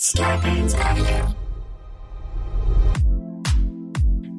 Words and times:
Starburns 0.00 0.74
Audio. 0.80 1.36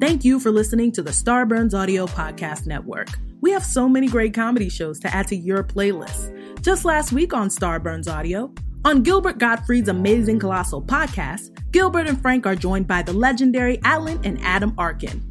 Thank 0.00 0.24
you 0.24 0.40
for 0.40 0.50
listening 0.50 0.90
to 0.90 1.04
the 1.04 1.12
Starburns 1.12 1.72
Audio 1.72 2.06
Podcast 2.06 2.66
Network. 2.66 3.06
We 3.40 3.52
have 3.52 3.64
so 3.64 3.88
many 3.88 4.08
great 4.08 4.34
comedy 4.34 4.68
shows 4.68 4.98
to 4.98 5.14
add 5.14 5.28
to 5.28 5.36
your 5.36 5.62
playlist. 5.62 6.62
Just 6.62 6.84
last 6.84 7.12
week 7.12 7.32
on 7.32 7.48
Starburns 7.48 8.12
Audio, 8.12 8.52
on 8.84 9.04
Gilbert 9.04 9.38
Gottfried's 9.38 9.88
Amazing 9.88 10.40
Colossal 10.40 10.82
podcast, 10.82 11.56
Gilbert 11.70 12.08
and 12.08 12.20
Frank 12.20 12.44
are 12.44 12.56
joined 12.56 12.88
by 12.88 13.02
the 13.02 13.12
legendary 13.12 13.78
Alan 13.84 14.18
and 14.24 14.40
Adam 14.42 14.74
Arkin. 14.78 15.22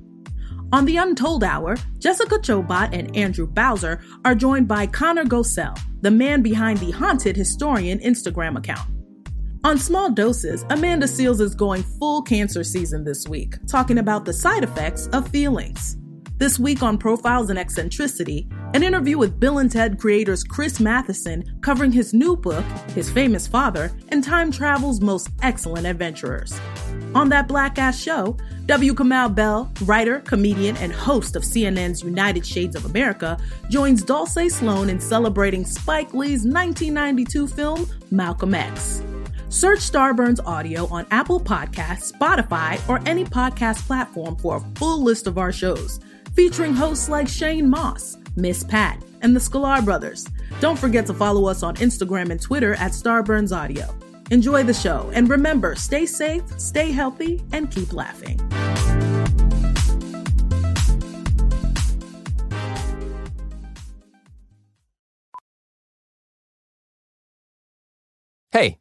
On 0.72 0.86
The 0.86 0.96
Untold 0.96 1.44
Hour, 1.44 1.76
Jessica 1.98 2.36
Chobot 2.36 2.98
and 2.98 3.14
Andrew 3.18 3.48
Bowser 3.48 4.00
are 4.24 4.36
joined 4.36 4.70
by 4.70 4.88
Connor 4.88 5.26
Gosell, 5.26 5.78
the 6.00 6.10
man 6.10 6.42
behind 6.42 6.78
the 6.78 6.92
Haunted 6.92 7.36
Historian 7.36 8.00
Instagram 8.00 8.58
account. 8.58 8.88
On 9.64 9.78
Small 9.78 10.10
Doses, 10.10 10.66
Amanda 10.72 11.06
Seales 11.06 11.40
is 11.40 11.54
going 11.54 11.84
full 11.84 12.24
cancer 12.24 12.64
season 12.64 13.04
this 13.04 13.28
week, 13.28 13.56
talking 13.68 14.00
about 14.00 14.26
the 14.26 14.34
side 14.34 14.64
effects 14.64 15.06
of 15.10 15.28
feelings. 15.28 15.98
This 16.38 16.58
week 16.58 16.82
on 16.82 16.98
Profiles 16.98 17.52
and 17.52 17.60
Eccentricity, 17.60 18.50
an 18.74 18.82
interview 18.82 19.20
with 19.20 19.40
Bill 19.40 19.60
and 19.60 19.72
Ted 19.72 20.00
creators 20.00 20.44
Chris 20.44 20.80
Matheson 20.80 21.44
covering 21.62 21.92
his 21.92 22.12
new 22.12 22.36
book, 22.36 22.66
His 22.96 23.12
Famous 23.12 23.46
Father, 23.46 23.92
and 24.10 24.24
time 24.24 24.52
travel's 24.52 25.00
most 25.00 25.30
excellent 25.44 25.86
adventurers. 25.86 26.60
On 27.14 27.30
that 27.30 27.48
black 27.48 27.78
ass 27.78 28.02
show, 28.02 28.36
W. 28.66 28.96
Kamau 28.96 29.34
Bell, 29.36 29.72
writer, 29.84 30.22
comedian, 30.22 30.76
and 30.78 30.92
host 30.92 31.36
of 31.36 31.44
CNN's 31.44 32.02
United 32.02 32.44
Shades 32.48 32.76
of 32.76 32.86
America, 32.86 33.38
joins 33.70 34.04
Dulce 34.04 34.50
Sloan 34.50 34.90
in 34.90 35.00
celebrating 35.00 35.66
Spike 35.66 36.16
Lee's 36.16 36.48
1992 36.48 37.48
film, 37.48 37.88
Malcolm 38.10 38.56
X. 38.56 39.04
Search 39.52 39.80
Starburns 39.80 40.40
Audio 40.46 40.88
on 40.88 41.06
Apple 41.12 41.38
Podcasts, 41.38 42.14
Spotify, 42.14 42.82
or 42.88 43.06
any 43.06 43.26
podcast 43.26 43.86
platform 43.86 44.38
for 44.38 44.56
a 44.56 44.62
full 44.80 45.04
list 45.04 45.28
of 45.28 45.38
our 45.38 45.52
shows, 45.52 46.00
featuring 46.34 46.74
hosts 46.74 47.10
like 47.10 47.28
Shane 47.28 47.70
Mauss, 47.70 48.18
Miss 48.38 48.64
Pat, 48.64 49.04
and 49.20 49.36
the 49.36 49.42
Sklar 49.42 49.84
Brothers. 49.84 50.26
Don't 50.62 50.80
forget 50.80 51.06
to 51.08 51.14
follow 51.14 51.48
us 51.48 51.64
on 51.64 51.76
Instagram 51.76 52.30
and 52.30 52.42
Twitter 52.42 52.76
at 52.76 52.94
Starburns 52.94 53.54
Audio. 53.56 53.94
Enjoy 54.32 54.64
the 54.64 54.74
show, 54.74 55.12
and 55.14 55.30
remember, 55.30 55.76
stay 55.76 56.06
safe, 56.06 56.44
stay 56.58 56.94
healthy, 56.94 57.44
and 57.52 57.70
keep 57.70 57.92
laughing. 57.92 58.40
Hey, 68.54 68.81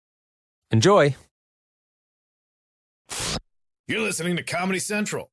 Enjoy. 0.71 1.13
You're 3.89 3.99
listening 3.99 4.37
to 4.37 4.43
Comedy 4.43 4.79
Central. 4.79 5.29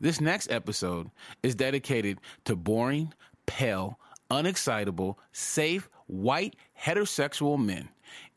This 0.00 0.22
next 0.22 0.50
episode 0.50 1.10
is 1.42 1.54
dedicated 1.54 2.18
to 2.46 2.56
boring, 2.56 3.12
pale, 3.46 3.98
unexcitable, 4.30 5.16
safe, 5.32 5.90
white, 6.06 6.56
heterosexual 6.80 7.62
men. 7.62 7.90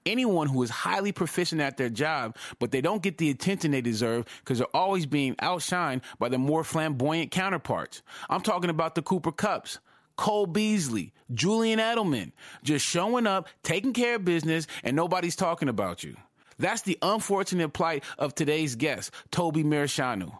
Anyone 0.06 0.48
who 0.48 0.62
is 0.64 0.70
highly 0.70 1.14
proficient 1.14 1.62
at 1.62 1.78
their 1.78 1.90
job, 1.90 2.36
but 2.60 2.72
they 2.72 2.82
don't 2.82 3.02
get 3.02 3.18
the 3.18 3.30
attention 3.30 3.72
they 3.72 3.82
deserve 3.82 4.26
because 4.40 4.58
they're 4.58 4.76
always 4.76 5.06
being 5.06 5.36
outshined 5.38 6.02
by 6.20 6.28
their 6.28 6.38
more 6.38 6.66
flamboyant 6.66 7.32
counterparts. 7.32 8.04
I'm 8.30 8.42
talking 8.42 8.70
about 8.70 8.96
the 8.96 9.02
Cooper 9.02 9.32
Kupps. 9.32 9.80
Cole 10.16 10.46
Beasley, 10.46 11.14
Julian 11.34 11.80
Edelman, 11.80 12.32
just 12.64 12.86
showing 12.86 13.28
up, 13.28 13.48
taking 13.64 13.94
care 13.94 14.16
of 14.16 14.26
business, 14.26 14.68
and 14.84 14.96
nobody's 14.96 15.36
talking 15.36 15.70
about 15.70 16.04
you. 16.04 16.16
That's 16.58 16.84
the 16.84 16.98
unfortunate 17.02 17.74
plight 17.74 18.04
of 18.18 18.34
today's 18.34 18.76
guest, 18.76 19.12
Toby 19.32 19.64
Muresianu. 19.64 20.32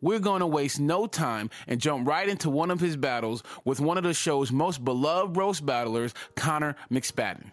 We're 0.00 0.18
going 0.18 0.40
to 0.40 0.46
waste 0.46 0.80
no 0.80 1.06
time 1.06 1.50
and 1.66 1.80
jump 1.80 2.08
right 2.08 2.28
into 2.28 2.48
one 2.50 2.70
of 2.70 2.80
his 2.80 2.96
battles 2.96 3.42
with 3.64 3.80
one 3.80 3.98
of 3.98 4.04
the 4.04 4.14
show's 4.14 4.50
most 4.50 4.84
beloved 4.84 5.36
roast 5.36 5.64
battlers, 5.64 6.14
Connor 6.36 6.74
McSpadden. 6.90 7.50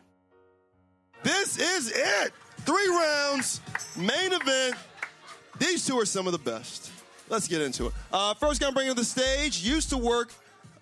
This 1.23 1.57
is 1.57 1.91
it. 1.93 2.31
Three 2.59 2.87
rounds, 2.87 3.59
main 3.97 4.31
event. 4.31 4.75
These 5.59 5.85
two 5.85 5.99
are 5.99 6.05
some 6.05 6.25
of 6.25 6.31
the 6.31 6.39
best. 6.39 6.91
Let's 7.29 7.47
get 7.47 7.61
into 7.61 7.87
it. 7.87 7.93
Uh, 8.11 8.33
first 8.35 8.63
I'm 8.63 8.73
bringing 8.73 8.93
to 8.93 8.99
the 8.99 9.05
stage 9.05 9.59
used 9.59 9.89
to 9.89 9.97
work 9.97 10.31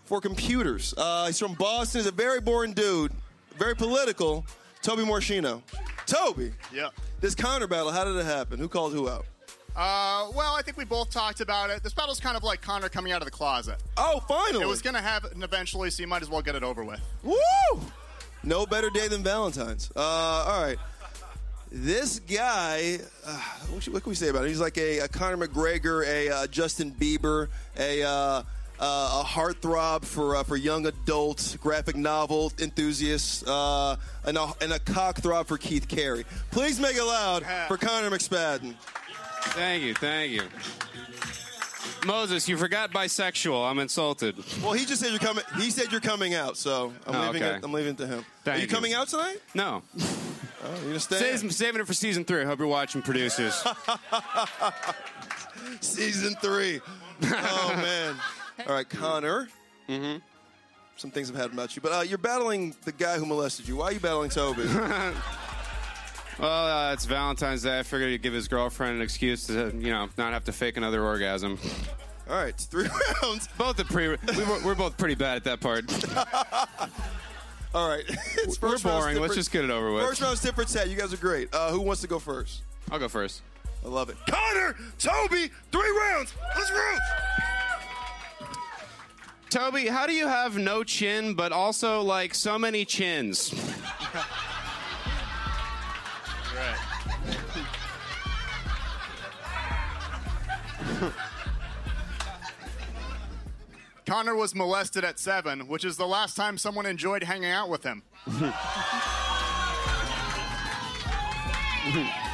for 0.05 0.21
computers. 0.21 0.93
Uh, 0.97 1.27
he's 1.27 1.39
from 1.39 1.53
Boston. 1.53 1.99
He's 1.99 2.07
a 2.07 2.11
very 2.11 2.39
boring 2.41 2.73
dude, 2.73 3.11
very 3.57 3.75
political. 3.75 4.45
Toby 4.81 5.03
Muresianu. 5.03 5.61
Toby. 6.05 6.51
Yeah. 6.73 6.89
This 7.21 7.33
Connor 7.33 7.65
battle, 7.67 7.91
how 7.91 8.03
did 8.05 8.15
it 8.17 8.25
happen? 8.25 8.59
Who 8.59 8.67
called 8.67 8.93
who 8.93 9.09
out? 9.09 9.25
Uh, 9.75 10.29
well, 10.35 10.55
I 10.55 10.61
think 10.63 10.77
we 10.77 10.85
both 10.85 11.09
talked 11.09 11.41
about 11.41 11.69
it. 11.69 11.83
This 11.83 11.93
battle's 11.93 12.19
kind 12.19 12.37
of 12.37 12.43
like 12.43 12.61
Connor 12.61 12.87
coming 12.87 13.11
out 13.11 13.21
of 13.21 13.25
the 13.25 13.31
closet. 13.31 13.77
Oh, 13.97 14.21
finally. 14.27 14.63
It 14.63 14.67
was 14.67 14.81
going 14.81 14.93
to 14.93 15.01
happen 15.01 15.41
eventually, 15.43 15.89
so 15.89 16.01
you 16.01 16.07
might 16.07 16.21
as 16.21 16.29
well 16.29 16.41
get 16.41 16.55
it 16.55 16.63
over 16.63 16.83
with. 16.83 17.01
Woo! 17.23 17.35
No 18.43 18.65
better 18.65 18.89
day 18.91 19.07
than 19.07 19.23
Valentine's. 19.23 19.91
Uh, 19.95 19.99
all 19.99 20.63
right. 20.63 20.77
This 21.71 22.19
guy, 22.19 22.99
uh, 23.25 23.37
what, 23.71 23.83
should- 23.83 23.91
what 23.91 24.03
can 24.03 24.11
we 24.11 24.15
say 24.15 24.29
about 24.29 24.43
him? 24.43 24.49
He's 24.49 24.61
like 24.61 24.77
a, 24.77 24.99
a 24.99 25.07
Conor 25.07 25.45
McGregor, 25.47 26.07
a 26.07 26.29
uh, 26.29 26.47
Justin 26.47 26.91
Bieber, 26.91 27.47
a 27.77 28.03
uh, 28.79 29.23
a 29.23 29.25
heartthrob 29.25 30.05
for 30.05 30.35
uh, 30.35 30.43
for 30.43 30.57
young 30.57 30.85
adults, 30.85 31.55
graphic 31.57 31.95
novel 31.95 32.51
enthusiasts, 32.59 33.43
uh, 33.47 33.95
and, 34.25 34.37
a, 34.37 34.51
and 34.61 34.73
a 34.73 34.79
cock 34.79 35.17
throb 35.17 35.47
for 35.47 35.57
Keith 35.57 35.87
Carey. 35.87 36.25
Please 36.51 36.79
make 36.79 36.95
it 36.95 37.03
loud 37.03 37.43
for 37.67 37.77
Connor 37.77 38.09
McSpadden. 38.09 38.75
Thank 39.49 39.83
you, 39.83 39.93
thank 39.93 40.31
you. 40.31 40.43
Moses, 42.05 42.47
you 42.47 42.57
forgot 42.57 42.91
bisexual. 42.91 43.69
I'm 43.69 43.79
insulted. 43.79 44.35
Well, 44.61 44.73
he 44.73 44.85
just 44.85 45.01
said 45.01 45.09
you're 45.09 45.19
coming. 45.19 45.43
He 45.57 45.71
said 45.71 45.91
you're 45.91 46.01
coming 46.01 46.35
out, 46.35 46.57
so 46.57 46.93
I'm 47.07 47.15
Oh, 47.15 47.21
leaving 47.27 47.43
okay. 47.43 47.55
it. 47.57 47.63
I'm 47.63 47.71
leaving 47.73 47.93
it 47.93 47.97
to 47.99 48.07
him. 48.07 48.25
Thank 48.43 48.57
Are 48.57 48.59
you 48.59 48.67
you. 48.67 48.73
coming 48.73 48.93
out 48.93 49.07
tonight? 49.07 49.37
No. 49.55 49.81
Oh, 49.97 50.75
you're 50.77 50.87
gonna 50.87 50.99
stay. 50.99 51.17
Save, 51.37 51.51
saving 51.53 51.81
it 51.81 51.87
for 51.87 51.93
season 51.93 52.25
three. 52.25 52.41
I 52.41 52.45
hope 52.45 52.59
you're 52.59 52.67
watching, 52.67 53.01
producers. 53.01 53.63
Season 55.81 56.35
three. 56.41 56.79
Oh 57.23 57.73
man. 57.77 58.15
All 58.59 58.73
right, 58.73 58.89
Connor. 58.89 59.47
Mm-hmm. 59.89 60.17
Some 60.97 61.11
things 61.11 61.29
I've 61.29 61.35
had 61.35 61.51
about 61.51 61.75
you, 61.75 61.81
but 61.81 61.91
uh, 61.91 62.01
you're 62.01 62.17
battling 62.17 62.73
the 62.85 62.91
guy 62.91 63.17
who 63.17 63.25
molested 63.25 63.67
you. 63.67 63.75
Why 63.75 63.87
are 63.87 63.91
you 63.91 63.99
battling 63.99 64.29
Toby? 64.29 64.63
well, 66.39 66.87
uh, 66.89 66.93
it's 66.93 67.05
Valentine's 67.05 67.63
Day. 67.63 67.79
I 67.79 67.83
figured 67.83 68.11
he'd 68.11 68.21
give 68.21 68.33
his 68.33 68.47
girlfriend 68.47 68.95
an 68.95 69.01
excuse 69.01 69.45
to, 69.47 69.73
you 69.75 69.89
know, 69.89 70.07
not 70.17 70.31
have 70.31 70.45
to 70.45 70.53
fake 70.53 70.77
another 70.77 71.03
orgasm. 71.03 71.59
All 72.29 72.37
right, 72.37 72.55
three 72.55 72.87
rounds. 73.23 73.49
Both 73.57 73.79
are 73.79 73.83
pretty. 73.83 74.17
We 74.37 74.43
were, 74.45 74.59
we're 74.63 74.75
both 74.75 74.97
pretty 74.97 75.15
bad 75.15 75.35
at 75.35 75.43
that 75.43 75.59
part. 75.59 75.85
All 77.75 77.89
right, 77.89 78.05
it's 78.37 78.61
We're 78.61 78.77
boring. 78.77 79.19
Let's 79.19 79.35
just 79.35 79.51
get 79.51 79.65
it 79.65 79.69
over 79.69 79.91
with. 79.91 80.05
First 80.05 80.21
round 80.21 80.41
different 80.41 80.69
set. 80.69 80.87
You 80.87 80.95
guys 80.95 81.13
are 81.13 81.17
great. 81.17 81.53
Uh, 81.53 81.71
who 81.71 81.81
wants 81.81 82.01
to 82.01 82.07
go 82.07 82.19
first? 82.19 82.61
I'll 82.89 82.99
go 82.99 83.09
first. 83.09 83.41
I 83.83 83.89
love 83.89 84.09
it. 84.09 84.15
Connor, 84.29 84.77
Toby, 84.97 85.51
three 85.71 85.97
rounds. 85.99 86.33
Let's 86.55 86.71
root. 86.71 86.99
Toby, 89.49 89.87
how 89.87 90.05
do 90.05 90.13
you 90.13 90.27
have 90.27 90.57
no 90.57 90.83
chin, 90.83 91.33
but 91.33 91.51
also 91.51 92.01
like 92.01 92.35
so 92.35 92.59
many 92.59 92.85
chins? 92.85 93.53
right. 96.55 96.77
Connor 104.05 104.35
was 104.35 104.53
molested 104.53 105.03
at 105.03 105.17
seven, 105.17 105.67
which 105.67 105.83
is 105.83 105.97
the 105.97 106.05
last 106.05 106.35
time 106.35 106.57
someone 106.57 106.85
enjoyed 106.85 107.23
hanging 107.23 107.49
out 107.49 107.69
with 107.69 107.83
him. 107.83 108.03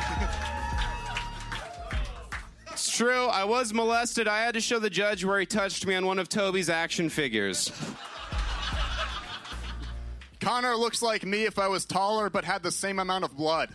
true. 3.01 3.25
I 3.25 3.45
was 3.45 3.73
molested. 3.73 4.27
I 4.27 4.43
had 4.43 4.53
to 4.53 4.61
show 4.61 4.77
the 4.77 4.87
judge 4.87 5.25
where 5.25 5.39
he 5.39 5.47
touched 5.47 5.87
me 5.87 5.95
on 5.95 6.05
one 6.05 6.19
of 6.19 6.29
Toby's 6.29 6.69
action 6.69 7.09
figures. 7.09 7.71
Connor 10.39 10.75
looks 10.75 11.01
like 11.01 11.25
me 11.25 11.45
if 11.45 11.57
I 11.57 11.67
was 11.67 11.83
taller 11.83 12.29
but 12.29 12.45
had 12.45 12.61
the 12.61 12.69
same 12.69 12.99
amount 12.99 13.23
of 13.23 13.35
blood. 13.35 13.69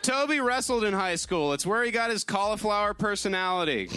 Toby 0.00 0.40
wrestled 0.40 0.84
in 0.84 0.94
high 0.94 1.16
school. 1.16 1.52
It's 1.52 1.66
where 1.66 1.84
he 1.84 1.90
got 1.90 2.08
his 2.08 2.24
cauliflower 2.24 2.94
personality. 2.94 3.90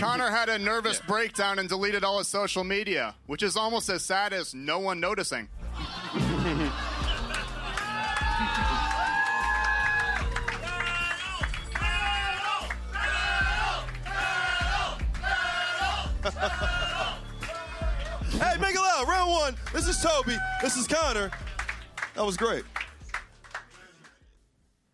Connor 0.00 0.30
had 0.30 0.48
a 0.48 0.58
nervous 0.58 0.98
breakdown 1.06 1.58
and 1.58 1.68
deleted 1.68 2.04
all 2.04 2.16
his 2.16 2.26
social 2.26 2.64
media, 2.64 3.14
which 3.26 3.42
is 3.42 3.54
almost 3.54 3.90
as 3.90 4.02
sad 4.02 4.32
as 4.32 4.54
no 4.54 4.78
one 4.78 4.98
noticing. 4.98 5.46
Hey, 18.40 18.56
make 18.58 18.74
it 18.74 18.80
loud. 18.80 19.06
Round 19.06 19.30
one. 19.30 19.56
This 19.72 19.86
is 19.86 20.02
Toby. 20.02 20.36
This 20.62 20.76
is 20.76 20.86
Connor. 20.86 21.30
That 22.14 22.24
was 22.24 22.36
great. 22.38 22.64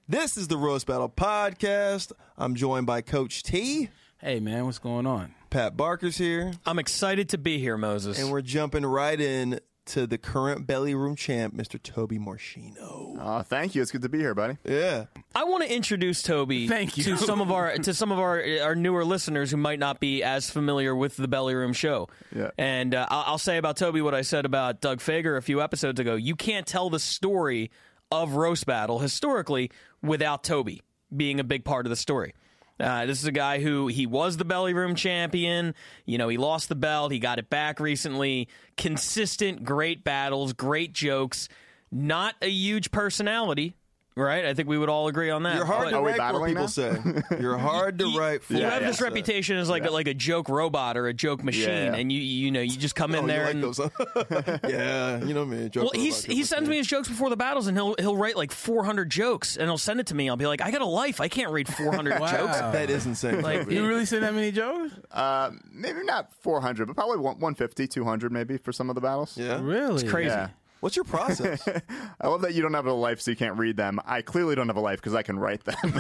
This 0.08 0.36
is 0.36 0.48
the 0.48 0.56
Roast 0.56 0.86
Battle 0.86 1.08
Podcast. 1.08 2.12
I'm 2.36 2.54
joined 2.56 2.86
by 2.86 3.02
Coach 3.02 3.42
Tea. 3.44 3.90
Hey, 4.18 4.40
man, 4.40 4.64
what's 4.64 4.78
going 4.78 5.06
on? 5.06 5.34
Pat 5.50 5.76
Barker's 5.76 6.16
here. 6.16 6.52
I'm 6.64 6.78
excited 6.78 7.28
to 7.30 7.38
be 7.38 7.58
here, 7.58 7.76
Moses. 7.76 8.18
And 8.18 8.30
we're 8.30 8.40
jumping 8.40 8.84
right 8.84 9.20
in 9.20 9.60
to 9.86 10.06
the 10.06 10.18
current 10.18 10.66
belly 10.66 10.94
room 10.94 11.14
champ, 11.16 11.54
Mr. 11.54 11.80
Toby 11.80 12.18
Muresianu. 12.18 13.18
Oh, 13.20 13.42
thank 13.42 13.74
you. 13.74 13.82
It's 13.82 13.92
good 13.92 14.02
to 14.02 14.08
be 14.08 14.18
here, 14.18 14.34
buddy. 14.34 14.56
Yeah. 14.64 15.04
I 15.34 15.44
want 15.44 15.64
to 15.64 15.72
introduce 15.72 16.22
Toby 16.22 16.66
Thank 16.66 16.96
you. 16.96 17.04
to 17.04 17.16
some 17.18 17.40
of 17.40 17.52
our 17.52 17.76
to 17.76 17.94
some 17.94 18.10
of 18.10 18.18
our 18.18 18.42
our 18.62 18.74
newer 18.74 19.04
listeners 19.04 19.50
who 19.50 19.58
might 19.58 19.78
not 19.78 20.00
be 20.00 20.22
as 20.24 20.50
familiar 20.50 20.96
with 20.96 21.16
the 21.16 21.28
Belly 21.28 21.54
Room 21.54 21.72
show. 21.72 22.08
Yeah. 22.34 22.50
And 22.58 22.94
uh, 22.94 23.06
I'll, 23.08 23.24
I'll 23.32 23.38
say 23.38 23.58
about 23.58 23.76
Toby 23.76 24.00
what 24.00 24.14
I 24.14 24.22
said 24.22 24.44
about 24.44 24.80
Doug 24.80 24.98
Fager 24.98 25.36
a 25.36 25.42
few 25.42 25.62
episodes 25.62 26.00
ago. 26.00 26.16
You 26.16 26.34
can't 26.34 26.66
tell 26.66 26.90
the 26.90 26.98
story 27.00 27.70
of 28.10 28.32
roast 28.32 28.66
battle 28.66 28.98
historically 28.98 29.70
without 30.02 30.42
Toby 30.42 30.82
being 31.14 31.38
a 31.38 31.44
big 31.44 31.64
part 31.64 31.86
of 31.86 31.90
the 31.90 31.96
story. 31.96 32.34
Uh, 32.78 33.06
this 33.06 33.20
is 33.20 33.24
a 33.24 33.32
guy 33.32 33.60
who 33.60 33.86
he 33.86 34.06
was 34.06 34.36
the 34.36 34.44
belly 34.44 34.74
room 34.74 34.94
champion. 34.94 35.74
You 36.04 36.18
know, 36.18 36.28
he 36.28 36.36
lost 36.36 36.68
the 36.68 36.74
belt. 36.74 37.10
He 37.12 37.18
got 37.18 37.38
it 37.38 37.48
back 37.48 37.80
recently. 37.80 38.48
Consistent, 38.76 39.64
great 39.64 40.04
battles, 40.04 40.52
great 40.52 40.92
jokes. 40.92 41.48
Not 41.90 42.34
a 42.42 42.48
huge 42.48 42.90
personality, 42.90 43.76
right? 44.16 44.44
I 44.46 44.54
think 44.54 44.68
we 44.68 44.78
would 44.78 44.88
all 44.88 45.08
agree 45.08 45.30
on 45.30 45.42
that. 45.44 45.56
You're 45.56 45.64
hard 45.66 45.84
But 45.84 45.90
to 45.90 45.96
Are 45.96 46.02
we 46.02 46.06
write 46.10 46.16
for, 46.16 46.18
battling 46.22 46.48
people 46.50 46.62
now? 46.62 46.66
say. 46.68 46.98
You're 47.40 47.58
hard 47.58 47.98
to 47.98 48.16
write 48.18 48.42
for. 48.42 48.54
you 48.54 48.60
Yeah, 48.60 48.70
have 48.70 48.82
yeah. 48.82 48.88
this 48.88 49.00
reputation 49.00 49.56
as 49.56 49.68
like 49.68 49.84
a, 49.84 49.90
like 49.90 50.08
a 50.08 50.14
joke 50.14 50.48
robot 50.48 50.96
or 50.96 51.06
a 51.06 51.14
joke 51.14 51.44
machine, 51.44 51.68
yeah. 51.68 51.94
and 51.94 52.10
you 52.10 52.18
you 52.20 52.50
know 52.50 52.60
you 52.60 52.76
just 52.76 52.94
come 52.94 53.14
Oh, 53.14 53.18
in 53.18 53.22
you 53.24 53.28
there 53.28 53.44
like 53.44 53.54
and 53.54 53.62
those, 53.62 53.78
yeah, 54.68 55.22
you 55.24 55.34
know 55.34 55.44
me. 55.44 55.68
Joke 55.68 55.84
well, 55.84 56.02
he's, 56.02 56.22
robot, 56.24 56.32
he 56.34 56.38
joke 56.42 56.46
sends 56.48 56.68
me 56.68 56.76
his 56.76 56.86
jokes 56.86 57.08
before 57.08 57.30
the 57.30 57.36
battles, 57.36 57.66
and 57.66 57.76
he'll 57.76 57.94
he'll 57.98 58.16
write 58.16 58.36
like 58.36 58.52
400 58.52 59.10
jokes, 59.10 59.56
and 59.56 59.66
he'll 59.68 59.78
send 59.78 60.00
it 60.00 60.06
to 60.08 60.14
me. 60.14 60.28
I'll 60.28 60.36
be 60.36 60.46
like, 60.46 60.62
I 60.62 60.70
got 60.70 60.80
a 60.82 60.86
life. 60.86 61.20
I 61.20 61.28
can't 61.28 61.52
read 61.52 61.68
400 61.68 62.20
Wow. 62.20 62.30
jokes. 62.30 62.58
That 62.58 62.90
is 62.90 63.06
insane. 63.06 63.42
Like, 63.42 63.70
You 63.70 63.86
really 63.86 64.06
send 64.06 64.22
that 64.22 64.34
many 64.34 64.50
jokes? 64.52 64.92
Uh, 65.10 65.50
maybe 65.70 66.02
not 66.04 66.32
400, 66.42 66.86
but 66.86 66.96
probably 66.96 67.16
one- 67.18 67.36
150, 67.38 67.86
200 67.86 68.32
maybe 68.32 68.56
for 68.58 68.72
some 68.72 68.88
of 68.88 68.94
the 68.94 69.00
battles. 69.00 69.36
yeah. 69.36 69.60
Really? 69.62 69.94
It's 70.02 70.10
crazy. 70.10 70.28
Yeah. 70.30 70.48
What's 70.80 70.96
your 70.96 71.04
process? 71.04 71.66
I 72.20 72.28
love 72.28 72.42
that 72.42 72.54
you 72.54 72.62
don't 72.62 72.74
have 72.74 72.86
a 72.86 72.92
life 72.92 73.20
so 73.20 73.30
you 73.30 73.36
can't 73.36 73.58
read 73.58 73.76
them. 73.76 74.00
I 74.04 74.22
clearly 74.22 74.54
don't 74.54 74.68
have 74.68 74.76
a 74.76 74.80
life 74.80 75.00
because 75.00 75.14
I 75.14 75.22
can 75.22 75.38
write 75.38 75.64
them. 75.64 75.76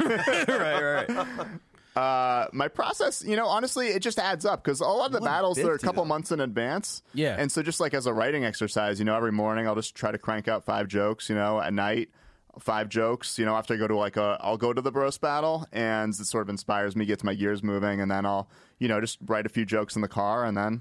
right, 0.48 1.08
right. 1.08 1.46
uh, 1.96 2.48
my 2.52 2.68
process, 2.68 3.24
you 3.24 3.36
know, 3.36 3.46
honestly, 3.46 3.88
it 3.88 4.00
just 4.00 4.18
adds 4.18 4.44
up 4.44 4.62
because 4.62 4.80
a 4.80 4.84
lot 4.84 5.06
of 5.06 5.12
the 5.12 5.20
battles, 5.20 5.56
they're 5.56 5.74
a 5.74 5.78
couple 5.78 6.04
though. 6.04 6.08
months 6.08 6.30
in 6.30 6.40
advance. 6.40 7.02
Yeah. 7.14 7.36
And 7.38 7.50
so 7.50 7.62
just 7.62 7.80
like 7.80 7.94
as 7.94 8.06
a 8.06 8.12
writing 8.12 8.44
exercise, 8.44 8.98
you 8.98 9.04
know, 9.04 9.16
every 9.16 9.32
morning 9.32 9.66
I'll 9.66 9.74
just 9.74 9.94
try 9.94 10.12
to 10.12 10.18
crank 10.18 10.46
out 10.46 10.64
five 10.64 10.88
jokes, 10.88 11.28
you 11.28 11.34
know, 11.34 11.60
at 11.60 11.72
night. 11.72 12.10
Five 12.58 12.88
jokes, 12.88 13.38
you 13.38 13.44
know. 13.44 13.54
After 13.54 13.74
I 13.74 13.76
go 13.76 13.86
to 13.86 13.98
like 13.98 14.16
a, 14.16 14.38
I'll 14.40 14.56
go 14.56 14.72
to 14.72 14.80
the 14.80 14.90
roast 14.90 15.20
battle, 15.20 15.66
and 15.72 16.14
it 16.14 16.24
sort 16.24 16.40
of 16.40 16.48
inspires 16.48 16.96
me, 16.96 17.04
gets 17.04 17.22
my 17.22 17.34
gears 17.34 17.62
moving, 17.62 18.00
and 18.00 18.10
then 18.10 18.24
I'll, 18.24 18.48
you 18.78 18.88
know, 18.88 18.98
just 18.98 19.18
write 19.26 19.44
a 19.44 19.50
few 19.50 19.66
jokes 19.66 19.94
in 19.94 20.00
the 20.00 20.08
car, 20.08 20.46
and 20.46 20.56
then, 20.56 20.80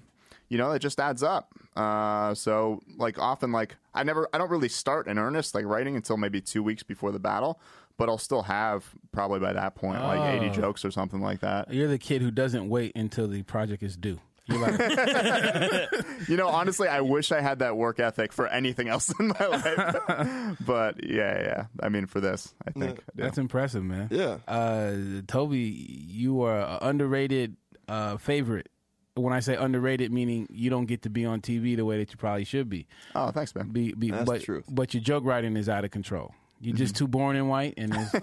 you 0.49 0.57
know, 0.57 0.71
it 0.71 0.79
just 0.79 0.99
adds 0.99 1.23
up. 1.23 1.53
Uh, 1.75 2.33
so 2.33 2.81
like 2.97 3.19
often, 3.19 3.51
like 3.51 3.75
I 3.93 4.03
never, 4.03 4.27
I 4.33 4.37
don't 4.37 4.49
really 4.51 4.69
start 4.69 5.07
in 5.07 5.17
earnest 5.17 5.55
like 5.55 5.65
writing 5.65 5.95
until 5.95 6.17
maybe 6.17 6.41
two 6.41 6.63
weeks 6.63 6.83
before 6.83 7.11
the 7.11 7.19
battle, 7.19 7.59
but 7.97 8.09
I'll 8.09 8.17
still 8.17 8.43
have 8.43 8.85
probably 9.11 9.39
by 9.39 9.53
that 9.53 9.75
point 9.75 10.01
like 10.01 10.35
eighty 10.35 10.49
jokes 10.49 10.85
or 10.85 10.91
something 10.91 11.21
like 11.21 11.39
that. 11.41 11.73
You're 11.73 11.87
the 11.87 11.97
kid 11.97 12.21
who 12.21 12.31
doesn't 12.31 12.69
wait 12.69 12.95
until 12.95 13.27
the 13.27 13.43
project 13.43 13.83
is 13.83 13.97
due. 13.97 14.19
You're 14.47 14.59
like, 14.59 14.77
You 16.29 16.37
know, 16.37 16.47
honestly, 16.47 16.87
I 16.87 17.01
wish 17.01 17.31
I 17.31 17.41
had 17.41 17.59
that 17.59 17.75
work 17.77 17.99
ethic 17.99 18.31
for 18.31 18.47
anything 18.47 18.87
else 18.87 19.11
in 19.19 19.29
my 19.29 19.45
life. 19.47 20.57
but 20.65 21.03
yeah, 21.03 21.41
yeah. 21.41 21.65
I 21.81 21.89
mean, 21.89 22.05
for 22.05 22.19
this, 22.21 22.53
I 22.65 22.71
think. 22.71 22.91
I 22.91 22.93
do. 23.15 23.23
that's 23.23 23.37
impressive, 23.37 23.83
man. 23.83 24.07
Yeah. 24.11 24.37
Uh, 24.47 25.21
Toby, 25.27 25.59
you 25.59 26.43
are 26.43 26.59
an 26.59 26.77
underrated 26.81 27.55
uh, 27.87 28.17
favorite. 28.17 28.69
When 29.15 29.31
I 29.33 29.39
say 29.39 29.55
underrated, 29.55 30.11
meaning 30.11 30.45
you 30.51 30.69
don't 30.69 30.85
get 30.87 31.03
to 31.03 31.09
be 31.09 31.25
on 31.25 31.39
TV 31.41 31.75
the 31.77 31.85
way 31.85 31.97
that 31.99 32.11
you 32.11 32.17
probably 32.17 32.43
should 32.43 32.69
be. 32.69 32.85
oh, 33.15 33.31
thanks, 33.31 33.55
man. 33.55 33.69
Be, 33.69 33.93
be, 33.93 34.11
That's 34.11 34.25
but, 34.25 34.39
the 34.39 34.45
truth. 34.45 34.65
But 34.69 34.93
your 34.93 35.01
joke 35.01 35.23
writing 35.23 35.55
is 35.55 35.69
out 35.69 35.85
of 35.85 35.91
control. 35.91 36.33
You're 36.61 36.73
Mm-hmm. 36.73 36.77
just 36.83 36.95
too 36.95 37.07
born 37.07 37.35
and 37.35 37.49
white, 37.49 37.73
and 37.77 37.91
there's, 37.93 38.13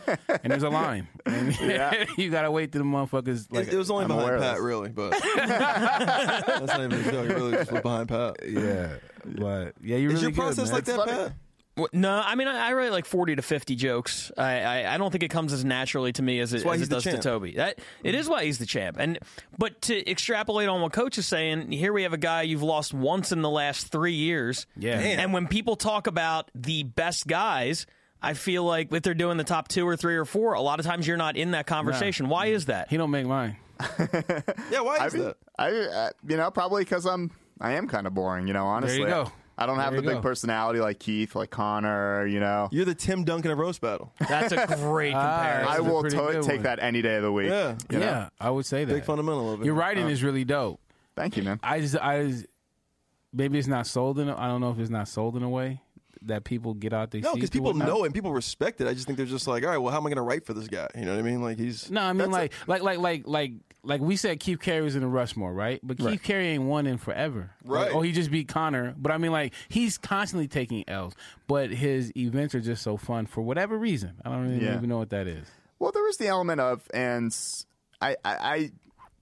and 0.43 0.51
there's 0.53 0.63
a 0.63 0.71
line. 0.83 1.07
And 1.27 1.55
Yeah. 1.61 2.05
you 2.19 2.31
gotta 2.31 2.51
wait 2.51 2.73
till 2.73 2.81
the 2.83 2.87
motherfuckers 2.89 3.47
like. 3.51 3.69
it, 3.69 3.75
it 3.75 3.77
was 3.77 3.91
only 3.91 4.05
I'm 4.07 4.11
aware 4.11 4.39
behind 4.39 4.45
of 4.45 4.55
Pat, 4.55 4.63
really, 4.63 4.89
but 4.91 5.11
that's 5.37 6.73
not 6.73 6.81
even 6.81 6.93
a 6.93 7.11
joke. 7.13 7.31
It 7.31 7.35
really 7.35 7.53
just 7.53 7.73
was 7.73 7.83
behind 7.83 8.09
Pat. 8.09 8.37
yeah, 8.47 8.89
but 9.25 9.75
yeah, 9.83 9.97
you're 9.97 10.11
Is 10.13 10.15
really 10.15 10.21
your 10.23 10.31
good, 10.33 10.37
process 10.37 10.67
man. 10.67 10.75
like 10.75 10.85
that. 10.87 11.07
Pat? 11.07 11.33
Well, 11.77 11.89
No, 11.93 12.23
I 12.25 12.35
mean 12.35 12.49
I, 12.49 12.69
I 12.69 12.73
write 12.75 12.93
like 12.93 13.07
forty 13.07 13.35
to 13.37 13.43
fifty 13.43 13.77
jokes. 13.77 14.31
I, 14.37 14.61
I 14.61 14.95
I 14.95 14.99
don't 14.99 15.11
think 15.11 15.23
it 15.23 15.31
comes 15.31 15.53
as 15.53 15.65
naturally 15.65 16.13
to 16.13 16.23
me 16.23 16.41
as 16.41 16.53
it, 16.53 16.67
as 16.67 16.83
it 16.83 16.89
the 16.91 16.97
does 16.97 17.05
to. 17.05 17.19
Toby. 17.19 17.53
That 17.53 17.79
it 18.05 18.15
is 18.15 18.29
why 18.29 18.45
he's 18.45 18.59
the 18.59 18.67
champ. 18.67 18.97
And 19.01 19.19
but 19.59 19.81
to 19.83 20.11
extrapolate 20.11 20.69
on 20.69 20.81
what 20.83 20.93
Coach 20.93 21.19
is 21.19 21.27
saying, 21.27 21.73
here 21.73 21.93
we 21.93 22.03
have 22.03 22.13
a 22.13 22.19
guy 22.19 22.43
you've 22.43 22.63
lost 22.63 22.93
once 22.93 23.33
in 23.33 23.43
the 23.43 23.51
last 23.51 23.89
three 23.89 24.15
years. 24.15 24.67
Yeah. 24.77 25.01
Damn. 25.01 25.21
And 25.21 25.33
when 25.33 25.47
people 25.49 25.77
talk 25.77 26.07
about 26.07 26.51
the 26.55 26.83
best 26.83 27.27
guys. 27.27 27.87
I 28.25 28.35
feel 28.35 28.63
like 28.63 28.93
if 28.93 29.03
they're 29.03 29.15
doing 29.15 29.37
the 29.37 29.43
top 29.43 29.67
two 29.67 29.85
or 29.85 29.97
three 29.97 30.15
or 30.15 30.25
four, 30.25 30.53
a 30.53 30.61
lot 30.61 30.79
of 30.79 30.87
times 30.87 31.09
you're 31.09 31.17
not 31.17 31.37
in 31.37 31.51
that 31.51 31.67
conversation. 31.67 32.29
Why 32.29 32.47
is 32.47 32.67
that? 32.67 32.89
He 32.89 32.97
don't 32.97 33.11
make 33.11 33.27
mine. 33.27 33.57
Yeah, 34.71 34.83
why 34.83 34.99
I 35.01 35.07
is 35.07 35.15
mean, 35.15 35.25
that? 35.25 35.37
I, 35.59 35.71
uh, 35.71 36.11
you 36.29 36.37
know, 36.37 36.49
probably 36.53 36.85
because 36.85 37.05
I'm, 37.05 37.33
I 37.61 37.73
am 37.73 37.89
kind 37.89 38.07
of 38.07 38.15
boring. 38.15 38.47
You 38.47 38.53
know, 38.53 38.67
honestly. 38.67 39.01
you 39.01 39.07
go. 39.07 39.33
I 39.59 39.67
don't 39.67 39.79
have 39.79 39.95
the 39.95 40.03
big 40.03 40.15
go. 40.15 40.21
personality 40.21 40.81
like 40.81 40.99
Keith, 40.99 41.35
like 41.35 41.51
Connor. 41.51 42.27
You 42.27 42.41
know, 42.41 42.69
You're 42.73 42.85
the 42.85 42.95
Tim 42.95 43.25
Duncan 43.25 43.51
of 43.51 43.59
roast 43.59 43.81
battle. 43.81 44.13
That's 44.29 44.53
a 44.53 44.67
great 44.67 45.13
comparison. 45.13 45.69
I 45.75 45.81
will 45.81 46.03
to- 46.03 46.43
take 46.43 46.63
that 46.63 46.79
any 46.81 47.03
day 47.03 47.17
of 47.17 47.23
the 47.23 47.33
week. 47.33 47.51
Yeah. 47.51 47.77
you 47.91 47.99
know? 47.99 48.07
Yeah, 48.07 48.29
I 48.41 48.51
would 48.51 48.67
say 48.67 48.85
that. 48.85 48.93
Big 48.93 49.05
fundamental 49.05 49.53
of 49.53 49.61
it. 49.63 49.67
Your 49.67 49.75
writing 49.75 50.07
Uh, 50.07 50.11
is 50.11 50.23
really 50.23 50.45
dope. 50.45 50.81
Thank 51.15 51.37
you, 51.37 51.43
man. 51.43 51.61
I 51.63 51.81
just, 51.81 51.97
I 51.97 52.27
just, 52.27 52.47
maybe 53.33 53.59
it's 53.59 53.69
not 53.69 53.87
sold 53.87 54.19
in. 54.19 54.29
a- 54.29 54.39
I 54.39 54.47
don't 54.47 54.61
know 54.61 54.71
if 54.71 54.79
it's 54.79 54.91
not 54.91 55.09
sold 55.09 55.37
in 55.37 55.43
a 55.43 55.49
way 55.49 55.81
that 56.23 56.45
people 56.45 56.73
get 56.75 56.93
out 56.93 57.11
their 57.11 57.21
No, 57.21 57.35
because 57.35 57.51
people 57.51 57.75
know 57.75 58.05
and 58.05 58.15
people 58.15 58.33
respect 58.33 58.81
it. 58.81 58.87
I 58.87 58.95
just 58.95 59.07
think 59.07 59.17
they're 59.17 59.27
just 59.27 59.47
like, 59.49 59.65
all 59.65 59.71
right, 59.71 59.79
well, 59.79 59.91
how 59.93 59.99
am 59.99 60.07
I 60.07 60.11
going 60.11 60.17
to 60.17 60.23
write 60.23 60.47
for 60.47 60.55
this 60.55 60.69
guy? 60.69 60.87
You 60.95 61.05
know 61.05 61.13
what 61.13 61.19
I 61.19 61.23
mean? 61.23 61.43
Like 61.43 61.59
he's 61.59 61.91
No, 61.91 62.01
I 62.01 62.13
mean 62.13 62.19
That's 62.19 62.33
like, 62.33 62.53
like, 62.67 62.83
like, 62.83 62.99
like, 62.99 63.23
like, 63.27 63.53
like 63.85 64.01
we 64.01 64.17
said, 64.17 64.39
Keith 64.41 64.61
Carey 64.61 64.83
was 64.83 64.95
in 64.95 65.01
the 65.03 65.09
Rushmore, 65.09 65.53
right? 65.53 65.81
But 65.83 65.99
Keith 65.99 66.23
Carey 66.23 66.49
ain't 66.49 66.65
won 66.65 66.87
in 66.87 66.99
forever, 66.99 67.51
Right. 67.65 67.87
Like, 67.87 67.95
oh, 67.95 68.01
he 68.03 68.13
just 68.13 68.31
beat 68.31 68.49
Connor, 68.49 68.95
but 68.97 69.11
I 69.13 69.19
mean, 69.19 69.33
like, 69.33 69.55
he's 69.69 69.99
constantly 69.99 70.47
taking 70.49 70.85
L's, 70.89 71.15
but 71.49 71.71
his 71.71 72.13
events 72.17 72.55
are 72.55 72.61
just 72.61 72.83
so 72.83 72.97
fun 72.97 73.27
for 73.27 73.43
whatever 73.43 73.77
reason. 73.79 74.13
I 74.25 74.31
don't 74.31 74.43
really 74.49 74.65
Yeah. 74.65 74.77
even 74.77 74.89
know 74.89 74.99
what 74.99 75.11
that 75.11 75.27
is. 75.27 75.47
Well, 75.79 75.91
there 75.93 76.09
is 76.09 76.17
the 76.17 76.29
element 76.29 76.61
of, 76.61 76.87
and 76.95 77.37
I, 78.01 78.17
I, 78.25 78.35
I 78.37 78.71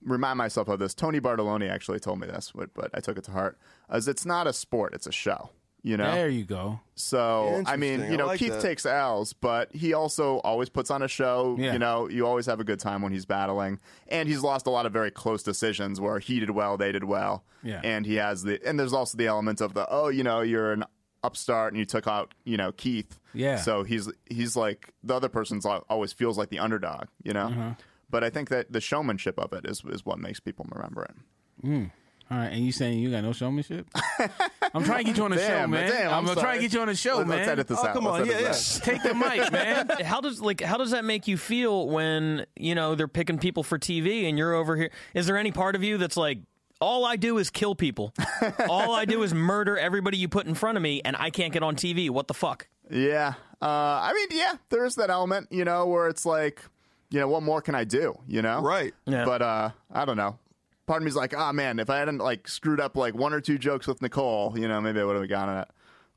remind 0.03 0.37
myself 0.37 0.67
of 0.67 0.77
this. 0.79 0.93
Tony 0.93 1.19
Bartoloni 1.19 1.69
actually 1.69 1.99
told 1.99 2.19
me 2.19 2.27
this, 2.27 2.51
but, 2.55 2.71
but 2.73 2.91
I 2.93 2.99
took 2.99 3.17
it 3.17 3.23
to 3.25 3.31
heart. 3.31 3.57
As 3.89 4.07
it's 4.07 4.25
not 4.25 4.45
a 4.47 4.53
sport; 4.53 4.93
it's 4.93 5.07
a 5.07 5.11
show. 5.11 5.49
You 5.83 5.97
know, 5.97 6.11
There 6.13 6.29
you 6.29 6.43
go. 6.45 6.79
so 6.93 7.63
I 7.65 7.75
mean, 7.75 8.01
you 8.11 8.15
know, 8.17 8.27
like 8.27 8.37
Keith 8.39 8.51
that. 8.53 8.61
takes 8.61 8.85
L's, 8.85 9.33
but 9.33 9.73
he 9.73 9.93
also 9.93 10.37
always 10.39 10.69
puts 10.69 10.91
on 10.91 11.01
a 11.01 11.07
show. 11.07 11.55
Yeah. 11.59 11.73
You 11.73 11.79
know, 11.79 12.07
you 12.07 12.27
always 12.27 12.45
have 12.45 12.59
a 12.59 12.63
good 12.63 12.79
time 12.79 13.01
when 13.01 13.11
he's 13.11 13.25
battling, 13.25 13.79
and 14.07 14.29
he's 14.29 14.41
lost 14.43 14.67
a 14.67 14.69
lot 14.69 14.85
of 14.85 14.93
very 14.93 15.09
close 15.09 15.41
decisions 15.41 15.99
where 15.99 16.19
he 16.19 16.39
did 16.39 16.51
well, 16.51 16.77
they 16.77 16.91
did 16.91 17.03
well, 17.05 17.43
Yeah. 17.63 17.81
and 17.83 18.05
he 18.05 18.15
has 18.15 18.43
the 18.43 18.59
and 18.63 18.79
there's 18.79 18.93
also 18.93 19.17
the 19.17 19.25
element 19.25 19.59
of 19.59 19.73
the 19.73 19.87
oh, 19.89 20.09
you 20.09 20.23
know, 20.23 20.41
you're 20.41 20.71
an 20.71 20.83
upstart 21.23 21.71
and 21.73 21.79
you 21.79 21.85
took 21.85 22.07
out 22.07 22.33
you 22.45 22.57
know 22.57 22.71
Keith, 22.71 23.19
Yeah. 23.33 23.55
So 23.57 23.83
he's 23.83 24.07
he's 24.29 24.55
like 24.55 24.93
the 25.03 25.15
other 25.15 25.29
person's 25.29 25.65
always 25.65 26.13
feels 26.13 26.37
like 26.37 26.49
the 26.49 26.59
underdog, 26.59 27.05
you 27.23 27.33
know. 27.33 27.47
Uh-huh. 27.47 27.71
But 28.07 28.23
I 28.23 28.29
think 28.29 28.49
that 28.49 28.71
the 28.71 28.81
showmanship 28.81 29.39
of 29.39 29.51
it 29.53 29.65
is 29.65 29.81
is 29.89 30.05
what 30.05 30.19
makes 30.19 30.39
people 30.39 30.67
remember 30.71 31.05
it. 31.05 31.91
All 32.31 32.37
right, 32.37 32.51
and 32.53 32.65
you 32.65 32.71
saying 32.71 32.99
you 32.99 33.11
got 33.11 33.23
no 33.25 33.33
showmanship? 33.33 33.87
I'm 34.73 34.85
trying 34.85 34.99
to 34.99 35.03
get 35.03 35.17
you 35.17 35.25
on 35.25 35.31
the 35.31 35.37
show, 35.37 35.67
man. 35.67 35.89
damn, 35.89 36.13
I'm, 36.13 36.29
I'm 36.29 36.35
trying 36.37 36.55
to 36.59 36.61
get 36.61 36.73
you 36.73 36.79
on 36.79 36.87
the 36.87 36.95
show, 36.95 37.17
Let's- 37.17 37.27
man. 37.27 37.37
let's 37.39 37.49
edit 37.49 37.67
this 37.67 37.77
Oh, 37.81 37.87
out. 37.87 37.93
come 37.93 38.05
Let's 38.05 38.21
on. 38.21 38.27
Yeah, 38.27 38.39
yeah. 38.39 38.53
Take 38.85 39.03
the 39.03 39.13
mic, 39.13 39.51
man. 39.51 39.89
how 40.05 40.21
does 40.21 40.39
like 40.39 40.61
how 40.61 40.77
does 40.77 40.91
that 40.91 41.03
make 41.03 41.27
you 41.27 41.35
feel 41.35 41.89
when 41.89 42.45
you 42.55 42.73
know 42.73 42.95
they're 42.95 43.09
picking 43.09 43.37
people 43.37 43.63
for 43.63 43.77
TV 43.77 44.29
and 44.29 44.37
you're 44.37 44.53
over 44.53 44.77
here? 44.77 44.91
Is 45.13 45.27
there 45.27 45.35
any 45.35 45.51
part 45.51 45.75
of 45.75 45.83
you 45.83 45.97
that's 45.97 46.15
like, 46.15 46.39
all 46.79 47.03
I 47.05 47.17
do 47.17 47.37
is 47.37 47.49
kill 47.49 47.75
people, 47.75 48.13
all 48.69 48.93
I 48.95 49.03
do 49.03 49.23
is 49.23 49.33
murder 49.33 49.77
everybody 49.77 50.17
you 50.17 50.29
put 50.29 50.45
in 50.47 50.55
front 50.55 50.77
of 50.77 50.81
me, 50.81 51.01
and 51.03 51.17
I 51.17 51.31
can't 51.31 51.51
get 51.51 51.63
on 51.63 51.75
TV? 51.75 52.09
What 52.09 52.29
the 52.29 52.33
fuck? 52.33 52.67
Yeah. 52.89 53.33
Uh, 53.61 53.65
I 53.65 54.13
mean, 54.13 54.27
yeah, 54.39 54.53
there 54.69 54.85
is 54.85 54.95
that 54.95 55.09
element, 55.09 55.49
you 55.51 55.65
know, 55.65 55.85
where 55.85 56.07
it's 56.07 56.25
like, 56.25 56.63
you 57.09 57.19
know, 57.19 57.27
what 57.27 57.43
more 57.43 57.61
can 57.61 57.75
I 57.75 57.83
do, 57.83 58.17
you 58.25 58.41
know? 58.41 58.61
Right. 58.61 58.93
Yeah. 59.05 59.25
But 59.25 59.41
uh, 59.41 59.69
I 59.91 60.05
don't 60.05 60.17
know. 60.17 60.39
Part 60.87 61.01
of 61.01 61.05
me's 61.05 61.15
like, 61.15 61.35
ah, 61.37 61.51
man, 61.51 61.79
if 61.79 61.89
I 61.89 61.97
hadn't 61.99 62.17
like 62.17 62.47
screwed 62.47 62.79
up 62.79 62.97
like 62.97 63.13
one 63.15 63.33
or 63.33 63.41
two 63.41 63.57
jokes 63.57 63.87
with 63.87 64.01
Nicole, 64.01 64.57
you 64.57 64.67
know, 64.67 64.81
maybe 64.81 64.99
I 64.99 65.03
would 65.03 65.15
have 65.15 65.29
gotten 65.29 65.57
it. 65.59 65.67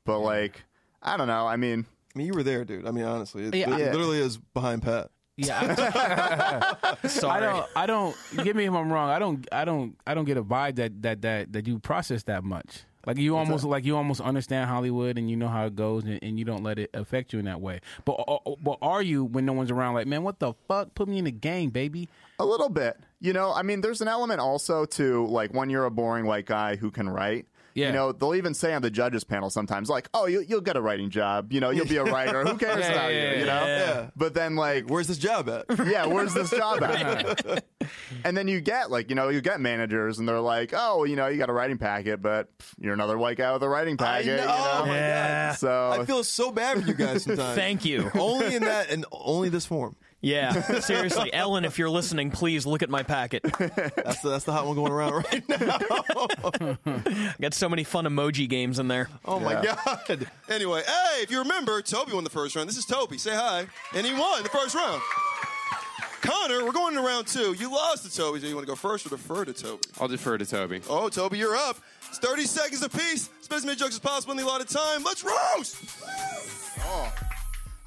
But 0.05 0.19
like, 0.19 0.63
I 1.01 1.17
don't 1.17 1.27
know. 1.27 1.47
I 1.47 1.55
mean, 1.55 1.85
I 2.13 2.17
mean, 2.17 2.27
you 2.27 2.33
were 2.33 2.43
there, 2.43 2.65
dude. 2.65 2.85
I 2.87 2.91
mean, 2.91 3.05
honestly, 3.05 3.45
it, 3.45 3.55
Yeah. 3.55 3.73
it 3.75 3.79
Yeah. 3.79 3.91
literally 3.91 4.19
is 4.19 4.37
behind 4.37 4.81
Pat. 4.83 5.09
Yeah, 5.37 5.59
I, 7.03 7.07
Sorry. 7.09 7.37
I 7.37 7.39
don't. 7.41 7.65
I 7.75 7.85
don't. 7.85 8.15
Get 8.41 8.55
me 8.55 8.65
if 8.65 8.73
I'm 8.73 8.89
wrong. 8.91 9.09
I 9.09 9.19
don't. 9.19 9.45
I 9.51 9.65
don't. 9.65 9.97
I 10.07 10.13
don't 10.13 10.23
get 10.23 10.37
a 10.37 10.43
vibe 10.43 10.75
that 10.77 11.01
that 11.01 11.21
that 11.23 11.51
that 11.51 11.67
you 11.67 11.77
process 11.79 12.23
that 12.23 12.43
much. 12.45 12.83
Like 13.05 13.17
you 13.17 13.35
almost 13.35 13.65
like 13.65 13.83
you 13.85 13.97
almost 13.97 14.21
understand 14.21 14.69
Hollywood 14.69 15.17
and 15.17 15.29
you 15.29 15.35
know 15.35 15.49
how 15.49 15.65
it 15.65 15.75
goes 15.75 16.05
and, 16.05 16.19
and 16.23 16.39
you 16.39 16.45
don't 16.45 16.63
let 16.63 16.79
it 16.79 16.89
affect 16.93 17.33
you 17.33 17.39
in 17.39 17.45
that 17.45 17.59
way. 17.61 17.81
But 18.05 18.13
uh, 18.13 18.37
but 18.63 18.77
are 18.81 19.01
you 19.01 19.25
when 19.25 19.45
no 19.45 19.51
one's 19.53 19.71
around? 19.71 19.93
Like 19.95 20.07
man, 20.07 20.23
what 20.23 20.39
the 20.39 20.53
fuck? 20.69 20.95
Put 20.95 21.09
me 21.09 21.17
in 21.19 21.25
the 21.25 21.31
game, 21.31 21.69
baby. 21.69 22.07
A 22.39 22.45
little 22.45 22.69
bit. 22.69 22.97
You 23.19 23.33
know, 23.33 23.53
I 23.53 23.61
mean, 23.63 23.81
there's 23.81 24.01
an 24.01 24.07
element 24.07 24.39
also 24.39 24.85
to 24.85 25.25
like 25.27 25.53
when 25.53 25.69
you're 25.69 25.85
a 25.85 25.91
boring 25.91 26.25
white 26.25 26.45
guy 26.45 26.75
who 26.75 26.91
can 26.91 27.09
write. 27.09 27.45
Yeah. 27.73 27.87
You 27.87 27.91
know, 27.93 28.11
they'll 28.13 28.35
even 28.35 28.53
say 28.53 28.73
on 28.73 28.81
the 28.81 28.89
judges 28.89 29.25
panel 29.25 29.49
sometimes, 29.49 29.89
like, 29.89 30.07
"Oh, 30.13 30.27
you, 30.27 30.39
you'll 30.39 30.61
get 30.61 30.77
a 30.77 30.81
writing 30.81 31.09
job. 31.09 31.51
You 31.51 31.59
know, 31.59 31.71
you'll 31.71 31.85
be 31.85 31.97
a 31.97 32.05
writer. 32.05 32.45
Who 32.45 32.57
cares 32.57 32.79
Yeah, 32.85 32.91
about 32.93 33.13
yeah, 33.13 33.31
you? 33.33 33.39
You 33.39 33.45
know." 33.45 33.65
yeah. 33.65 34.09
But 34.15 34.33
then, 34.33 34.55
like, 34.55 34.85
Where's 34.89 35.07
this 35.07 35.17
job 35.17 35.49
at? 35.49 35.65
yeah, 35.85 36.05
where's 36.05 36.33
this 36.33 36.51
job 36.51 36.81
at? 36.83 37.65
and 38.23 38.37
then 38.37 38.47
you 38.47 38.61
get 38.61 38.91
like, 38.91 39.09
you 39.09 39.15
know, 39.15 39.27
you 39.27 39.41
get 39.41 39.59
managers, 39.59 40.19
and 40.19 40.27
they're 40.29 40.39
like, 40.39 40.71
"Oh, 40.73 41.03
you 41.03 41.17
know, 41.17 41.27
you 41.27 41.37
got 41.37 41.49
a 41.49 41.53
writing 41.53 41.77
packet, 41.77 42.21
but 42.21 42.57
pff, 42.57 42.73
you're 42.79 42.93
another 42.93 43.17
white 43.17 43.35
guy 43.37 43.51
with 43.51 43.61
a 43.63 43.67
writing 43.67 43.95
I 43.99 44.03
packet." 44.21 44.27
know. 44.37 44.41
You 44.43 44.47
know? 44.47 44.55
Oh 44.57 44.85
my 44.85 44.95
Yeah. 44.95 45.49
god. 45.49 45.57
So 45.57 45.89
I 46.01 46.05
feel 46.05 46.23
so 46.23 46.51
bad 46.51 46.81
for 46.81 46.87
you 46.87 46.93
guys 46.93 47.23
sometimes. 47.23 47.55
Thank 47.59 47.83
you. 47.83 48.09
only 48.15 48.55
in 48.55 48.63
that 48.63 48.89
and 48.89 49.05
only 49.11 49.49
this 49.49 49.65
form. 49.65 49.97
Yeah, 50.25 50.79
seriously, 50.79 51.31
Ellen, 51.31 51.65
if 51.65 51.77
you're 51.77 51.89
listening, 51.89 52.31
please 52.31 52.65
look 52.65 52.81
at 52.81 52.89
my 52.89 53.03
packet. 53.03 53.43
That's 53.43 54.21
the, 54.21 54.29
that's 54.29 54.43
the 54.43 54.53
hot 54.53 54.65
one 54.65 54.75
going 54.75 54.91
around 54.91 55.13
right 55.13 55.47
now. 55.47 57.33
Got 57.39 57.53
so 57.53 57.69
many 57.69 57.83
fun 57.83 58.05
emoji 58.05 58.49
games 58.49 58.79
in 58.79 58.87
there. 58.87 59.07
Oh 59.23 59.39
my 59.39 59.61
god. 59.61 60.27
Anyway, 60.49 60.81
hey, 60.83 61.21
if 61.21 61.29
you 61.29 61.37
remember, 61.37 61.79
Toby 61.83 62.13
won 62.13 62.23
the 62.23 62.31
first 62.31 62.55
round. 62.55 62.67
This 62.67 62.75
is 62.75 62.85
Toby. 62.85 63.19
Say 63.19 63.35
hi. 63.35 63.67
And 63.93 64.03
he 64.03 64.13
won 64.13 64.41
the 64.41 64.49
first 64.49 64.73
round. 64.73 64.99
Connor, 66.21 66.65
we're 66.65 66.71
going 66.71 66.95
to 66.95 67.01
round 67.01 67.27
two. 67.27 67.53
You 67.53 67.71
lost 67.71 68.03
to 68.09 68.17
Toby. 68.17 68.39
So 68.39 68.47
you 68.47 68.55
want 68.55 68.65
to 68.65 68.71
go 68.71 68.75
first 68.75 69.05
or 69.05 69.09
defer 69.09 69.45
to 69.45 69.53
Toby? 69.53 69.83
I'll 69.99 70.07
defer 70.07 70.39
to 70.39 70.45
Toby. 70.45 70.81
Oh, 70.89 71.07
Toby, 71.07 71.37
you're 71.37 71.55
up. 71.55 71.77
It's 72.09 72.17
30 72.17 72.45
seconds 72.45 72.81
apiece. 72.81 73.29
Spend 73.41 73.59
as 73.59 73.65
many 73.65 73.77
jokes 73.77 73.93
as 73.93 73.99
possible 73.99 74.31
in 74.31 74.37
the 74.37 74.43
allotted 74.43 74.69
time. 74.69 75.03
Let's 75.03 75.23
roast! 75.23 75.75
Oh. 76.79 77.13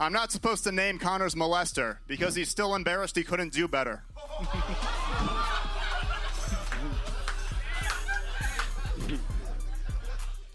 I'm 0.01 0.13
not 0.13 0.31
supposed 0.31 0.63
to 0.65 0.73
name 0.73 1.01
Connor's 1.01 1.35
molester 1.35 1.97
because 2.07 2.37
he's 2.37 2.49
still 2.49 2.77
embarrassed 2.77 3.17
he 3.17 3.25
couldn't 3.25 3.53
do 3.53 3.67
better. 3.67 4.05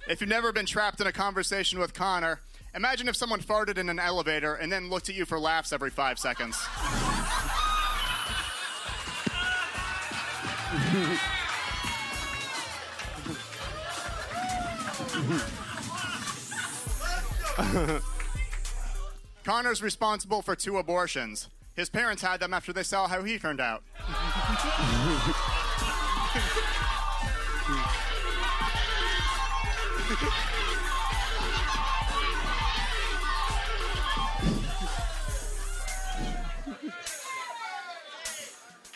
if 0.08 0.22
you've 0.22 0.30
never 0.30 0.54
been 0.54 0.66
trapped 0.66 1.02
in 1.02 1.08
a 1.08 1.12
conversation 1.12 1.78
with 1.78 1.94
Connor, 1.94 2.40
imagine 2.74 3.10
if 3.10 3.18
someone 3.18 3.42
farted 3.42 3.78
in 3.78 3.90
an 3.90 4.00
elevator 4.00 4.56
and 4.56 4.72
then 4.72 4.90
looked 4.90 5.10
at 5.10 5.16
you 5.16 5.26
for 5.26 5.38
laughs 5.38 5.74
every 5.74 5.90
five 5.90 6.18
seconds. 6.18 6.58
Connor's 19.44 19.84
responsible 19.84 20.42
for 20.42 20.56
two 20.56 20.78
abortions. 20.78 21.50
His 21.76 21.90
parents 21.90 22.22
had 22.22 22.40
them 22.40 22.54
after 22.54 22.72
they 22.72 22.84
saw 22.84 23.08
how 23.08 23.24
he 23.24 23.38
turned 23.38 23.60
out. 23.60 23.84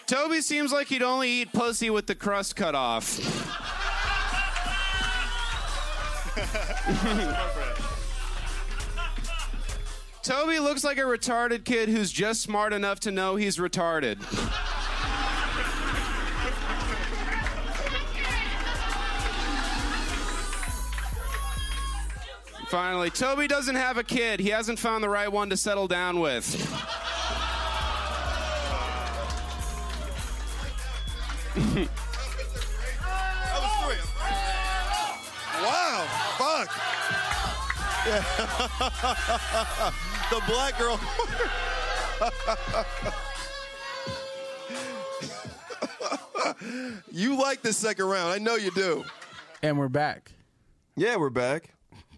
Toby 0.05 0.39
seems 0.39 0.71
like 0.71 0.87
he'd 0.87 1.03
only 1.03 1.29
eat 1.29 1.51
pussy 1.51 1.89
with 1.89 2.07
the 2.07 2.15
crust 2.15 2.55
cut 2.55 2.73
off. 2.73 3.19
Toby 10.27 10.59
looks 10.59 10.83
like 10.83 10.97
a 10.97 11.03
retarded 11.03 11.63
kid 11.63 11.87
who's 11.87 12.11
just 12.11 12.41
smart 12.41 12.73
enough 12.73 12.99
to 12.99 13.11
know 13.11 13.37
he's 13.37 13.55
retarded. 13.55 14.21
Finally, 22.67 23.09
Toby 23.11 23.47
doesn't 23.47 23.75
have 23.75 23.95
a 23.95 24.03
kid. 24.03 24.41
He 24.41 24.49
hasn't 24.49 24.79
found 24.79 25.01
the 25.01 25.07
right 25.07 25.31
one 25.31 25.49
to 25.49 25.55
settle 25.55 25.87
down 25.87 26.19
with. 26.19 26.45
That 31.55 31.89
was 33.61 33.71
three. 33.85 34.01
Wow. 35.63 36.05
Fuck. 36.37 36.69
Yeah. 38.07 39.93
the 40.29 40.41
black 40.47 40.77
girl. 40.77 40.99
you 47.11 47.39
like 47.39 47.61
this 47.61 47.77
second 47.77 48.05
round. 48.05 48.33
I 48.33 48.37
know 48.37 48.55
you 48.55 48.71
do. 48.71 49.03
And 49.61 49.77
we're 49.77 49.89
back. 49.89 50.31
Yeah, 50.95 51.17
we're 51.17 51.29
back 51.29 51.73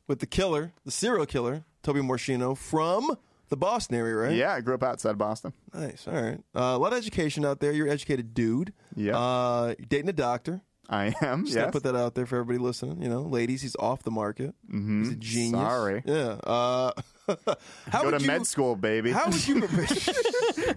with 0.08 0.20
the 0.20 0.26
killer, 0.26 0.74
the 0.86 0.92
serial 0.92 1.26
killer, 1.26 1.64
Toby 1.84 2.02
Muresianu 2.02 2.58
from 2.58 3.18
the 3.50 3.58
Boston 3.58 3.96
area, 3.98 4.16
right? 4.16 4.36
yeah, 4.36 4.54
I 4.54 4.62
grew 4.62 4.76
up 4.76 4.84
outside 4.84 5.18
Boston. 5.18 5.54
Nice. 5.74 6.08
All 6.08 6.14
right. 6.14 6.40
Uh, 6.56 6.62
a 6.62 6.78
lot 6.78 6.94
of 6.94 6.98
education 6.98 7.46
out 7.46 7.60
there. 7.60 7.72
You're 7.72 7.88
an 7.88 7.94
educated 7.94 8.34
dude. 8.34 8.74
Yeah. 8.96 9.18
Uh, 9.18 9.76
you're 9.78 9.88
dating 9.88 10.10
a 10.10 10.14
doctor. 10.14 10.62
I 10.92 11.14
am. 11.22 11.46
Just 11.46 11.56
gotta 11.56 11.68
Yes. 11.68 11.72
put 11.72 11.84
that 11.84 11.96
out 11.96 12.16
there 12.16 12.26
for 12.26 12.38
everybody 12.38 12.58
listening. 12.58 13.02
You 13.04 13.10
know, 13.10 13.22
ladies, 13.22 13.62
he's 13.62 13.76
off 13.76 14.02
the 14.04 14.10
market. 14.12 14.56
Mm-hmm. 14.68 15.04
He's 15.04 15.12
a 15.12 15.16
genius. 15.16 15.62
Sorry. 15.62 16.02
Yeah. 16.06 16.38
Uh, 16.44 16.92
how 17.92 18.02
Go 18.02 18.06
would 18.12 18.18
to 18.18 18.22
you, 18.22 18.28
med 18.28 18.48
school, 18.48 18.76
baby. 18.76 19.12
How 19.12 19.28
would 19.28 19.48
you 19.48 19.60
prepare? 19.68 20.76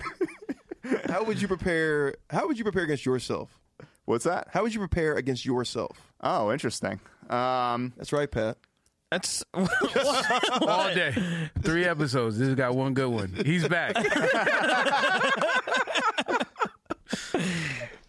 how 1.08 1.24
would 1.24 1.40
you 1.40 1.48
prepare? 1.48 2.14
How 2.28 2.46
would 2.46 2.58
you 2.58 2.64
prepare 2.64 2.82
against 2.84 3.06
yourself? 3.06 3.58
What's 4.04 4.24
that? 4.24 4.48
How 4.50 4.62
would 4.62 4.74
you 4.74 4.80
prepare 4.80 5.14
against 5.14 5.46
yourself? 5.46 5.96
Oh, 6.20 6.52
interesting. 6.52 7.00
Um, 7.30 7.94
That's 7.96 8.12
right, 8.12 8.30
Pat. 8.30 8.58
That's 9.10 9.44
All 9.54 10.94
day. 10.94 11.14
Three 11.62 11.84
episodes. 11.84 12.38
This 12.38 12.48
has 12.48 12.54
got 12.56 12.74
one 12.74 12.94
good 12.94 13.08
one. 13.08 13.32
He's 13.44 13.66
back. 13.68 13.94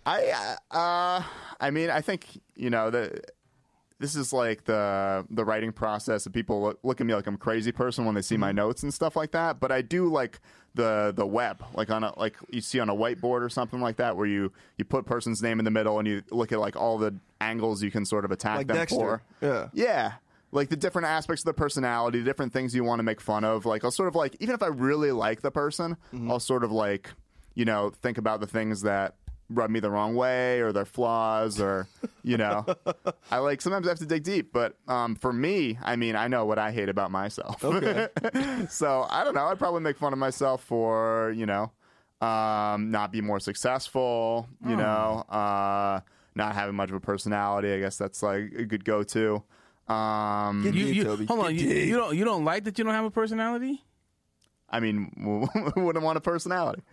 I 0.05 0.57
uh, 0.71 0.75
uh, 0.75 1.23
I 1.59 1.71
mean, 1.71 1.89
I 1.89 2.01
think 2.01 2.25
you 2.55 2.69
know 2.69 2.89
the. 2.89 3.21
This 3.99 4.15
is 4.17 4.33
like 4.33 4.65
the 4.65 5.25
the 5.29 5.45
writing 5.45 5.71
process. 5.71 6.25
And 6.25 6.33
people 6.33 6.61
look, 6.61 6.79
look 6.83 6.99
at 6.99 7.07
me 7.07 7.15
like 7.15 7.25
I'm 7.25 7.35
a 7.35 7.37
crazy 7.37 7.71
person 7.71 8.03
when 8.03 8.15
they 8.15 8.21
see 8.21 8.35
my 8.35 8.49
mm-hmm. 8.49 8.57
notes 8.57 8.83
and 8.83 8.93
stuff 8.93 9.15
like 9.15 9.31
that. 9.31 9.61
But 9.61 9.71
I 9.71 9.81
do 9.81 10.09
like 10.09 10.41
the 10.75 11.13
the 11.15 11.25
web, 11.25 11.63
like 11.73 11.89
on 11.89 12.03
a 12.03 12.17
like 12.19 12.35
you 12.49 12.59
see 12.59 12.81
on 12.81 12.89
a 12.89 12.95
whiteboard 12.95 13.41
or 13.43 13.49
something 13.49 13.79
like 13.79 13.95
that, 13.97 14.17
where 14.17 14.25
you 14.25 14.51
you 14.77 14.83
put 14.83 15.05
person's 15.05 15.41
name 15.41 15.57
in 15.57 15.63
the 15.63 15.71
middle 15.71 15.99
and 15.99 16.07
you 16.07 16.21
look 16.31 16.51
at 16.51 16.59
like 16.59 16.75
all 16.75 16.97
the 16.97 17.15
angles 17.39 17.81
you 17.81 17.91
can 17.91 18.03
sort 18.03 18.25
of 18.25 18.31
attack 18.31 18.57
Like 18.57 18.67
them 18.67 18.75
Dexter. 18.75 18.97
for. 18.97 19.21
Yeah. 19.41 19.69
Yeah. 19.73 20.13
like 20.51 20.67
the 20.69 20.75
different 20.75 21.07
aspects 21.07 21.43
of 21.43 21.45
the 21.45 21.53
personality, 21.53 22.19
the 22.19 22.25
different 22.25 22.51
things 22.51 22.75
you 22.75 22.83
want 22.83 22.99
to 22.99 23.03
make 23.03 23.21
fun 23.21 23.45
of. 23.45 23.65
Like 23.65 23.85
I'll 23.85 23.91
sort 23.91 24.09
of 24.09 24.15
like 24.15 24.35
even 24.41 24.53
if 24.53 24.63
I 24.63 24.67
really 24.67 25.11
like 25.11 25.41
the 25.41 25.51
person, 25.51 25.95
mm-hmm. 26.13 26.29
I'll 26.29 26.41
sort 26.41 26.65
of 26.65 26.71
like 26.73 27.09
you 27.55 27.63
know 27.63 27.89
think 27.89 28.17
about 28.17 28.41
the 28.41 28.47
things 28.47 28.81
that 28.81 29.15
rub 29.53 29.69
me 29.69 29.79
the 29.79 29.89
wrong 29.91 30.15
way 30.15 30.61
or 30.61 30.71
their 30.71 30.85
flaws 30.85 31.59
or 31.61 31.87
you 32.23 32.37
know 32.37 32.65
I 33.31 33.37
like 33.37 33.61
sometimes 33.61 33.87
I 33.87 33.91
have 33.91 33.99
to 33.99 34.05
dig 34.05 34.23
deep. 34.23 34.51
But 34.53 34.75
um, 34.87 35.15
for 35.15 35.31
me, 35.33 35.77
I 35.81 35.95
mean 35.95 36.15
I 36.15 36.27
know 36.27 36.45
what 36.45 36.59
I 36.59 36.71
hate 36.71 36.89
about 36.89 37.11
myself. 37.11 37.63
Okay. 37.63 38.07
so 38.69 39.05
I 39.09 39.23
don't 39.23 39.33
know. 39.35 39.45
I'd 39.45 39.59
probably 39.59 39.81
make 39.81 39.97
fun 39.97 40.13
of 40.13 40.19
myself 40.19 40.63
for 40.63 41.31
you 41.35 41.45
know 41.45 41.71
um, 42.21 42.91
not 42.91 43.11
be 43.11 43.21
more 43.21 43.39
successful. 43.39 44.47
You 44.65 44.75
know, 44.75 45.25
uh, 45.29 45.99
not 46.35 46.55
having 46.55 46.75
much 46.75 46.89
of 46.89 46.95
a 46.95 46.99
personality. 46.99 47.73
I 47.73 47.79
guess 47.79 47.97
that's 47.97 48.23
like 48.23 48.53
a 48.57 48.65
good 48.65 48.85
go-to. 48.85 49.43
Um, 49.87 50.63
You, 50.63 50.85
you, 50.85 51.25
hold 51.27 51.45
on, 51.45 51.55
you, 51.55 51.67
you 51.67 51.97
don't 51.97 52.15
you 52.15 52.23
don't 52.23 52.45
like 52.45 52.63
that 52.63 52.77
you 52.77 52.83
don't 52.85 52.93
have 52.93 53.05
a 53.05 53.11
personality? 53.11 53.83
I 54.73 54.79
mean, 54.79 55.11
who 55.21 55.47
wouldn't 55.85 56.03
want 56.03 56.17
a 56.17 56.21
personality? 56.21 56.81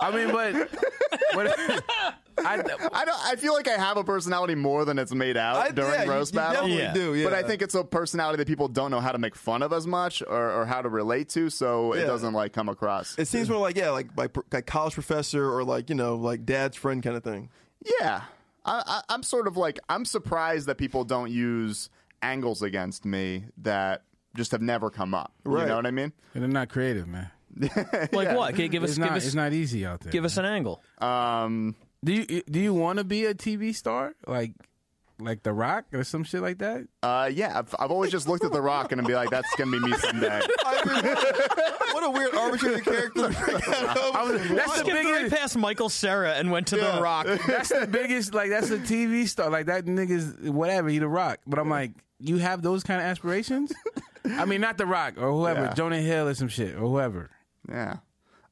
I 0.00 0.10
mean, 0.12 0.32
but, 0.32 0.68
but 1.34 1.46
I, 2.38 2.54
I 2.92 3.04
don't. 3.04 3.20
I 3.26 3.36
feel 3.36 3.52
like 3.54 3.68
I 3.68 3.76
have 3.78 3.96
a 3.96 4.04
personality 4.04 4.54
more 4.54 4.84
than 4.84 4.98
it's 4.98 5.14
made 5.14 5.36
out 5.36 5.56
I- 5.56 5.70
during 5.70 5.92
yeah, 5.92 6.04
roast 6.04 6.34
you 6.34 6.40
battle. 6.40 6.62
definitely 6.66 6.82
Yeah. 6.82 6.92
do, 6.92 7.14
yeah. 7.14 7.24
But 7.24 7.34
I 7.34 7.42
think 7.42 7.62
it's 7.62 7.74
a 7.74 7.84
personality 7.84 8.38
that 8.38 8.48
people 8.48 8.68
don't 8.68 8.90
know 8.90 9.00
how 9.00 9.12
to 9.12 9.18
make 9.18 9.36
fun 9.36 9.62
of 9.62 9.72
as 9.72 9.86
much 9.86 10.22
or, 10.26 10.50
or 10.62 10.66
how 10.66 10.82
to 10.82 10.88
relate 10.88 11.28
to, 11.30 11.48
so 11.50 11.92
it 11.92 12.06
doesn't 12.06 12.32
like 12.34 12.52
come 12.52 12.68
across. 12.68 13.16
It 13.18 13.28
seems 13.28 13.48
more 13.48 13.60
like 13.60 13.76
yeah, 13.76 13.90
like 13.90 14.08
like, 14.16 14.36
like 14.52 14.66
college 14.66 14.94
professor 14.94 15.48
or 15.48 15.64
like 15.64 15.88
you 15.90 15.94
know 15.94 16.16
like 16.16 16.44
dad's 16.44 16.76
friend 16.76 17.02
kind 17.02 17.16
of 17.16 17.22
thing. 17.22 17.50
Yeah, 18.00 18.22
I, 18.64 18.82
I, 18.86 19.02
I'm 19.14 19.22
sort 19.22 19.46
of 19.46 19.56
like 19.56 19.78
I'm 19.88 20.04
surprised 20.04 20.66
that 20.66 20.76
people 20.76 21.04
don't 21.04 21.30
use 21.30 21.88
angles 22.22 22.62
against 22.62 23.04
me 23.04 23.44
that 23.58 24.02
just 24.36 24.52
have 24.52 24.62
never 24.62 24.90
come 24.90 25.14
up. 25.14 25.32
You 25.44 25.52
know 25.52 25.76
what 25.76 25.86
I 25.86 25.90
mean? 25.90 26.12
And 26.34 26.42
they're 26.42 26.48
not 26.50 26.68
creative, 26.68 27.06
man. 27.08 27.30
Like 28.12 28.36
what? 28.36 28.54
Give, 28.56 28.70
give 28.70 28.82
us 28.82 28.90
It's 28.90 28.98
give 28.98 29.06
not, 29.08 29.16
us 29.16 29.26
it's 29.26 29.34
not 29.34 29.52
easy 29.52 29.86
out 29.86 30.00
there. 30.00 30.10
give 30.12 30.24
us 30.24 30.36
an 30.38 30.44
angle. 30.44 30.82
Um, 30.98 31.76
Do 32.04 32.12
you 32.12 32.42
do 32.50 32.58
you 32.60 32.74
want 32.74 32.98
to 32.98 33.04
be 33.04 33.26
a 33.26 33.34
TV 33.34 33.74
star 33.74 34.14
like 34.26 34.52
like 35.20 35.44
The 35.44 35.52
Rock 35.52 35.84
or 35.92 36.02
some 36.02 36.24
shit 36.24 36.42
like 36.42 36.58
that? 36.58 36.88
uh, 37.04 37.30
yeah, 37.32 37.56
I've, 37.60 37.72
I've 37.78 37.92
always 37.92 38.10
just 38.10 38.26
looked 38.28 38.42
at 38.44 38.50
The 38.52 38.60
Rock 38.60 38.90
and 38.90 39.06
be 39.06 39.14
like, 39.14 39.30
that's 39.30 39.48
gonna 39.56 39.70
be 39.70 39.78
me 39.78 39.92
someday. 39.98 40.40
what 40.64 42.02
a 42.04 42.10
weird 42.10 42.34
arbitrary 42.34 42.80
character. 42.80 43.26
I 43.26 44.24
was, 44.28 44.48
that's 44.48 44.72
the 44.72 44.78
Skipped 44.78 44.88
right 44.92 45.04
biggest. 45.04 45.36
past 45.36 45.56
Michael 45.56 45.88
Cera 45.88 46.32
and 46.32 46.50
went 46.50 46.66
to 46.68 46.76
Yeah. 46.76 46.96
The 46.96 47.02
Rock. 47.02 47.26
That's 47.46 47.68
the 47.68 47.86
biggest. 47.86 48.34
Like 48.34 48.50
that's 48.50 48.70
a 48.70 48.78
TV 48.78 49.28
star. 49.28 49.48
Like 49.50 49.66
that 49.66 49.84
nigga's 49.84 50.50
whatever. 50.50 50.88
He 50.88 50.98
The 50.98 51.08
Rock. 51.08 51.38
But 51.46 51.60
I'm 51.60 51.70
like, 51.70 51.92
you 52.18 52.38
have 52.38 52.62
those 52.62 52.82
kind 52.82 53.00
of 53.00 53.06
aspirations. 53.06 53.72
I 54.26 54.44
mean, 54.44 54.60
not 54.60 54.78
The 54.78 54.86
Rock 54.86 55.14
or 55.18 55.30
whoever, 55.32 55.64
Yeah. 55.64 55.74
Jonah 55.74 56.00
Hill 56.00 56.28
or 56.28 56.34
some 56.34 56.48
shit 56.48 56.74
or 56.74 56.80
whoever. 56.80 57.30
Yeah. 57.68 57.96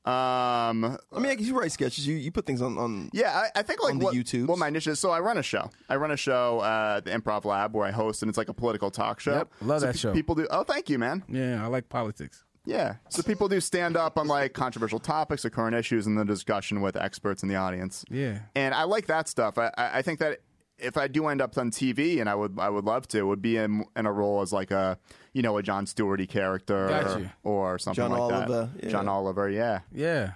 Um, 0.04 0.98
I 1.12 1.20
mean, 1.20 1.38
you 1.38 1.56
write 1.56 1.70
sketches. 1.70 2.04
You 2.06 2.16
you 2.16 2.32
put 2.32 2.44
things 2.44 2.60
on 2.60 2.76
on. 2.76 3.08
Yeah, 3.12 3.30
I, 3.54 3.60
I 3.60 3.62
think 3.62 3.80
like 3.82 3.92
On 3.92 3.98
the 4.00 4.04
what, 4.06 4.14
YouTubes? 4.16 4.48
what 4.48 4.58
my 4.58 4.68
niche 4.68 4.88
is. 4.88 4.98
So 4.98 5.10
I 5.10 5.20
run 5.20 5.38
a 5.38 5.42
show. 5.44 5.70
I 5.88 5.94
run 5.94 6.10
a 6.10 6.16
show 6.16 6.58
uh, 6.58 6.98
the 7.00 7.10
Improv 7.12 7.44
Lab 7.44 7.74
where 7.76 7.86
I 7.86 7.92
host, 7.92 8.20
and 8.22 8.28
it's 8.28 8.36
like 8.36 8.48
a 8.48 8.54
political 8.54 8.90
talk 8.90 9.20
show. 9.20 9.34
Yep, 9.36 9.52
love 9.60 9.80
So 9.80 9.86
that 9.86 9.92
pe- 9.92 9.98
show. 9.98 10.12
People 10.12 10.34
do. 10.34 10.46
Oh, 10.50 10.64
thank 10.64 10.90
you, 10.90 10.98
man. 10.98 11.22
Yeah, 11.28 11.62
I 11.62 11.68
like 11.68 11.88
politics. 11.88 12.42
Yeah. 12.64 12.96
So 13.10 13.22
people 13.22 13.46
do 13.48 13.60
stand 13.60 13.96
up 13.96 14.18
on 14.18 14.26
like 14.26 14.54
controversial 14.54 14.98
topics 14.98 15.44
or 15.44 15.50
current 15.50 15.76
issues, 15.76 16.08
and 16.08 16.18
the 16.18 16.24
discussion 16.24 16.80
with 16.80 16.96
experts 16.96 17.44
in 17.44 17.48
the 17.48 17.56
audience. 17.56 18.04
Yeah. 18.10 18.40
And 18.56 18.74
I 18.74 18.82
like 18.84 19.06
that 19.06 19.28
stuff. 19.28 19.56
I, 19.56 19.70
I 19.78 19.98
I 19.98 20.02
think 20.02 20.18
that 20.18 20.40
if 20.82 20.96
I 20.96 21.08
do 21.08 21.28
end 21.28 21.40
up 21.40 21.56
on 21.56 21.70
TV, 21.70 22.20
and 22.20 22.28
I 22.28 22.34
would 22.34 22.58
I 22.58 22.68
would 22.68 22.84
love 22.84 23.08
to, 23.08 23.22
would 23.22 23.42
be 23.42 23.56
in 23.56 23.84
in 23.96 24.06
a 24.06 24.12
role 24.12 24.42
as 24.42 24.52
like 24.52 24.70
a 24.70 24.98
you 25.32 25.42
know 25.42 25.56
a 25.58 25.62
John 25.62 25.86
Stewarty 25.86 26.28
character 26.28 26.88
Got 26.88 27.20
or, 27.44 27.74
or 27.74 27.78
something 27.78 28.02
John 28.02 28.10
like 28.10 28.20
Oliver, 28.20 28.70
that. 28.74 28.84
yeah. 28.84 28.90
John 28.90 29.08
Oliver. 29.08 29.48
Yeah. 29.48 29.80
Yeah, 29.92 30.32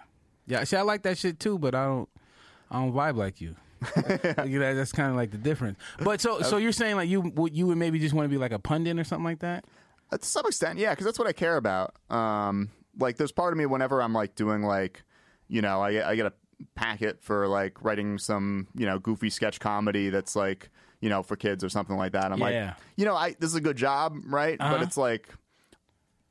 yeah. 0.47 0.65
See, 0.65 0.77
I 0.77 0.83
like 0.83 1.03
that 1.03 1.19
shit 1.19 1.41
too, 1.41 1.59
but 1.59 1.75
I 1.75 1.85
don't. 1.85 2.09
I 2.71 2.81
don't 2.81 2.93
vibe 2.93 3.17
like 3.17 3.41
you. 3.41 3.55
you 4.45 4.59
know, 4.59 4.75
that's 4.75 4.93
kind 4.93 5.11
of 5.11 5.17
like 5.17 5.31
the 5.31 5.39
difference. 5.39 5.79
But 6.01 6.21
so, 6.21 6.41
so 6.41 6.57
you're 6.57 6.73
saying 6.73 6.97
like 6.97 7.09
you 7.09 7.21
would 7.21 7.57
you 7.57 7.67
would 7.69 7.79
maybe 7.79 7.99
just 7.99 8.15
want 8.15 8.25
to 8.25 8.29
be 8.31 8.39
like 8.39 8.53
a 8.53 8.59
pundit 8.59 8.99
or 8.99 9.05
something 9.05 9.25
like 9.25 9.41
that? 9.41 9.65
Uh, 10.11 10.19
to 10.19 10.25
some 10.25 10.47
extent, 10.47 10.79
yeah, 10.79 10.91
because 10.91 11.05
that's 11.05 11.19
what 11.19 11.29
I 11.29 11.33
care 11.33 11.57
about. 11.57 11.95
Um, 12.11 12.71
like, 12.99 13.17
there's 13.17 13.33
part 13.33 13.53
of 13.53 13.59
me 13.59 13.67
whenever 13.67 14.01
I'm 14.01 14.13
like 14.13 14.35
doing 14.35 14.63
like, 14.63 15.03
you 15.49 15.63
know, 15.63 15.81
I 15.81 16.11
I 16.11 16.17
get 16.17 16.27
a 16.27 16.33
packet 16.75 17.23
for 17.23 17.47
like 17.49 17.83
writing 17.83 18.19
some 18.19 18.67
you 18.75 18.87
know 18.87 18.99
goofy 18.99 19.29
sketch 19.31 19.61
comedy 19.61 20.09
that's 20.11 20.35
like 20.35 20.71
you 21.01 21.09
know 21.09 21.23
for 21.23 21.37
kids 21.37 21.63
or 21.63 21.69
something 21.69 21.97
like 21.97 22.13
that. 22.13 22.33
I'm 22.33 22.39
Yeah. 22.39 22.67
like, 22.69 22.75
you 22.97 23.05
know, 23.05 23.15
I 23.15 23.35
this 23.39 23.51
is 23.51 23.57
a 23.57 23.61
good 23.61 23.77
job, 23.77 24.15
right? 24.27 24.59
But 24.59 24.65
Uh-huh. 24.67 24.83
it's 24.85 24.97
like. 24.97 25.35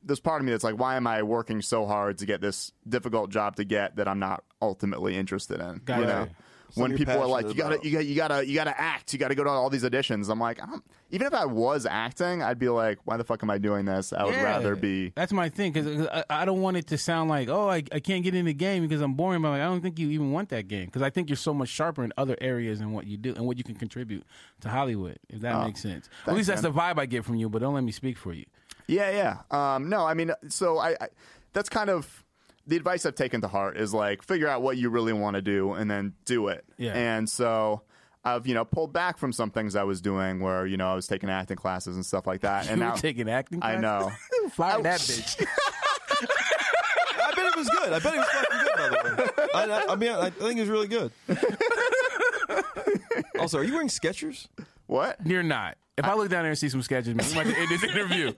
There's 0.02 0.20
part 0.20 0.40
of 0.40 0.46
me 0.46 0.52
that's 0.52 0.62
like, 0.62 0.78
why 0.78 0.94
am 0.94 1.04
I 1.08 1.24
working 1.24 1.60
so 1.60 1.84
hard 1.84 2.18
to 2.18 2.26
get 2.26 2.40
this 2.40 2.70
difficult 2.88 3.28
job 3.30 3.56
to 3.56 3.64
get 3.64 3.96
that 3.96 4.06
I'm 4.06 4.20
not 4.20 4.44
ultimately 4.62 5.16
interested 5.16 5.58
in? 5.60 5.80
Got 5.84 5.98
you 5.98 6.04
it. 6.04 6.06
know, 6.06 6.28
Something 6.70 6.82
when 6.82 6.98
people 6.98 7.14
are 7.14 7.26
like, 7.26 7.46
you 7.48 7.54
gotta, 7.54 7.78
you 7.82 7.90
gotta, 7.90 8.04
you 8.04 8.14
gotta, 8.16 8.46
you 8.46 8.54
gotta 8.54 8.80
act, 8.80 9.12
you 9.12 9.18
gotta 9.18 9.34
go 9.34 9.44
to 9.44 9.50
all 9.50 9.70
these 9.70 9.84
auditions. 9.84 10.28
I'm 10.28 10.38
like, 10.40 10.62
I 10.62 10.66
don't, 10.66 10.84
even 11.10 11.26
if 11.26 11.34
I 11.34 11.44
was 11.44 11.86
acting, 11.86 12.42
I'd 12.42 12.58
be 12.58 12.68
like, 12.68 12.98
why 13.04 13.16
the 13.16 13.24
fuck 13.24 13.42
am 13.42 13.50
I 13.50 13.58
doing 13.58 13.84
this? 13.84 14.12
I 14.12 14.24
would 14.24 14.34
Yeah. 14.34 14.42
rather 14.42 14.74
be. 14.76 15.10
That's 15.14 15.32
my 15.32 15.48
thing 15.48 15.72
because 15.72 16.08
I, 16.08 16.24
I 16.28 16.44
don't 16.44 16.60
want 16.60 16.76
it 16.76 16.86
to 16.88 16.98
sound 16.98 17.30
like 17.30 17.48
oh 17.48 17.68
I, 17.68 17.84
I 17.92 18.00
can't 18.00 18.24
get 18.24 18.34
in 18.34 18.46
the 18.46 18.54
game 18.54 18.82
because 18.82 19.00
I'm 19.00 19.14
boring. 19.14 19.42
But 19.42 19.50
like, 19.50 19.60
I 19.60 19.64
don't 19.64 19.80
think 19.80 19.98
you 19.98 20.10
even 20.10 20.32
want 20.32 20.48
that 20.48 20.68
game 20.68 20.86
because 20.86 21.02
I 21.02 21.10
think 21.10 21.28
you're 21.28 21.36
so 21.36 21.54
much 21.54 21.68
sharper 21.68 22.02
in 22.04 22.12
other 22.16 22.36
areas 22.40 22.80
and 22.80 22.92
what 22.92 23.06
you 23.06 23.16
do 23.16 23.34
and 23.34 23.46
what 23.46 23.58
you 23.58 23.64
can 23.64 23.76
contribute 23.76 24.24
to 24.60 24.68
Hollywood. 24.68 25.18
If 25.28 25.40
that 25.40 25.64
makes 25.64 25.80
sense. 25.82 26.08
At 26.26 26.34
least 26.34 26.48
that's 26.48 26.62
man. 26.62 26.72
the 26.72 26.78
vibe 26.78 26.98
I 26.98 27.06
get 27.06 27.24
from 27.24 27.36
you. 27.36 27.48
But 27.48 27.60
don't 27.62 27.74
let 27.74 27.84
me 27.84 27.92
speak 27.92 28.18
for 28.18 28.32
you. 28.32 28.44
Yeah, 28.88 29.10
yeah. 29.10 29.74
Um, 29.74 29.88
no, 29.88 30.04
I 30.06 30.14
mean, 30.14 30.32
so 30.48 30.78
I, 30.78 30.90
I, 31.00 31.08
that's 31.52 31.68
kind 31.68 31.90
of 31.90 32.24
the 32.66 32.76
advice 32.76 33.06
I've 33.06 33.14
taken 33.14 33.40
to 33.42 33.48
heart 33.48 33.76
is 33.76 33.94
like 33.94 34.22
figure 34.22 34.48
out 34.48 34.62
what 34.62 34.76
you 34.76 34.90
really 34.90 35.12
want 35.12 35.36
to 35.36 35.42
do 35.42 35.72
and 35.72 35.90
then 35.90 36.14
do 36.24 36.48
it. 36.48 36.64
Yeah. 36.78 36.92
And 36.94 37.28
so 37.28 37.82
I've 38.24 38.46
you 38.46 38.54
know 38.54 38.64
pulled 38.64 38.92
back 38.92 39.18
from 39.18 39.32
some 39.32 39.50
things 39.50 39.76
I 39.76 39.84
was 39.84 40.00
doing 40.00 40.40
where 40.40 40.66
you 40.66 40.76
know 40.76 40.90
I 40.90 40.94
was 40.94 41.06
taking 41.06 41.30
acting 41.30 41.56
classes 41.56 41.96
and 41.96 42.04
stuff 42.04 42.26
like 42.26 42.40
that. 42.40 42.66
And 42.70 42.78
you 42.80 42.84
now 42.86 42.94
taking 42.94 43.28
acting. 43.28 43.62
I 43.62 43.76
classes? 43.76 43.82
know. 44.42 44.48
Fire 44.50 44.82
that 44.82 45.00
bitch. 45.00 45.46
I 47.22 47.32
bet 47.34 47.46
it 47.46 47.56
was 47.56 47.68
good. 47.68 47.92
I 47.92 47.98
bet 47.98 48.14
it 48.14 48.18
was 48.18 48.28
fucking 48.28 48.58
good. 48.60 48.76
By 48.76 49.66
the 49.66 49.72
way, 49.72 49.74
I, 49.74 49.84
I, 49.88 49.92
I 49.92 49.96
mean, 49.96 50.10
I, 50.10 50.26
I 50.26 50.30
think 50.30 50.58
it 50.58 50.62
was 50.62 50.70
really 50.70 50.88
good. 50.88 51.12
also, 53.38 53.58
are 53.58 53.64
you 53.64 53.72
wearing 53.72 53.88
Skechers? 53.88 54.48
What? 54.86 55.18
You're 55.24 55.42
not. 55.42 55.76
If 55.98 56.04
I 56.04 56.14
look 56.14 56.28
down 56.28 56.42
there 56.42 56.50
and 56.50 56.58
see 56.58 56.68
some 56.68 56.82
sketches, 56.82 57.14
man, 57.14 57.26
we 57.28 57.34
might 57.34 57.44
to 57.54 57.58
end 57.58 57.68
this 57.70 57.82
interview. 57.84 58.32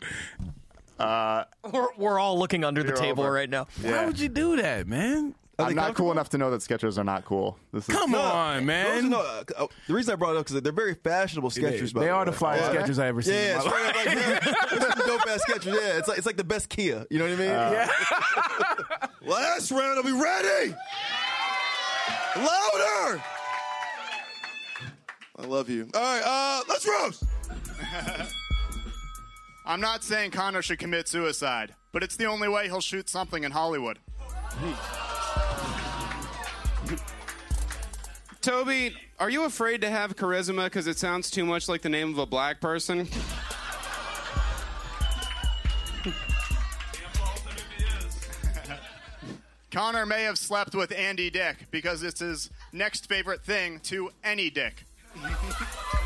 We're, 0.99 1.89
we're 1.97 2.19
all 2.19 2.39
looking 2.39 2.65
under 2.65 2.83
the 2.83 2.89
You're 2.89 2.97
table 2.97 3.23
over. 3.25 3.33
right 3.33 3.49
now. 3.51 3.67
Why 3.83 4.05
would 4.07 4.19
you 4.19 4.29
do 4.29 4.57
that, 4.61 4.87
man? 4.87 5.35
I'm 5.61 5.75
not 5.75 5.81
cool 5.81 5.85
comfortable? 5.87 6.13
enough 6.13 6.29
to 6.31 6.39
know 6.39 6.51
that 6.53 6.61
Skechers 6.61 6.99
are 6.99 7.05
not 7.05 7.25
cool. 7.25 7.59
This 7.73 7.89
is 7.89 7.93
Come 7.95 8.15
on, 8.15 8.59
Those 8.59 8.65
man. 8.67 9.07
are 9.07 9.09
no, 9.09 9.19
uh, 9.21 9.43
uh, 9.57 9.67
the 9.89 9.95
reason 9.95 10.13
I 10.13 10.15
brought 10.17 10.37
it 10.37 10.39
up 10.39 10.47
is 10.47 10.53
because 10.53 10.63
they're 10.63 10.73
very 10.73 10.95
fashionable 10.95 11.51
Skechers. 11.51 11.93
by 11.93 11.99
they 12.01 12.07
the 12.07 12.13
are 12.13 12.19
way. 12.21 12.25
the 12.27 12.33
fire 12.33 12.59
Yeah. 12.59 12.71
sketches 12.71 12.99
I 13.01 13.09
ever 13.09 13.23
seen. 13.23 13.35
Yeah, 13.35 13.51
in 13.51 13.57
my 13.57 13.61
straight 13.65 13.83
life. 13.83 13.89
up 13.89 13.97
like, 13.97 14.15
yeah, 14.15 14.79
there's 14.79 14.95
some 14.95 15.07
dope 15.09 15.27
ass 15.27 15.41
Skechers. 15.49 15.75
Yeah, 15.75 15.99
it's 15.99 16.07
like 16.07 16.19
it's 16.19 16.27
like 16.29 16.37
the 16.37 16.45
best 16.45 16.69
Kia. 16.69 17.07
You 17.11 17.19
know 17.19 17.25
what 17.25 17.33
I 17.33 17.37
mean? 17.37 17.49
Yeah. 17.49 17.89
Last 19.29 19.73
round, 19.73 19.97
I'll 19.99 20.05
be 20.05 20.13
ready. 20.13 20.75
Louder. 22.37 23.23
I 25.41 25.45
love 25.45 25.69
you. 25.69 25.89
All 25.93 26.01
right, 26.01 26.23
uh, 26.25 26.63
let's 26.69 26.87
roast. 26.87 27.25
I'm 29.69 29.81
not 29.83 30.03
saying 30.03 30.31
Connor 30.31 30.63
should 30.63 30.79
commit 30.79 31.09
suicide, 31.09 31.75
but 31.93 32.03
it's 32.03 32.17
the 32.17 32.25
only 32.25 32.49
way 32.49 32.69
he'll 32.69 32.81
shoot 32.81 33.11
something 33.11 33.45
in 33.45 33.53
Hollywood. 33.53 33.99
Toby, 38.41 38.95
are 39.19 39.29
you 39.29 39.45
afraid 39.45 39.83
to 39.83 39.91
have 39.91 40.17
charisma 40.17 40.65
because 40.65 40.87
it 40.87 40.97
sounds 40.97 41.31
too 41.31 41.45
much 41.45 41.69
like 41.69 41.83
the 41.83 41.91
name 41.91 42.13
of 42.13 42.19
a 42.19 42.25
black 42.25 42.63
person? 42.63 43.07
Connor 49.71 50.07
may 50.07 50.23
have 50.23 50.39
slept 50.39 50.75
with 50.75 50.91
Andy 50.93 51.29
Dick 51.29 51.67
because 51.71 52.03
it's 52.03 52.21
his 52.21 52.49
next 52.73 53.07
favorite 53.07 53.45
thing 53.45 53.81
to 53.81 54.09
any 54.25 54.49
dick. 54.49 54.85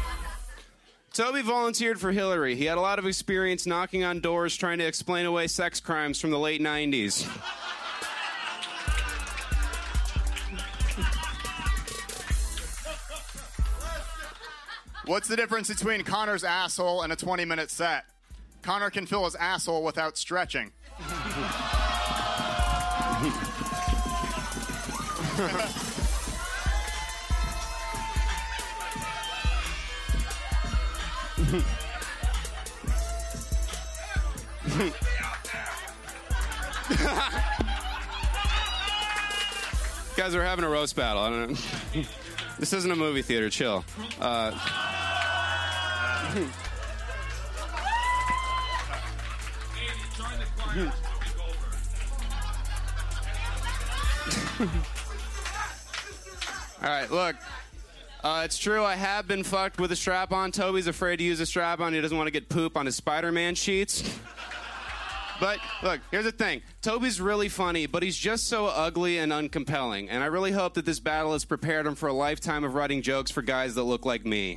Toby 1.13 1.43
volunteered 1.43 2.01
for 2.01 2.11
Hillary. 2.11 2.57
He 2.57 2.65
had 2.65 2.79
a 2.79 2.81
lot 2.81 2.99
of 2.99 3.07
experience 3.07 3.67
knocking 3.67 4.03
on 4.03 4.21
doors 4.21 4.57
trying 4.57 4.79
to 4.79 4.87
explain 4.87 5.27
away 5.27 5.47
sex 5.47 5.79
crimes 5.79 6.19
from 6.19 6.31
the 6.31 6.39
late 6.39 6.63
90s. 6.63 7.27
What's 15.05 15.29
the 15.29 15.37
difference 15.37 15.69
between 15.69 16.03
Connor's 16.05 16.45
asshole 16.45 17.03
and 17.03 17.13
a 17.13 17.17
20 17.17 17.45
minute 17.45 17.71
set? 17.71 18.05
Connor 18.63 18.89
can 18.89 19.05
fill 19.05 19.27
his 19.27 19.35
asshole 19.35 19.83
without 19.83 20.17
stretching. 20.17 20.73
Guys, 40.17 40.37
we're 40.37 40.45
having 40.45 40.65
a 40.65 40.69
roast 40.69 40.95
battle. 40.95 41.21
I 41.21 41.31
don't 41.31 41.51
know. 41.51 41.57
this 42.61 42.73
isn't 42.73 42.93
a 42.93 42.95
movie 42.95 43.23
theater. 43.23 43.51
Chill. 43.51 43.85
Uh, 44.21 44.53
All 56.83 56.89
right, 56.89 57.11
look. 57.11 57.35
Uh, 58.23 58.43
it's 58.45 58.57
true. 58.57 58.85
I 58.85 58.95
have 58.95 59.27
been 59.27 59.43
fucked 59.43 59.81
with 59.81 59.91
a 59.91 59.97
strap 59.97 60.33
on. 60.33 60.53
Toby's 60.53 60.87
afraid 60.87 61.17
to 61.17 61.25
use 61.25 61.41
a 61.41 61.47
strap 61.47 61.81
on. 61.81 61.93
He 61.93 62.01
doesn't 62.01 62.17
want 62.17 62.29
to 62.29 62.31
get 62.31 62.49
poop 62.49 62.77
on 62.77 62.87
his 62.87 62.95
Spider 62.95 63.33
Man 63.33 63.57
sheets. 63.57 64.03
But 65.41 65.59
look, 65.83 66.01
here's 66.13 66.25
the 66.25 66.31
thing. 66.31 66.63
Toby's 66.83 67.21
really 67.21 67.49
funny, 67.49 67.87
but 67.87 68.05
he's 68.05 68.17
just 68.17 68.47
so 68.47 68.67
ugly 68.67 69.19
and 69.19 69.33
uncompelling. 69.33 70.07
And 70.09 70.23
I 70.23 70.27
really 70.27 70.53
hope 70.53 70.75
that 70.75 70.85
this 70.85 71.01
battle 71.01 71.33
has 71.33 71.45
prepared 71.45 71.85
him 71.85 71.97
for 71.97 72.09
a 72.09 72.13
lifetime 72.13 72.63
of 72.63 72.75
writing 72.75 73.03
jokes 73.03 73.33
for 73.33 73.43
guys 73.43 73.75
that 73.75 73.83
look 73.83 74.07
like 74.07 74.25
me. 74.25 74.57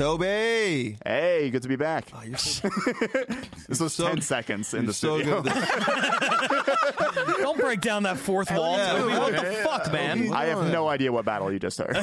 Toby. 0.00 0.96
Hey, 1.04 1.50
good 1.50 1.60
to 1.60 1.68
be 1.68 1.76
back. 1.76 2.06
Oh, 2.16 2.22
you're 2.24 2.38
so, 2.38 2.70
this 3.68 3.80
was 3.80 3.92
so- 3.92 4.08
10 4.08 4.22
seconds 4.22 4.72
in 4.72 4.84
you're 4.84 4.86
the 4.86 4.94
so 4.94 5.18
studio. 5.18 5.42
good. 5.42 5.52
Don't 7.42 7.58
break 7.60 7.82
down 7.82 8.04
that 8.04 8.16
fourth 8.16 8.50
wall, 8.50 8.78
yeah. 8.78 8.92
Toby. 8.92 9.12
What 9.18 9.32
the 9.32 9.52
fuck, 9.62 9.92
man? 9.92 10.32
I 10.32 10.46
have 10.46 10.72
no 10.72 10.88
idea 10.88 11.12
what 11.12 11.26
battle 11.26 11.52
you 11.52 11.58
just 11.58 11.76
heard. 11.78 11.94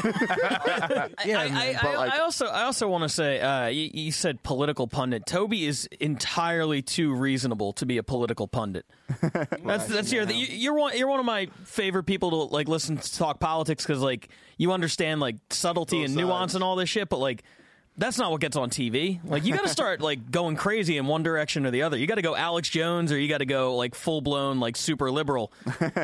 yeah, 1.26 1.40
I, 1.40 1.74
I, 1.74 1.80
but, 1.82 1.96
like- 1.98 2.14
I 2.14 2.20
also 2.20 2.46
I 2.46 2.64
also 2.66 2.88
want 2.88 3.02
to 3.04 3.10
say 3.10 3.40
uh, 3.42 3.66
you, 3.66 3.90
you 3.92 4.12
said 4.12 4.44
political 4.44 4.86
pundit. 4.88 5.26
Toby 5.26 5.66
is 5.66 5.90
entirely 6.00 6.84
too 6.84 7.16
reasonable 7.16 7.74
to 7.74 7.88
be 7.88 7.98
a 7.98 8.04
political 8.04 8.48
pundit. 8.48 8.86
That's 9.66 9.88
that's 9.88 10.12
your 10.14 10.30
you, 10.30 10.46
you're 10.46 10.76
one 10.76 10.96
you're 10.96 11.08
one 11.08 11.20
of 11.20 11.26
my 11.26 11.48
favorite 11.64 12.04
people 12.04 12.30
to 12.30 12.54
like 12.54 12.68
listen 12.68 12.98
to 12.98 13.16
talk 13.18 13.40
politics 13.40 13.84
because 13.88 14.04
like 14.04 14.30
you 14.58 14.72
understand 14.72 15.20
like 15.20 15.38
subtlety 15.50 15.98
Both 16.02 16.06
and 16.06 16.16
nuance 16.16 16.52
sides. 16.52 16.56
and 16.56 16.64
all 16.64 16.76
this 16.76 16.90
shit, 16.90 17.10
but 17.10 17.18
like. 17.18 17.42
That's 17.98 18.18
not 18.20 18.30
what 18.32 18.42
gets 18.42 18.56
on 18.56 18.70
TV. 18.70 19.20
Like 19.24 19.44
you 19.44 19.54
got 19.56 19.64
to 19.64 19.70
start 19.70 20.02
like 20.02 20.30
going 20.30 20.56
crazy 20.56 20.98
in 20.98 21.08
one 21.08 21.24
direction 21.24 21.66
or 21.66 21.72
the 21.72 21.82
other. 21.82 21.98
You 21.98 22.06
got 22.06 22.16
to 22.16 22.22
go 22.22 22.36
Alex 22.36 22.70
Jones 22.70 23.12
or 23.12 23.20
you 23.20 23.28
got 23.28 23.40
to 23.40 23.46
go 23.46 23.76
like 23.76 23.96
full 23.96 24.22
blown 24.22 24.60
like 24.60 24.76
super 24.78 25.10
liberal. 25.10 25.52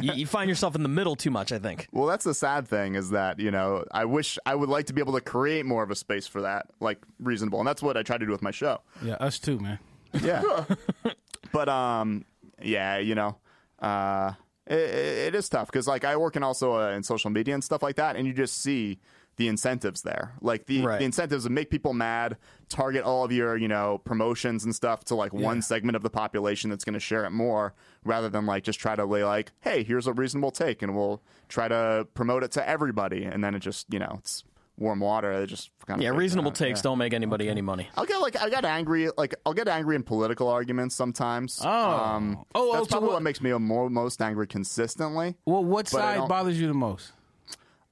you, 0.01 0.13
you 0.13 0.25
find 0.25 0.49
yourself 0.49 0.75
in 0.75 0.81
the 0.81 0.89
middle 0.89 1.15
too 1.15 1.29
much. 1.29 1.51
I 1.51 1.59
think. 1.59 1.87
Well, 1.91 2.07
that's 2.07 2.25
the 2.25 2.33
sad 2.33 2.67
thing 2.67 2.95
is 2.95 3.11
that, 3.11 3.39
you 3.39 3.51
know, 3.51 3.85
I 3.91 4.05
wish 4.05 4.39
I 4.45 4.55
would 4.55 4.69
like 4.69 4.87
to 4.87 4.93
be 4.93 5.01
able 5.01 5.13
to 5.13 5.21
create 5.21 5.65
more 5.65 5.83
of 5.83 5.91
a 5.91 5.95
space 5.95 6.25
for 6.25 6.41
that, 6.41 6.67
like 6.79 6.99
reasonable. 7.19 7.59
And 7.59 7.67
that's 7.67 7.83
what 7.83 7.95
I 7.95 8.03
try 8.03 8.17
to 8.17 8.25
do 8.25 8.31
with 8.31 8.41
my 8.41 8.51
show. 8.51 8.81
Yeah, 9.03 9.13
us 9.15 9.39
too, 9.39 9.59
man. 9.59 9.79
Yeah. 10.21 10.65
but, 11.51 11.69
um, 11.69 12.25
yeah, 12.61 12.97
you 12.97 13.15
know, 13.15 13.37
uh, 13.79 14.33
it, 14.65 14.79
it 14.79 15.35
is 15.35 15.49
tough 15.49 15.67
because, 15.67 15.87
like, 15.87 16.05
I 16.05 16.15
work 16.17 16.35
in 16.35 16.43
also 16.43 16.79
uh, 16.79 16.91
in 16.91 17.03
social 17.03 17.29
media 17.29 17.53
and 17.53 17.63
stuff 17.63 17.83
like 17.83 17.97
that, 17.97 18.15
and 18.15 18.25
you 18.25 18.33
just 18.33 18.61
see 18.61 18.99
the 19.37 19.47
incentives 19.47 20.01
there. 20.03 20.33
Like, 20.41 20.67
the, 20.67 20.81
Right. 20.83 20.99
the 20.99 21.05
incentives 21.05 21.43
to 21.45 21.49
make 21.49 21.69
people 21.69 21.93
mad, 21.93 22.37
target 22.69 23.03
all 23.03 23.23
of 23.23 23.31
your, 23.31 23.57
you 23.57 23.67
know, 23.67 23.99
promotions 24.05 24.63
and 24.63 24.75
stuff 24.75 25.03
to, 25.05 25.15
like, 25.15 25.33
one 25.33 25.61
segment 25.61 25.95
of 25.95 26.03
the 26.03 26.09
population 26.09 26.69
that's 26.69 26.83
going 26.83 26.93
to 26.93 26.99
share 26.99 27.25
it 27.25 27.31
more 27.31 27.73
rather 28.03 28.29
than, 28.29 28.45
like, 28.45 28.63
just 28.63 28.79
try 28.79 28.95
to 28.95 29.05
lay, 29.05 29.23
like, 29.23 29.51
hey, 29.61 29.83
here's 29.83 30.05
a 30.07 30.13
reasonable 30.13 30.51
take, 30.51 30.81
and 30.81 30.95
we'll 30.95 31.21
try 31.49 31.67
to 31.67 32.07
promote 32.13 32.43
it 32.43 32.51
to 32.51 32.67
everybody. 32.67 33.23
And 33.25 33.43
then 33.43 33.55
it 33.55 33.59
just, 33.59 33.91
you 33.91 33.99
know, 33.99 34.17
it's 34.19 34.43
warm 34.77 34.99
water. 34.99 35.31
It 35.31 35.47
just 35.47 35.69
kind 35.85 35.99
of 35.99 36.03
Yeah, 36.03 36.09
reasonable 36.11 36.51
takes 36.51 36.81
don't 36.81 36.97
make 36.97 37.13
anybody 37.13 37.47
any 37.47 37.61
money. 37.61 37.89
I'll 37.95 38.05
get 38.05 38.17
like 38.21 38.35
I 38.41 38.49
got 38.49 38.65
angry 38.65 39.07
like 39.19 39.35
I'll 39.45 39.53
get 39.53 39.67
angry 39.67 39.95
in 39.95 40.01
political 40.01 40.47
arguments 40.47 40.95
sometimes. 40.95 41.61
Oh. 41.63 41.69
um, 41.69 42.37
Oh, 42.55 42.71
oh, 42.71 42.73
that's 42.73 42.85
so 42.85 42.89
probably 42.93 43.07
what- 43.09 43.13
what 43.17 43.21
makes 43.23 43.39
me 43.39 43.51
more, 43.53 43.87
most 43.91 44.19
angry 44.19 44.47
consistently. 44.47 45.35
Well, 45.45 45.63
what 45.63 45.87
side 45.87 46.27
bothers 46.27 46.59
you 46.59 46.65
the 46.67 46.73
most? 46.73 47.11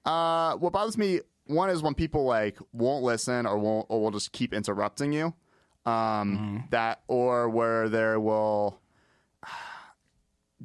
Uh, 0.04 0.56
what 0.56 0.74
bothers 0.74 0.98
me 0.98 1.20
one 1.48 1.70
is 1.70 1.82
when 1.84 1.94
people 1.96 2.26
like 2.26 2.58
won't 2.74 3.04
listen 3.04 3.46
or 3.46 3.58
won't 3.58 3.86
or 3.90 4.02
will 4.02 4.12
just 4.12 4.32
keep 4.32 4.54
interrupting 4.54 5.12
you. 5.14 5.34
Um, 5.86 6.66
that 6.72 7.02
or 7.08 7.50
where 7.50 7.90
there 7.90 8.20
will. 8.20 8.80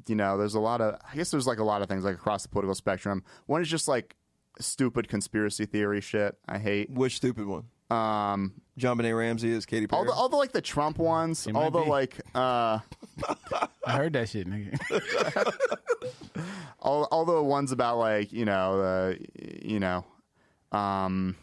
You 0.09 0.15
know, 0.15 0.37
there's 0.37 0.55
a 0.55 0.61
lot 0.61 0.83
of. 0.83 1.01
I 1.11 1.17
guess 1.17 1.31
there's 1.31 1.47
like 1.47 1.59
a 1.59 1.65
lot 1.65 1.81
of 1.81 1.89
things 1.89 2.05
like 2.05 2.15
across 2.15 2.43
the 2.43 2.51
political 2.51 2.75
spectrum. 2.75 3.25
One 3.47 3.63
is 3.63 3.69
just 3.69 3.89
like 3.89 4.15
stupid 4.61 5.09
conspiracy 5.09 5.65
theory 5.65 6.03
shit. 6.03 6.37
I 6.47 6.59
hate. 6.59 6.91
Which 6.91 7.17
stupid 7.17 7.47
one? 7.47 7.65
Um, 7.91 8.53
JonBenét 8.79 9.17
Ramsey 9.17 9.51
is 9.53 9.65
Katy 9.65 9.87
Perry. 9.87 9.99
all 10.01 10.05
the 10.05 10.13
all 10.13 10.29
the 10.29 10.37
like 10.37 10.53
the 10.53 10.61
Trump 10.61 10.99
ones. 10.99 11.47
might 11.49 11.59
All 11.59 11.71
the 11.71 11.81
be. 11.81 11.89
like. 11.89 12.21
uh 12.35 12.81
I 13.87 13.97
heard 13.97 14.13
that 14.13 14.29
shit, 14.29 14.47
nigga. 14.47 14.77
all, 16.81 17.05
all 17.05 17.25
the 17.25 17.43
ones 17.43 17.73
about 17.73 17.97
like 17.97 18.33
you 18.35 18.45
know 18.45 18.81
uh, 18.81 19.15
you 19.63 19.81
know 19.81 20.05
um 20.77 21.37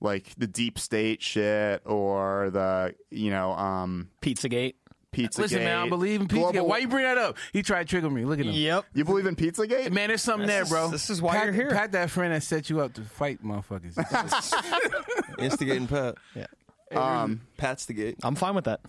like 0.00 0.34
the 0.36 0.46
deep 0.46 0.78
state 0.78 1.22
shit 1.22 1.82
or 1.86 2.50
the 2.50 2.94
you 3.10 3.30
know 3.30 3.52
um 3.52 4.08
Pizzagate. 4.20 4.74
pizza 5.12 5.40
Listen, 5.42 5.64
man, 5.64 5.78
I 5.78 5.88
believe 5.88 6.20
in 6.20 6.28
Pizzagate. 6.28 6.66
Why 6.66 6.78
you 6.78 6.88
bring 6.88 7.04
that 7.04 7.16
up? 7.18 7.36
He 7.52 7.62
tried 7.62 7.84
to 7.84 7.88
trigger 7.88 8.10
me. 8.10 8.24
Look 8.24 8.38
at 8.40 8.46
him. 8.46 8.52
Yep. 8.52 8.84
you 8.94 9.04
believe 9.04 9.26
in 9.26 9.36
pizzagate 9.36 9.92
Man, 9.92 10.08
there's 10.08 10.22
something 10.22 10.46
This 10.46 10.54
there, 10.54 10.62
is- 10.64 10.68
bro. 10.70 10.88
this 10.90 11.08
is 11.10 11.22
why 11.22 11.34
Pat, 11.36 11.44
you're 11.46 11.54
here. 11.54 11.70
Pat 11.70 11.92
that 11.92 12.10
friend 12.10 12.34
that 12.34 12.42
set 12.42 12.68
you 12.68 12.80
up 12.80 12.94
to 12.94 13.02
fight 13.02 13.42
motherfuckers. 13.44 13.94
Instigating 15.38 15.86
Pat. 15.86 16.16
Yeah. 16.34 16.46
Um, 16.94 17.40
Pat's 17.56 17.86
the 17.86 17.92
gate. 17.94 18.16
I'm 18.22 18.34
fine 18.34 18.54
with 18.54 18.64
that. 18.66 18.80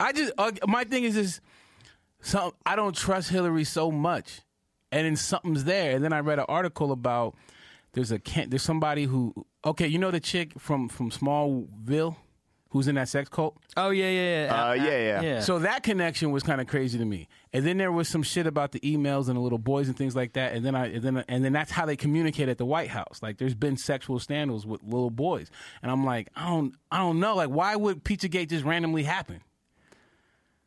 I 0.00 0.12
just 0.12 0.32
uh, 0.38 0.52
my 0.66 0.84
thing 0.84 1.04
is 1.04 1.14
just 1.14 1.40
some 2.20 2.52
I 2.66 2.76
don't 2.76 2.94
trust 2.96 3.30
Hillary 3.30 3.64
so 3.64 3.90
much, 3.90 4.40
and 4.92 5.06
then 5.06 5.16
something's 5.16 5.64
there. 5.64 5.94
And 5.96 6.04
then 6.04 6.12
I 6.12 6.20
read 6.20 6.38
an 6.38 6.44
article 6.48 6.92
about 6.92 7.34
there's 7.98 8.12
a 8.12 8.46
there's 8.46 8.62
somebody 8.62 9.04
who 9.04 9.34
okay 9.64 9.86
you 9.86 9.98
know 9.98 10.10
the 10.10 10.20
chick 10.20 10.52
from 10.58 10.88
from 10.88 11.10
Smallville 11.10 12.16
who's 12.70 12.86
in 12.86 12.96
that 12.96 13.08
sex 13.08 13.28
cult. 13.28 13.56
Oh 13.76 13.90
yeah, 13.90 14.10
yeah, 14.10 14.44
yeah. 14.44 14.68
Uh, 14.68 14.72
yeah, 14.74 14.84
yeah. 14.84 15.20
yeah. 15.22 15.40
So 15.40 15.58
that 15.60 15.82
connection 15.82 16.30
was 16.30 16.42
kind 16.42 16.60
of 16.60 16.66
crazy 16.66 16.98
to 16.98 17.04
me. 17.04 17.26
And 17.52 17.66
then 17.66 17.78
there 17.78 17.90
was 17.90 18.08
some 18.08 18.22
shit 18.22 18.46
about 18.46 18.72
the 18.72 18.80
emails 18.80 19.28
and 19.28 19.36
the 19.36 19.40
little 19.40 19.58
boys 19.58 19.88
and 19.88 19.96
things 19.96 20.14
like 20.14 20.34
that. 20.34 20.52
And 20.52 20.64
then 20.64 20.74
I 20.74 20.86
and 20.86 21.02
then 21.02 21.24
and 21.28 21.44
then 21.44 21.52
that's 21.52 21.72
how 21.72 21.86
they 21.86 21.96
communicate 21.96 22.48
at 22.48 22.58
the 22.58 22.66
White 22.66 22.90
House. 22.90 23.20
Like 23.22 23.38
there's 23.38 23.54
been 23.54 23.76
sexual 23.76 24.18
scandals 24.20 24.66
with 24.66 24.82
little 24.82 25.10
boys. 25.10 25.50
And 25.82 25.90
I'm 25.90 26.04
like, 26.04 26.28
I 26.36 26.46
don't 26.48 26.74
I 26.90 26.98
don't 26.98 27.18
know. 27.18 27.34
Like 27.34 27.50
why 27.50 27.74
would 27.74 28.04
Pizzagate 28.04 28.50
just 28.50 28.64
randomly 28.64 29.02
happen? 29.02 29.40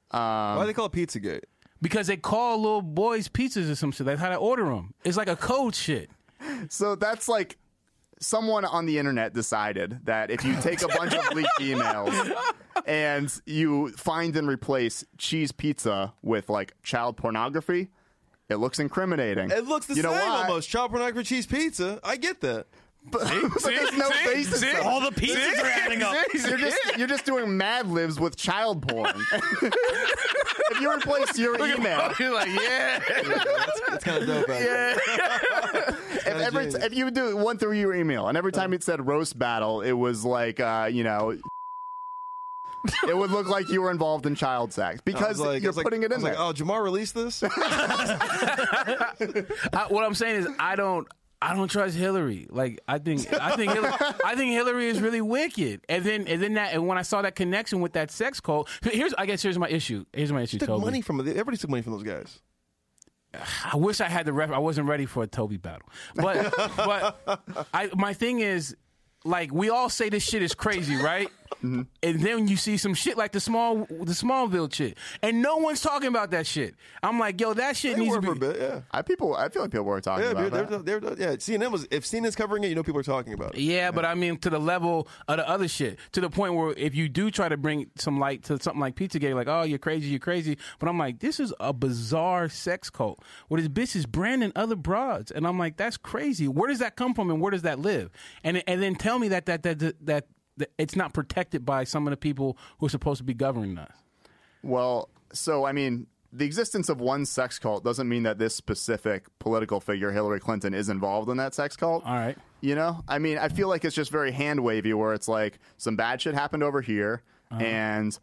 Um, 0.09 0.57
Why 0.57 0.61
do 0.61 0.67
they 0.67 0.73
call 0.73 0.87
it 0.87 0.91
Pizzagate? 0.91 1.43
Because 1.81 2.07
they 2.07 2.17
call 2.17 2.57
little 2.57 2.81
boys 2.81 3.29
pizzas 3.29 3.71
or 3.71 3.75
some 3.75 3.91
shit. 3.91 4.05
That's 4.05 4.19
how 4.19 4.29
they 4.29 4.35
order 4.35 4.65
them. 4.65 4.93
It's 5.05 5.17
like 5.17 5.29
a 5.29 5.37
code 5.37 5.73
shit. 5.73 6.09
So 6.69 6.95
that's 6.95 7.27
like 7.27 7.57
someone 8.19 8.65
on 8.65 8.85
the 8.85 8.97
internet 8.99 9.33
decided 9.33 9.99
that 10.03 10.29
if 10.29 10.45
you 10.45 10.55
take 10.61 10.81
a 10.83 10.87
bunch 10.89 11.13
of 11.13 11.25
leaked 11.33 11.49
emails 11.59 12.31
and 12.85 13.41
you 13.45 13.89
find 13.93 14.35
and 14.35 14.47
replace 14.47 15.03
cheese 15.17 15.51
pizza 15.51 16.13
with 16.21 16.47
like 16.49 16.73
child 16.83 17.17
pornography 17.17 17.89
it 18.49 18.55
looks 18.57 18.79
incriminating 18.79 19.49
It 19.49 19.65
looks 19.65 19.85
the 19.87 19.95
you 19.95 20.03
know 20.03 20.11
same 20.11 20.19
why? 20.29 20.41
almost. 20.43 20.69
Child 20.69 20.91
pornography 20.91 21.23
cheese 21.23 21.47
pizza. 21.47 21.99
I 22.03 22.17
get 22.17 22.41
that. 22.41 22.67
But, 23.09 23.21
but 23.53 23.63
there's 23.63 23.93
no 23.97 24.09
See? 24.09 24.25
basis 24.25 24.59
See? 24.61 24.75
All 24.77 25.01
the 25.01 25.11
pizzas 25.11 25.61
are 25.63 25.65
adding 25.67 26.01
up. 26.03 26.15
you're 26.33 26.57
just 26.57 26.77
you're 26.97 27.07
just 27.07 27.25
doing 27.25 27.57
Mad 27.57 27.87
Libs 27.87 28.19
with 28.19 28.35
child 28.35 28.87
porn. 28.87 29.13
if 29.31 30.79
you 30.81 30.91
replace 30.93 31.37
your 31.37 31.55
email, 31.67 32.11
You're 32.19 32.33
like, 32.33 32.47
yeah. 32.47 32.99
It's 33.07 34.03
kind 34.03 34.21
of 34.21 34.27
dope. 34.27 34.47
Yeah. 34.49 34.95
if, 36.13 36.27
every, 36.27 36.65
genius. 36.65 36.83
if 36.83 36.93
you 36.93 37.05
would 37.05 37.13
do 37.15 37.35
one 37.37 37.57
through 37.57 37.73
your 37.73 37.93
email, 37.95 38.27
and 38.27 38.37
every 38.37 38.51
time 38.51 38.73
it 38.73 38.83
said 38.83 39.05
roast 39.07 39.37
battle, 39.39 39.81
it 39.81 39.93
was 39.93 40.23
like 40.23 40.59
uh, 40.59 40.89
you 40.91 41.03
know. 41.03 41.37
it 43.07 43.15
would 43.15 43.29
look 43.29 43.47
like 43.47 43.69
you 43.69 43.79
were 43.81 43.91
involved 43.91 44.25
in 44.25 44.33
child 44.33 44.73
sex 44.73 45.01
because 45.05 45.39
like, 45.39 45.49
I 45.49 45.55
you're 45.57 45.69
was 45.69 45.77
like- 45.77 45.83
putting 45.83 46.01
it 46.03 46.11
I 46.11 46.15
in 46.15 46.21
was 46.21 46.31
there. 46.31 46.39
like, 46.39 46.49
oh, 46.49 46.53
Jamar 46.53 46.81
released 46.83 47.13
this. 47.13 47.43
I, 47.43 47.47
what 49.89 50.03
I'm 50.03 50.15
saying 50.15 50.37
is, 50.37 50.47
I 50.59 50.75
don't. 50.75 51.07
I 51.41 51.55
don't 51.55 51.67
trust 51.67 51.95
Hillary. 51.95 52.47
Like 52.49 52.79
I 52.87 52.99
think 52.99 53.31
I 53.33 53.55
think 53.55 53.73
Hillary, 53.73 53.93
I 54.23 54.35
think 54.35 54.51
Hillary 54.51 54.87
is 54.87 55.01
really 55.01 55.21
wicked. 55.21 55.81
And 55.89 56.03
then 56.03 56.27
and 56.27 56.41
then 56.41 56.53
that 56.53 56.73
and 56.73 56.87
when 56.87 56.97
I 56.97 57.01
saw 57.01 57.21
that 57.23 57.35
connection 57.35 57.81
with 57.81 57.93
that 57.93 58.11
sex 58.11 58.39
cult, 58.39 58.69
here's 58.83 59.13
I 59.15 59.25
guess 59.25 59.41
here's 59.41 59.57
my 59.57 59.67
issue. 59.67 60.05
Here's 60.13 60.31
my 60.31 60.43
issue. 60.43 60.59
Took 60.59 60.67
Toby. 60.67 60.85
money 60.85 61.01
from 61.01 61.19
everybody 61.19 61.57
took 61.57 61.69
money 61.69 61.81
from 61.81 61.93
those 61.93 62.03
guys. 62.03 62.39
I 63.65 63.77
wish 63.77 64.01
I 64.01 64.09
had 64.09 64.25
the 64.25 64.33
ref. 64.33 64.51
I 64.51 64.59
wasn't 64.59 64.87
ready 64.87 65.05
for 65.05 65.23
a 65.23 65.27
Toby 65.27 65.57
battle, 65.57 65.87
but 66.15 66.53
but 66.77 67.67
I 67.73 67.89
my 67.95 68.13
thing 68.13 68.39
is 68.39 68.75
like 69.23 69.51
we 69.53 69.69
all 69.69 69.89
say 69.89 70.09
this 70.09 70.23
shit 70.23 70.43
is 70.43 70.53
crazy, 70.53 70.95
right? 70.95 71.29
Mm-hmm. 71.57 71.81
And 72.01 72.19
then 72.21 72.47
you 72.47 72.57
see 72.57 72.77
some 72.77 72.93
shit 72.93 73.17
like 73.17 73.33
the 73.33 73.39
small 73.39 73.85
the 73.85 74.13
Smallville 74.13 74.73
shit, 74.73 74.97
and 75.21 75.41
no 75.41 75.57
one's 75.57 75.81
talking 75.81 76.07
about 76.07 76.31
that 76.31 76.47
shit. 76.47 76.75
I'm 77.03 77.19
like, 77.19 77.39
yo, 77.39 77.53
that 77.53 77.77
shit 77.77 77.95
They 77.97 78.01
needs 78.03 78.15
were 78.15 78.21
to 78.21 78.27
for 78.27 78.35
be. 78.35 78.45
a 78.47 78.49
bit, 78.51 78.61
yeah. 78.61 78.81
I 78.91 79.01
people. 79.03 79.35
I 79.35 79.49
feel 79.49 79.61
like 79.61 79.71
people 79.71 79.85
were 79.85 80.01
talking 80.01 80.25
Yeah, 80.25 80.31
about 80.31 80.51
they're, 80.51 80.65
that. 80.65 80.85
they're, 80.85 80.99
they're, 80.99 81.31
yeah. 81.31 81.35
CNN 81.35 81.71
was 81.71 81.87
if 81.91 82.03
CNN's 82.05 82.35
covering 82.35 82.63
it, 82.63 82.69
you 82.69 82.75
know 82.75 82.83
people 82.83 82.99
are 82.99 83.03
talking 83.03 83.33
about 83.33 83.53
it. 83.55 83.61
Yeah, 83.61 83.91
but 83.91 84.05
I 84.05 84.15
mean 84.15 84.37
to 84.37 84.49
the 84.49 84.59
level 84.59 85.07
of 85.27 85.37
the 85.37 85.47
other 85.47 85.67
shit, 85.67 85.99
to 86.13 86.21
the 86.21 86.29
point 86.29 86.55
where 86.55 86.73
if 86.77 86.95
you 86.95 87.07
do 87.09 87.29
try 87.29 87.47
to 87.49 87.57
bring 87.57 87.91
some 87.95 88.17
light 88.19 88.43
to 88.45 88.59
something 88.59 88.79
like 88.81 88.95
Pizzagate, 88.95 89.35
like, 89.35 89.47
oh, 89.47 89.63
you're 89.63 89.77
crazy, 89.77 90.07
you're 90.09 90.19
crazy. 90.19 90.57
But 90.79 90.89
I'm 90.89 90.97
like, 90.97 91.19
this 91.19 91.39
is 91.39 91.53
a 91.59 91.73
bizarre 91.73 92.49
sex 92.49 92.89
cult 92.89 93.19
where 93.49 93.61
this 93.61 93.69
bitch 93.69 93.95
is 93.95 94.05
branding 94.07 94.51
other 94.55 94.75
broads, 94.75 95.29
and 95.31 95.45
I'm 95.45 95.59
like, 95.59 95.77
that's 95.77 95.97
crazy. 95.97 96.47
Where 96.47 96.69
does 96.69 96.79
that 96.79 96.95
come 96.95 97.13
from, 97.13 97.29
and 97.29 97.39
where 97.39 97.51
does 97.51 97.61
that 97.63 97.77
live? 97.77 98.09
And 98.43 98.63
and 98.67 98.81
then 98.81 98.95
tell 98.95 99.19
me 99.19 99.27
that 99.27 99.45
that 99.45 99.61
that 99.63 99.79
that, 99.79 100.05
that, 100.05 100.05
that 100.07 100.25
it's 100.77 100.95
not 100.95 101.13
protected 101.13 101.65
by 101.65 101.83
some 101.83 102.07
of 102.07 102.11
the 102.11 102.17
people 102.17 102.57
who 102.79 102.85
are 102.85 102.89
supposed 102.89 103.19
to 103.19 103.23
be 103.23 103.33
governing 103.33 103.77
us. 103.77 103.91
Well, 104.63 105.09
so 105.33 105.65
I 105.65 105.71
mean, 105.71 106.07
the 106.33 106.45
existence 106.45 106.89
of 106.89 107.01
one 107.01 107.25
sex 107.25 107.59
cult 107.59 107.83
doesn't 107.83 108.07
mean 108.07 108.23
that 108.23 108.37
this 108.37 108.55
specific 108.55 109.25
political 109.39 109.79
figure, 109.79 110.11
Hillary 110.11 110.39
Clinton, 110.39 110.73
is 110.73 110.89
involved 110.89 111.29
in 111.29 111.37
that 111.37 111.53
sex 111.53 111.75
cult. 111.75 112.05
All 112.05 112.15
right. 112.15 112.37
You 112.61 112.75
know, 112.75 113.03
I 113.07 113.19
mean, 113.19 113.37
I 113.37 113.49
feel 113.49 113.67
like 113.67 113.83
it's 113.83 113.95
just 113.95 114.11
very 114.11 114.31
hand 114.31 114.63
wavy, 114.63 114.93
where 114.93 115.13
it's 115.13 115.27
like 115.27 115.59
some 115.77 115.95
bad 115.95 116.21
shit 116.21 116.33
happened 116.33 116.63
over 116.63 116.81
here, 116.81 117.23
uh-huh. 117.49 117.63
and 117.63 118.19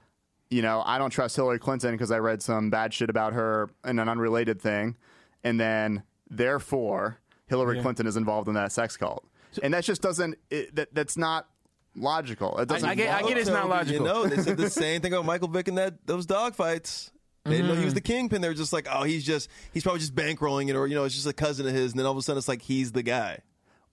you 0.51 0.63
know, 0.63 0.83
I 0.87 0.97
don't 0.97 1.11
trust 1.11 1.37
Hillary 1.37 1.59
Clinton 1.59 1.93
because 1.93 2.11
I 2.11 2.19
read 2.19 2.41
some 2.41 2.71
bad 2.71 2.95
shit 2.95 3.11
about 3.11 3.35
her 3.35 3.69
in 3.85 3.99
an 3.99 4.09
unrelated 4.09 4.63
thing, 4.63 4.97
and 5.45 5.59
then 5.61 6.05
therefore 6.31 7.19
Hillary 7.49 7.83
Clinton 7.83 8.07
is 8.07 8.17
involved 8.17 8.49
in 8.49 8.55
that 8.55 8.73
sex 8.73 8.97
cult, 8.97 9.25
and 9.63 9.75
that 9.75 9.85
just 9.85 10.01
doesn't. 10.01 10.39
It, 10.51 10.75
that 10.77 10.95
that's 10.95 11.17
not 11.17 11.49
logical. 11.99 12.59
It 12.59 12.69
doesn't. 12.69 12.89
I 12.89 12.95
get- 12.95 13.15
I 13.15 13.27
get 13.27 13.37
it's 13.39 13.49
not 13.51 13.69
logical. 13.69 14.07
You 14.07 14.13
know, 14.13 14.27
they 14.27 14.43
said 14.43 14.57
the 14.57 14.71
same 14.85 15.01
thing 15.01 15.13
about 15.13 15.25
Michael 15.25 15.49
Vick 15.49 15.69
and 15.69 15.79
that 15.79 16.07
those 16.07 16.27
dog 16.27 16.55
fights. 16.55 17.11
They 17.45 17.53
didn't 17.53 17.69
know 17.69 17.75
he 17.77 17.85
was 17.87 17.95
the 17.95 18.03
kingpin. 18.03 18.43
They 18.43 18.49
were 18.49 18.55
just 18.55 18.75
like, 18.75 18.87
oh, 18.93 19.05
he's 19.05 19.25
just 19.25 19.49
he's 19.73 19.83
probably 19.83 20.01
just 20.01 20.15
bankrolling 20.15 20.69
it, 20.69 20.77
or 20.77 20.87
you 20.87 20.95
know, 20.95 21.05
it's 21.05 21.15
just 21.15 21.27
a 21.27 21.33
cousin 21.33 21.67
of 21.67 21.73
his. 21.73 21.93
And 21.93 21.99
then 21.99 22.05
all 22.07 22.13
of 22.13 22.19
a 22.19 22.23
sudden, 22.23 22.37
it's 22.39 22.49
like 22.49 22.61
he's 22.61 22.93
the 22.93 23.03
guy. 23.03 23.39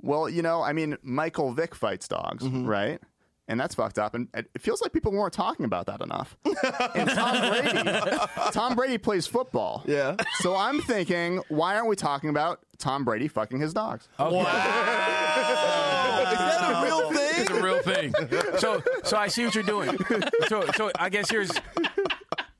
Well, 0.01 0.27
you 0.29 0.41
know, 0.41 0.61
I 0.61 0.73
mean, 0.73 0.97
Michael 1.01 1.53
Vick 1.53 1.73
fights 1.73 2.07
dogs, 2.07 2.43
Mm-hmm. 2.43 2.65
right? 2.65 2.99
And 3.47 3.59
that's 3.59 3.75
fucked 3.75 3.99
up. 3.99 4.15
And 4.15 4.27
it 4.33 4.49
feels 4.59 4.81
like 4.81 4.91
people 4.91 5.11
weren't 5.11 5.33
talking 5.33 5.65
about 5.65 5.85
that 5.85 6.01
enough. 6.01 6.35
and 6.95 7.09
Tom 7.09 7.49
Brady, 7.51 8.19
Tom 8.51 8.75
Brady 8.75 8.97
plays 8.97 9.27
football. 9.27 9.83
Yeah. 9.85 10.15
So 10.39 10.55
I'm 10.55 10.81
thinking, 10.81 11.41
why 11.49 11.75
aren't 11.75 11.87
we 11.87 11.95
talking 11.95 12.31
about 12.31 12.59
Tom 12.79 13.05
Brady 13.05 13.27
fucking 13.27 13.59
his 13.59 13.73
dogs? 13.73 14.07
Wow, 14.17 14.29
Is 16.25 16.37
that 16.37 16.81
a 16.81 16.85
real 16.85 17.11
thing? 17.11 17.41
It's 17.41 17.49
a 17.51 17.61
real 17.61 17.81
thing. 17.81 18.59
so 18.59 18.81
so 19.03 19.17
I 19.17 19.27
see 19.27 19.45
what 19.45 19.53
you're 19.53 19.63
doing. 19.63 19.97
So 20.47 20.65
so 20.75 20.91
I 20.97 21.09
guess 21.09 21.29
here's 21.29 21.51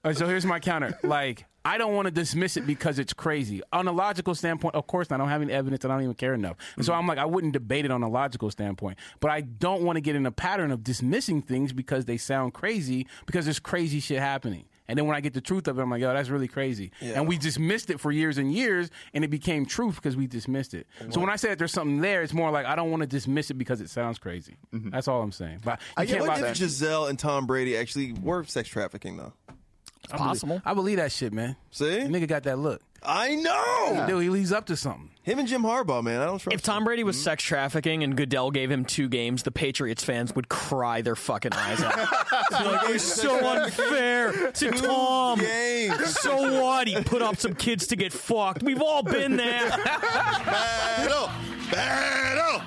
uh, 0.05 0.13
so 0.13 0.27
here's 0.27 0.45
my 0.45 0.59
counter. 0.59 0.97
Like 1.03 1.45
I 1.65 1.79
don't 1.79 1.95
want 1.95 2.05
to 2.05 2.11
dismiss 2.11 2.57
it 2.57 2.67
because 2.67 2.99
it's 2.99 3.11
crazy. 3.11 3.61
On 3.73 3.87
a 3.87 3.91
logical 3.91 4.35
standpoint, 4.35 4.75
of 4.75 4.85
course, 4.85 5.11
I 5.11 5.17
don't 5.17 5.29
have 5.29 5.41
any 5.41 5.51
evidence 5.51 5.83
and 5.83 5.91
I 5.91 5.95
don't 5.95 6.03
even 6.03 6.15
care 6.15 6.35
enough. 6.35 6.57
And 6.75 6.85
so 6.85 6.93
I'm 6.93 7.07
like, 7.07 7.17
I 7.17 7.25
wouldn't 7.25 7.53
debate 7.53 7.85
it 7.85 7.91
on 7.91 8.03
a 8.03 8.09
logical 8.09 8.51
standpoint. 8.51 8.99
But 9.19 9.31
I 9.31 9.41
don't 9.41 9.81
want 9.81 9.97
to 9.97 10.01
get 10.01 10.15
in 10.15 10.27
a 10.27 10.31
pattern 10.31 10.71
of 10.71 10.83
dismissing 10.83 11.41
things 11.41 11.73
because 11.73 12.05
they 12.05 12.17
sound 12.17 12.53
crazy 12.53 13.07
because 13.25 13.45
there's 13.45 13.59
crazy 13.59 13.99
shit 13.99 14.19
happening. 14.19 14.65
And 14.87 14.99
then 14.99 15.07
when 15.07 15.15
I 15.15 15.19
get 15.19 15.33
the 15.33 15.41
truth 15.41 15.67
of 15.67 15.79
it, 15.79 15.81
I'm 15.81 15.89
like, 15.89 16.01
yo, 16.01 16.13
that's 16.13 16.29
really 16.29 16.47
crazy. 16.47 16.91
And 17.01 17.27
we 17.27 17.39
dismissed 17.39 17.89
it 17.89 17.99
for 17.99 18.11
years 18.11 18.37
and 18.37 18.53
years, 18.53 18.91
and 19.15 19.23
it 19.23 19.29
became 19.29 19.65
truth 19.65 19.95
because 19.95 20.15
we 20.15 20.27
dismissed 20.27 20.75
it. 20.75 20.85
So 21.09 21.19
when 21.19 21.31
I 21.31 21.37
say 21.37 21.49
that 21.49 21.57
there's 21.57 21.71
something 21.71 22.01
there, 22.01 22.21
it's 22.21 22.33
more 22.33 22.51
like 22.51 22.67
I 22.67 22.75
don't 22.75 22.91
want 22.91 23.01
to 23.01 23.07
dismiss 23.07 23.49
it 23.49 23.55
because 23.55 23.81
it 23.81 23.89
sounds 23.89 24.19
crazy. 24.19 24.57
That's 24.71 25.07
all 25.07 25.23
I'm 25.23 25.31
saying. 25.31 25.61
But 25.65 25.79
you 25.79 25.85
I 25.97 26.05
can't 26.05 26.21
what 26.21 26.39
if 26.39 26.57
Gisele 26.59 27.07
and 27.07 27.17
Tom 27.17 27.47
Brady 27.47 27.75
actually 27.75 28.13
were 28.13 28.43
sex 28.43 28.69
trafficking 28.69 29.17
though? 29.17 29.33
I 30.11 30.17
believe- 30.17 30.27
possible. 30.27 30.61
I 30.65 30.73
believe 30.73 30.97
that 30.97 31.11
shit, 31.11 31.33
man. 31.33 31.55
See, 31.71 32.03
The 32.03 32.09
nigga 32.09 32.27
got 32.27 32.43
that 32.43 32.59
look. 32.59 32.81
I 33.07 33.35
know. 33.35 34.05
Dude, 34.07 34.23
he 34.23 34.29
leads 34.29 34.51
up 34.51 34.65
to 34.67 34.75
something. 34.75 35.11
Him 35.21 35.39
and 35.39 35.47
Jim 35.47 35.63
Harbaugh, 35.63 36.03
man. 36.03 36.21
I 36.21 36.25
don't 36.25 36.39
trust. 36.39 36.55
If 36.55 36.61
Tom 36.61 36.83
Brady 36.83 37.03
was 37.03 37.15
mm-hmm. 37.15 37.23
sex 37.23 37.43
trafficking 37.43 38.03
and 38.03 38.15
Goodell 38.15 38.51
gave 38.51 38.69
him 38.69 38.85
two 38.85 39.07
games, 39.07 39.43
the 39.43 39.51
Patriots 39.51 40.03
fans 40.03 40.35
would 40.35 40.49
cry 40.49 41.01
their 41.01 41.15
fucking 41.15 41.53
eyes 41.53 41.81
out. 41.81 41.97
like, 42.51 42.89
it's 42.89 43.03
so 43.03 43.45
unfair 43.45 44.51
to 44.51 44.71
Tom. 44.71 45.39
games. 45.39 46.19
So 46.19 46.61
what? 46.61 46.87
He 46.87 47.01
put 47.03 47.21
up 47.21 47.37
some 47.37 47.53
kids 47.55 47.87
to 47.87 47.95
get 47.95 48.11
fucked. 48.13 48.63
We've 48.63 48.81
all 48.81 49.03
been 49.03 49.35
there. 49.35 49.69
Battle! 49.85 51.29
Battle! 51.71 52.61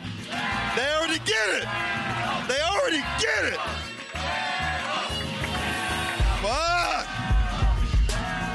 They 0.76 0.94
already 0.94 1.18
get 1.24 1.48
it! 1.48 1.68
They 2.48 2.60
already 2.60 3.02
get 3.18 3.52
it! 3.52 3.87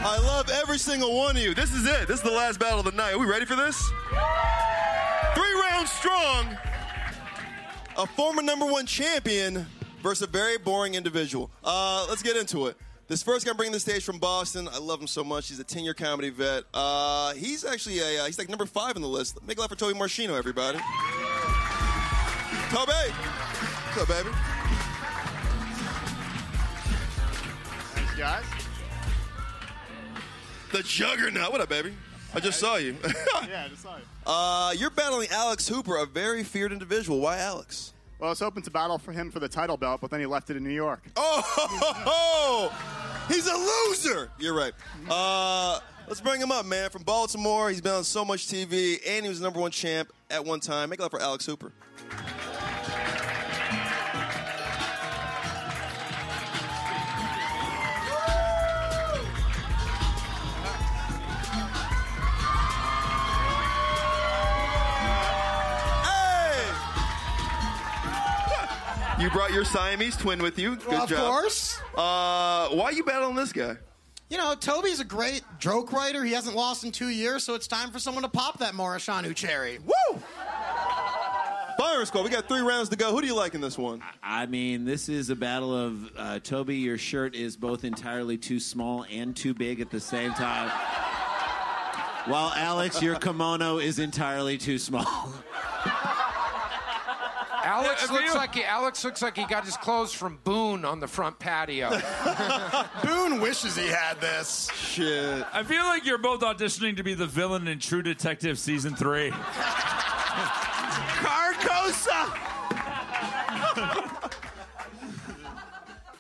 I 0.05 0.17
love 0.17 0.49
every 0.49 0.77
single 0.77 1.15
one 1.15 1.37
of 1.37 1.41
you. 1.41 1.53
This 1.53 1.73
is 1.73 1.85
it. 1.85 2.09
This 2.09 2.17
is 2.17 2.23
the 2.23 2.31
last 2.31 2.59
battle 2.59 2.79
of 2.79 2.85
the 2.85 2.91
night. 2.91 3.13
Are 3.13 3.17
we 3.17 3.25
ready 3.25 3.45
for 3.45 3.55
this? 3.55 3.81
Three 5.33 5.53
rounds 5.61 5.91
strong. 5.91 6.57
A 7.97 8.05
former 8.07 8.41
number 8.41 8.65
one 8.65 8.85
champion 8.85 9.65
versus 10.01 10.23
a 10.23 10.27
very 10.27 10.57
boring 10.57 10.95
individual. 10.95 11.49
Uh, 11.63 12.05
let's 12.09 12.21
get 12.21 12.35
into 12.35 12.67
it. 12.67 12.75
This 13.07 13.23
first 13.23 13.45
guy 13.45 13.53
bringing 13.53 13.71
the 13.71 13.79
stage 13.79 14.03
from 14.03 14.19
Boston. 14.19 14.67
I 14.67 14.77
love 14.77 14.99
him 14.99 15.07
so 15.07 15.23
much. 15.23 15.47
He's 15.47 15.59
a 15.59 15.63
10 15.63 15.85
year 15.85 15.93
comedy 15.93 16.31
vet. 16.31 16.63
Uh, 16.73 17.33
he's 17.35 17.63
actually 17.63 17.99
a, 17.99 18.23
uh, 18.23 18.25
he's 18.25 18.37
like 18.37 18.49
number 18.49 18.65
five 18.65 18.97
on 18.97 19.01
the 19.01 19.07
list. 19.07 19.41
Make 19.47 19.57
a 19.57 19.61
laugh 19.61 19.69
for 19.69 19.77
Toby 19.77 19.97
Muresianu, 19.97 20.37
everybody. 20.37 20.79
Toby! 22.69 22.91
What's 23.93 24.01
up, 24.01 24.07
baby? 24.09 24.29
Thanks, 27.95 28.15
guys. 28.17 28.62
The 30.73 30.81
Juggernaut. 30.81 31.51
What 31.51 31.61
up, 31.61 31.69
baby? 31.69 31.93
I 32.33 32.39
just 32.39 32.59
saw 32.59 32.77
you. 32.77 32.97
Yeah, 33.47 33.65
I 33.65 33.67
just 33.67 33.83
saw 33.83 33.95
you. 33.95 34.03
uh, 34.25 34.73
you're 34.75 34.89
battling 34.89 35.27
Alex 35.29 35.67
Hooper, 35.67 35.97
a 35.97 36.07
very 36.07 36.43
feared 36.43 36.71
individual. 36.71 37.19
Why 37.19 37.37
Alex? 37.37 37.93
Well, 38.17 38.29
I 38.29 38.31
was 38.31 38.39
hoping 38.39 38.63
to 38.63 38.71
battle 38.71 38.97
for 38.97 39.11
him 39.11 39.29
for 39.29 39.39
the 39.39 39.47
title 39.47 39.77
belt, 39.77 40.01
but 40.01 40.09
then 40.09 40.19
he 40.19 40.25
left 40.25 40.49
it 40.49 40.57
in 40.57 40.63
New 40.63 40.71
York. 40.71 41.03
Oh, 41.15 42.73
he's 43.27 43.45
a 43.45 43.53
loser. 43.53 44.31
You're 44.39 44.55
right. 44.55 44.73
Uh, 45.07 45.79
let's 46.07 46.21
bring 46.21 46.41
him 46.41 46.51
up, 46.51 46.65
man. 46.65 46.89
From 46.89 47.03
Baltimore, 47.03 47.69
he's 47.69 47.79
been 47.79 47.93
on 47.93 48.03
so 48.03 48.25
much 48.25 48.47
TV, 48.47 48.99
and 49.07 49.25
he 49.25 49.29
was 49.29 49.41
the 49.41 49.43
number 49.43 49.59
one 49.59 49.69
champ 49.69 50.11
at 50.31 50.43
one 50.43 50.59
time. 50.59 50.89
Make 50.89 51.01
love 51.01 51.11
for 51.11 51.21
Alex 51.21 51.45
Hooper. 51.45 51.71
You 69.23 69.29
brought 69.29 69.53
your 69.53 69.63
Siamese 69.63 70.17
twin 70.17 70.43
with 70.43 70.59
you. 70.59 70.75
Good 70.75 70.85
Well, 70.85 71.03
of 71.03 71.09
job. 71.09 71.31
course. 71.31 71.79
Uh, 71.95 72.67
why 72.71 72.83
are 72.87 72.91
you 72.91 73.05
battling 73.05 73.35
this 73.35 73.53
guy? 73.53 73.77
You 74.29 74.37
know, 74.37 74.53
Toby's 74.53 74.99
a 74.99 75.05
great 75.05 75.43
joke 75.59 75.93
writer. 75.93 76.25
He 76.25 76.33
hasn't 76.33 76.57
lost 76.57 76.83
in 76.83 76.91
two 76.91 77.07
years, 77.07 77.45
so 77.45 77.53
it's 77.53 77.65
time 77.65 77.89
for 77.91 77.99
someone 77.99 78.23
to 78.23 78.29
pop 78.29 78.59
that 78.59 78.73
Muresianu 78.73 79.33
cherry. 79.33 79.79
Woo! 79.79 80.19
Firing 81.77 82.05
squad. 82.05 82.25
We 82.25 82.31
got 82.31 82.49
three 82.49 82.59
rounds 82.59 82.89
to 82.89 82.97
go. 82.97 83.11
Who 83.13 83.21
do 83.21 83.27
you 83.27 83.33
like 83.33 83.55
in 83.55 83.61
this 83.61 83.77
one? 83.77 84.03
I 84.21 84.45
mean, 84.45 84.83
this 84.83 85.07
is 85.07 85.29
a 85.29 85.37
battle 85.37 85.73
of 85.73 86.11
uh, 86.17 86.39
Toby. 86.39 86.75
Your 86.75 86.97
shirt 86.97 87.33
is 87.33 87.55
both 87.55 87.85
entirely 87.85 88.37
too 88.37 88.59
small 88.59 89.05
and 89.09 89.33
too 89.33 89.53
big 89.53 89.79
at 89.79 89.89
the 89.89 90.01
same 90.01 90.33
time. 90.33 90.69
While 92.25 92.51
Alex, 92.57 93.01
your 93.01 93.15
kimono 93.15 93.77
is 93.77 93.99
entirely 93.99 94.57
too 94.57 94.77
small. 94.77 95.33
Alex 97.85 98.11
looks 98.11 98.35
like 98.35 98.55
he, 98.55 98.63
Alex 98.63 99.03
looks 99.03 99.21
like 99.21 99.37
he 99.37 99.45
got 99.45 99.65
his 99.65 99.77
clothes 99.77 100.13
from 100.13 100.39
Boone 100.43 100.85
on 100.85 100.99
the 100.99 101.07
front 101.07 101.37
patio. 101.39 101.89
Boone 103.03 103.39
wishes 103.41 103.75
he 103.75 103.87
had 103.87 104.19
this. 104.21 104.69
Shit. 104.75 105.45
I 105.53 105.63
feel 105.63 105.83
like 105.83 106.05
you're 106.05 106.17
both 106.17 106.41
auditioning 106.41 106.97
to 106.97 107.03
be 107.03 107.13
the 107.13 107.27
villain 107.27 107.67
in 107.67 107.79
True 107.79 108.01
Detective 108.01 108.57
season 108.57 108.95
three. 108.95 109.31
Carcosa! 111.21 112.37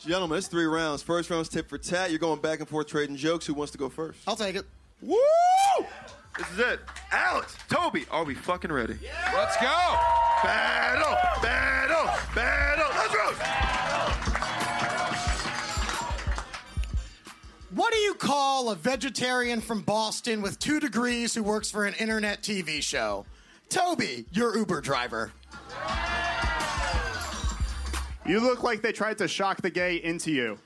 Gentlemen, 0.05 0.37
it's 0.37 0.47
three 0.47 0.65
rounds. 0.65 1.01
First 1.01 1.29
round's 1.29 1.47
tip 1.47 1.69
for 1.69 1.77
tat. 1.77 2.09
You're 2.09 2.19
going 2.19 2.41
back 2.41 2.59
and 2.59 2.67
forth 2.67 2.87
trading 2.87 3.15
jokes. 3.15 3.45
Who 3.45 3.53
wants 3.53 3.71
to 3.71 3.77
go 3.77 3.87
first? 3.87 4.19
I'll 4.27 4.35
take 4.35 4.55
it. 4.55 4.65
Woo! 5.01 5.17
This 6.37 6.51
is 6.51 6.59
it. 6.59 6.79
Alex, 7.11 7.55
Toby, 7.69 8.05
are 8.09 8.23
we 8.23 8.33
fucking 8.33 8.71
ready? 8.71 8.97
Yeah. 9.01 9.11
Let's 9.33 9.55
go. 9.57 10.22
Battle, 10.43 11.15
battle, 11.41 12.05
battle. 12.35 12.89
Let's 12.97 13.15
roast. 13.15 13.41
What 17.73 17.93
do 17.93 17.99
you 17.99 18.13
call 18.13 18.69
a 18.69 18.75
vegetarian 18.75 19.61
from 19.61 19.81
Boston 19.81 20.41
with 20.41 20.59
two 20.59 20.79
degrees 20.79 21.33
who 21.33 21.43
works 21.43 21.71
for 21.71 21.85
an 21.85 21.93
internet 21.95 22.41
TV 22.43 22.83
show? 22.83 23.25
Toby, 23.69 24.25
your 24.31 24.55
Uber 24.57 24.81
driver. 24.81 25.31
You 28.25 28.39
look 28.39 28.63
like 28.63 28.81
they 28.81 28.91
tried 28.91 29.17
to 29.19 29.27
shock 29.27 29.61
the 29.61 29.69
gay 29.69 29.95
into 29.95 30.31
you. 30.31 30.59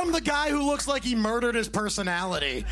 From 0.00 0.12
the 0.12 0.20
guy 0.20 0.48
who 0.48 0.64
looks 0.64 0.88
like 0.88 1.04
he 1.04 1.14
murdered 1.14 1.54
his 1.54 1.68
personality. 1.68 2.64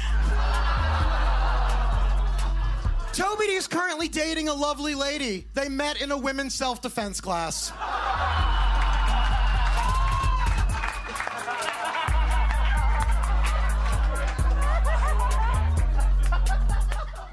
Toby 3.12 3.44
is 3.50 3.66
currently 3.66 4.08
dating 4.08 4.48
a 4.48 4.54
lovely 4.54 4.94
lady. 4.94 5.46
They 5.52 5.68
met 5.68 6.00
in 6.00 6.10
a 6.10 6.16
women's 6.16 6.54
self 6.54 6.80
defense 6.80 7.20
class. 7.20 7.70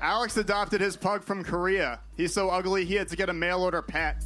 Alex 0.02 0.36
adopted 0.36 0.82
his 0.82 0.98
pug 0.98 1.24
from 1.24 1.42
Korea. 1.42 2.00
He's 2.18 2.34
so 2.34 2.50
ugly 2.50 2.84
he 2.84 2.96
had 2.96 3.08
to 3.08 3.16
get 3.16 3.30
a 3.30 3.34
mail 3.34 3.64
order 3.64 3.82
pet. 3.82 4.24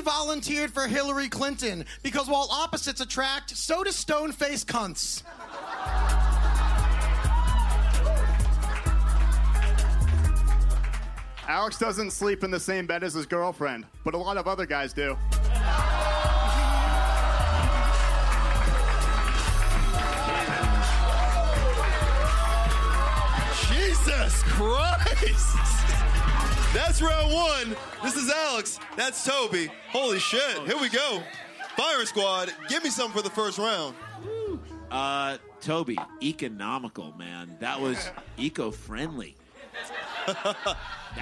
Toby 0.00 0.10
volunteered 0.10 0.70
for 0.70 0.86
Hillary 0.86 1.28
Clinton 1.28 1.84
because 2.02 2.28
while 2.28 2.48
opposites 2.50 3.00
attract, 3.00 3.56
so 3.56 3.84
do 3.84 3.92
stone 3.92 4.32
faced 4.32 4.66
cunts. 4.66 5.22
Alex 11.48 11.78
doesn't 11.78 12.12
sleep 12.12 12.44
in 12.44 12.50
the 12.50 12.60
same 12.60 12.86
bed 12.86 13.02
as 13.02 13.14
his 13.14 13.26
girlfriend, 13.26 13.84
but 14.04 14.14
a 14.14 14.18
lot 14.18 14.36
of 14.36 14.46
other 14.46 14.66
guys 14.66 14.92
do. 14.92 15.16
Jesus 23.68 24.42
Christ! 24.44 26.09
That's 26.72 27.02
round 27.02 27.32
one. 27.32 27.76
This 28.00 28.14
is 28.14 28.30
Alex. 28.30 28.78
That's 28.96 29.24
Toby. 29.24 29.68
Holy 29.88 30.20
shit. 30.20 30.60
Here 30.66 30.78
we 30.80 30.88
go. 30.88 31.20
Fire 31.76 32.06
Squad, 32.06 32.52
give 32.68 32.84
me 32.84 32.90
something 32.90 33.16
for 33.16 33.22
the 33.22 33.34
first 33.34 33.58
round. 33.58 33.96
Uh, 34.90 35.38
Toby, 35.60 35.98
economical, 36.22 37.12
man. 37.18 37.56
That 37.58 37.80
was 37.80 38.10
eco-friendly. 38.36 39.34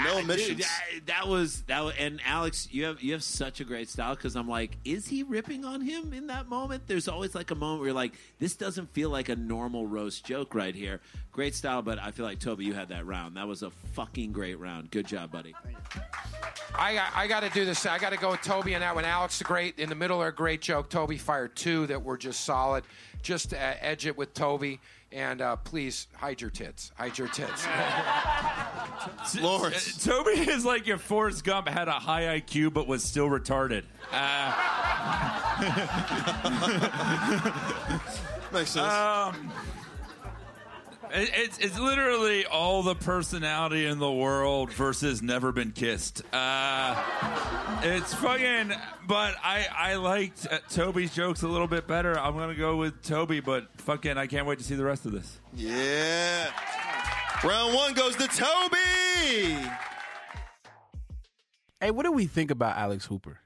No 0.05 0.19
emissions. 0.19 0.61
That, 0.61 1.07
that 1.07 1.29
was 1.29 1.63
that. 1.63 1.85
Was, 1.85 1.95
and 1.99 2.21
Alex, 2.25 2.69
you 2.71 2.85
have 2.85 3.03
you 3.03 3.13
have 3.13 3.23
such 3.23 3.61
a 3.61 3.65
great 3.65 3.89
style 3.89 4.15
because 4.15 4.37
I'm 4.37 4.49
like, 4.49 4.77
is 4.85 5.07
he 5.07 5.23
ripping 5.23 5.65
on 5.65 5.81
him 5.81 6.13
in 6.13 6.27
that 6.29 6.49
moment? 6.49 6.85
There's 6.87 7.09
always 7.09 7.35
like 7.35 7.51
a 7.51 7.55
moment 7.55 7.81
where 7.81 7.89
you're 7.89 7.95
like, 7.95 8.15
this 8.39 8.57
doesn't 8.57 8.93
feel 8.93 9.11
like 9.11 9.29
a 9.29 9.37
normal 9.37 9.87
roast 9.87 10.25
joke 10.25 10.55
right 10.55 10.75
here. 10.75 11.01
Great 11.33 11.55
style, 11.55 11.83
but 11.83 11.99
I 11.99 12.11
feel 12.11 12.27
like 12.27 12.41
Toby, 12.41 12.65
you 12.65 12.75
had 12.75 12.89
that 12.89 13.07
round. 13.07 13.37
That 13.37 13.47
was 13.47 13.63
a 13.63 13.71
fucking 13.71 14.33
great 14.33 14.59
round. 14.59 14.91
Good 14.91 15.07
job, 15.07 15.31
buddy. 15.31 15.55
I 16.77 16.95
got, 16.95 17.13
I 17.15 17.27
got 17.27 17.41
to 17.41 17.51
do 17.51 17.65
this. 17.65 17.87
I 17.87 17.99
got 17.99 18.11
to 18.11 18.19
go 18.19 18.33
with 18.33 18.43
Toby 18.43 18.75
and 18.75 18.83
that 18.83 18.95
one. 18.95 19.05
Alex, 19.05 19.39
the 19.39 19.45
great 19.45 19.79
in 19.79 19.89
the 19.89 19.95
middle, 19.95 20.21
are 20.21 20.29
a 20.29 20.35
great 20.35 20.61
joke. 20.61 20.89
Toby 20.91 21.17
fired 21.17 21.55
two 21.55 21.87
that 21.87 22.03
were 22.03 22.19
just 22.19 22.45
solid. 22.45 22.85
Just 23.23 23.53
uh, 23.53 23.57
edge 23.57 24.07
it 24.07 24.17
with 24.17 24.35
Toby, 24.35 24.81
and 25.11 25.41
uh, 25.41 25.57
please 25.57 26.07
hide 26.15 26.41
your 26.41 26.51
tits. 26.51 26.93
Hide 26.97 27.19
your 27.19 27.29
tits. 27.29 27.67
Lawrence. 29.41 30.05
Toby 30.05 30.33
is 30.33 30.65
like 30.65 30.89
if 30.89 31.01
Forrest 31.01 31.45
Gump 31.45 31.69
had 31.69 31.89
a 31.89 31.93
high 31.93 32.41
IQ 32.41 32.73
but 32.73 32.87
was 32.87 33.03
still 33.03 33.29
retarded. 33.29 33.85
Uh, 34.13 35.59
Makes 38.53 38.71
sense. 38.71 38.93
Um, 38.93 39.53
it, 41.13 41.31
it's 41.35 41.59
it's 41.59 41.79
literally 41.79 42.47
all 42.47 42.83
the 42.83 42.95
personality 42.95 43.87
in 43.87 43.99
the 43.99 44.11
world 44.11 44.73
versus 44.73 45.23
never 45.23 45.53
been 45.53 45.73
kissed. 45.73 46.23
Uh, 46.33 47.01
it's 47.83 48.15
fucking. 48.15 48.73
But 49.07 49.35
I 49.43 49.67
I 49.77 49.95
liked 49.97 50.47
uh, 50.51 50.59
Toby's 50.71 51.15
jokes 51.15 51.43
a 51.43 51.49
little 51.49 51.67
bit 51.67 51.87
better. 51.87 52.19
I'm 52.19 52.37
gonna 52.37 52.55
go 52.55 52.77
with 52.77 53.03
Toby, 53.03 53.41
but 53.41 53.67
fucking 53.79 54.17
I 54.17 54.27
can't 54.27 54.47
wait 54.47 54.59
to 54.59 54.65
see 54.65 54.75
the 54.75 54.85
rest 54.85 55.07
of 55.07 55.13
this. 55.13 55.39
Yeah. 55.55 56.51
Round 57.45 57.73
one 57.75 57.95
goes 57.95 58.17
to 58.17 58.27
Toby. 58.27 59.69
Hey, 61.81 61.91
what 61.93 62.03
do 62.05 62.11
we 62.13 62.27
think 62.27 62.51
about 62.51 62.77
Alex 62.77 63.07
Hooper? 63.07 63.39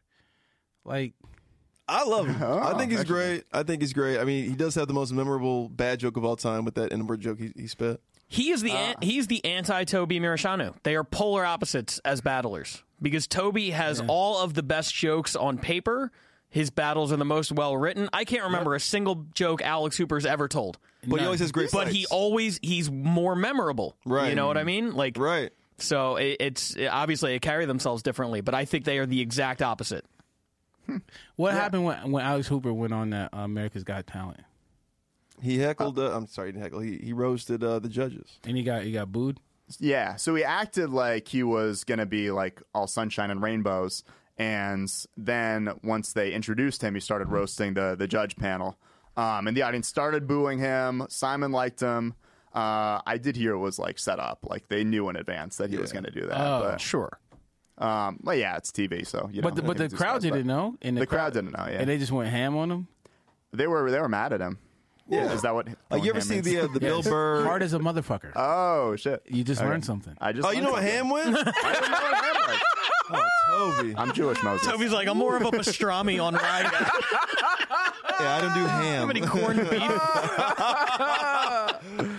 Like, 0.84 1.12
I 1.86 2.04
love 2.04 2.26
him. 2.26 2.42
Oh, 2.42 2.58
I 2.58 2.78
think 2.78 2.90
he's 2.90 3.04
great. 3.04 3.44
I 3.52 3.62
think 3.62 3.82
he's 3.82 3.92
great. 3.92 4.18
I 4.18 4.24
mean, 4.24 4.48
he 4.48 4.56
does 4.56 4.74
have 4.76 4.88
the 4.88 4.94
most 4.94 5.12
memorable 5.12 5.68
bad 5.68 6.00
joke 6.00 6.16
of 6.16 6.24
all 6.24 6.36
time 6.36 6.64
with 6.64 6.74
that 6.76 6.90
N-word 6.92 7.20
joke 7.20 7.38
he, 7.38 7.52
he 7.54 7.66
spit. 7.66 8.00
He 8.28 8.50
is 8.50 8.62
the 8.62 8.72
uh, 8.72 8.76
an- 8.76 8.94
he's 9.02 9.26
the 9.26 9.44
anti 9.44 9.84
Toby 9.84 10.18
Muresianu. 10.18 10.74
They 10.84 10.96
are 10.96 11.04
polar 11.04 11.44
opposites 11.44 11.98
as 12.02 12.22
battlers 12.22 12.82
because 13.02 13.26
Toby 13.26 13.70
has 13.72 14.02
all 14.08 14.38
of 14.38 14.54
the 14.54 14.62
best 14.62 14.94
jokes 14.94 15.36
on 15.36 15.58
paper. 15.58 16.10
His 16.52 16.68
battles 16.68 17.12
are 17.12 17.16
the 17.16 17.24
most 17.24 17.50
well 17.50 17.74
written. 17.76 18.10
I 18.12 18.24
can't 18.26 18.44
remember 18.44 18.74
a 18.74 18.80
single 18.80 19.24
joke 19.34 19.62
Alex 19.62 19.96
Hooper's 19.96 20.26
ever 20.26 20.48
told. 20.48 20.78
But 21.06 21.18
he 21.18 21.24
always 21.24 21.40
has 21.40 21.50
great 21.50 21.72
But 21.72 21.88
he 21.88 22.02
fights. 22.02 22.12
always 22.12 22.60
he's 22.62 22.90
more 22.90 23.34
memorable. 23.34 23.96
Right. 24.04 24.28
You 24.28 24.34
know 24.34 24.46
what 24.46 24.58
I 24.58 24.64
mean? 24.64 24.94
Like 24.94 25.16
right. 25.18 25.50
So 25.78 26.16
it, 26.16 26.36
it's 26.40 26.76
obviously 26.90 27.32
they 27.32 27.38
carry 27.38 27.64
themselves 27.64 28.02
differently, 28.02 28.42
but 28.42 28.54
I 28.54 28.66
think 28.66 28.84
they 28.84 28.98
are 28.98 29.06
the 29.06 29.22
exact 29.22 29.62
opposite. 29.62 30.04
what 31.36 31.54
happened 31.54 31.84
when, 31.84 32.12
when 32.12 32.22
Alex 32.24 32.48
Hooper 32.48 32.72
went 32.72 32.92
on 32.92 33.10
that 33.10 33.32
uh, 33.32 33.38
America's 33.38 33.82
Got 33.82 34.06
Talent? 34.06 34.40
He 35.40 35.58
heckled. 35.58 35.98
Uh, 35.98 36.14
I'm 36.14 36.26
sorry, 36.26 36.48
he 36.48 36.52
didn't 36.52 36.64
heckle. 36.64 36.80
He, 36.80 36.98
he 36.98 37.12
roasted 37.14 37.64
uh, 37.64 37.78
the 37.78 37.88
judges. 37.88 38.38
And 38.44 38.56
he 38.58 38.62
got 38.62 38.82
he 38.82 38.92
got 38.92 39.10
booed. 39.10 39.40
Yeah, 39.78 40.16
so 40.16 40.34
he 40.34 40.44
acted 40.44 40.90
like 40.90 41.28
he 41.28 41.42
was 41.42 41.84
going 41.84 41.98
to 41.98 42.04
be 42.06 42.30
like 42.30 42.60
all 42.74 42.86
sunshine 42.86 43.30
and 43.30 43.42
rainbows. 43.42 44.04
And 44.38 44.88
then 45.16 45.70
once 45.82 46.12
they 46.12 46.32
introduced 46.32 46.82
him, 46.82 46.94
he 46.94 47.00
started 47.00 47.28
roasting 47.28 47.74
the, 47.74 47.94
the 47.98 48.08
judge 48.08 48.36
panel. 48.36 48.78
Um, 49.16 49.46
and 49.46 49.56
the 49.56 49.62
audience 49.62 49.86
started 49.88 50.26
booing 50.26 50.58
him. 50.58 51.06
Simon 51.08 51.52
liked 51.52 51.80
him. 51.80 52.14
Uh, 52.54 53.00
I 53.06 53.18
did 53.18 53.36
hear 53.36 53.52
it 53.52 53.58
was 53.58 53.78
like 53.78 53.98
set 53.98 54.18
up, 54.18 54.40
like 54.48 54.68
they 54.68 54.84
knew 54.84 55.08
in 55.08 55.16
advance 55.16 55.56
that 55.56 55.70
he 55.70 55.76
was 55.78 55.92
going 55.92 56.04
to 56.04 56.10
do 56.10 56.26
that. 56.26 56.40
Oh. 56.40 56.60
but, 56.70 56.80
sure. 56.80 57.18
Um, 57.78 58.20
well, 58.22 58.36
yeah, 58.36 58.56
it's 58.56 58.70
TV, 58.70 59.06
so 59.06 59.28
you 59.32 59.40
but 59.42 59.50
know, 59.54 59.62
the, 59.62 59.62
but 59.62 59.76
the 59.78 59.88
crowd 59.96 60.20
just- 60.22 60.32
didn't 60.34 60.46
know. 60.46 60.76
And 60.82 60.96
the 60.96 61.06
crowd 61.06 61.32
didn't 61.32 61.52
know, 61.52 61.66
yeah. 61.66 61.78
And 61.80 61.88
they 61.88 61.98
just 61.98 62.12
went 62.12 62.30
ham 62.30 62.56
on 62.56 62.70
him. 62.70 62.88
They 63.54 63.66
were 63.66 63.90
they 63.90 63.98
were 64.00 64.08
mad 64.08 64.32
at 64.32 64.40
him. 64.40 64.58
Yeah. 65.08 65.32
is 65.32 65.42
that 65.42 65.54
what? 65.54 65.68
Like, 65.90 66.04
you 66.04 66.10
ever 66.10 66.20
see 66.20 66.36
is? 66.38 66.44
the, 66.44 66.60
uh, 66.60 66.66
the 66.72 66.80
Bill 66.80 67.02
Burr? 67.02 67.44
Hard 67.44 67.62
as 67.62 67.72
a 67.74 67.78
motherfucker. 67.78 68.32
Oh 68.36 68.96
shit! 68.96 69.22
You 69.28 69.44
just 69.44 69.60
Okay. 69.60 69.68
learned 69.68 69.84
something. 69.84 70.16
I 70.20 70.32
just 70.32 70.46
Oh, 70.46 70.52
you 70.52 70.60
know 70.62 70.72
what 70.72 70.82
ham 70.82 71.08
was? 71.10 71.34
Oh, 73.14 73.74
Toby. 73.76 73.94
I'm 73.96 74.12
Jewish, 74.12 74.42
Moses. 74.42 74.66
Toby's 74.66 74.92
like, 74.92 75.08
I'm 75.08 75.18
more 75.18 75.36
of 75.36 75.42
a 75.42 75.50
pastrami 75.50 76.22
on 76.22 76.34
rye. 76.34 76.70
Yeah, 78.20 78.36
I 78.36 78.40
don't 78.40 78.54
do 78.54 78.64
ham. 78.64 79.00
How 79.00 79.06
many 79.06 79.20
corned 79.22 79.68
beef? 79.68 79.98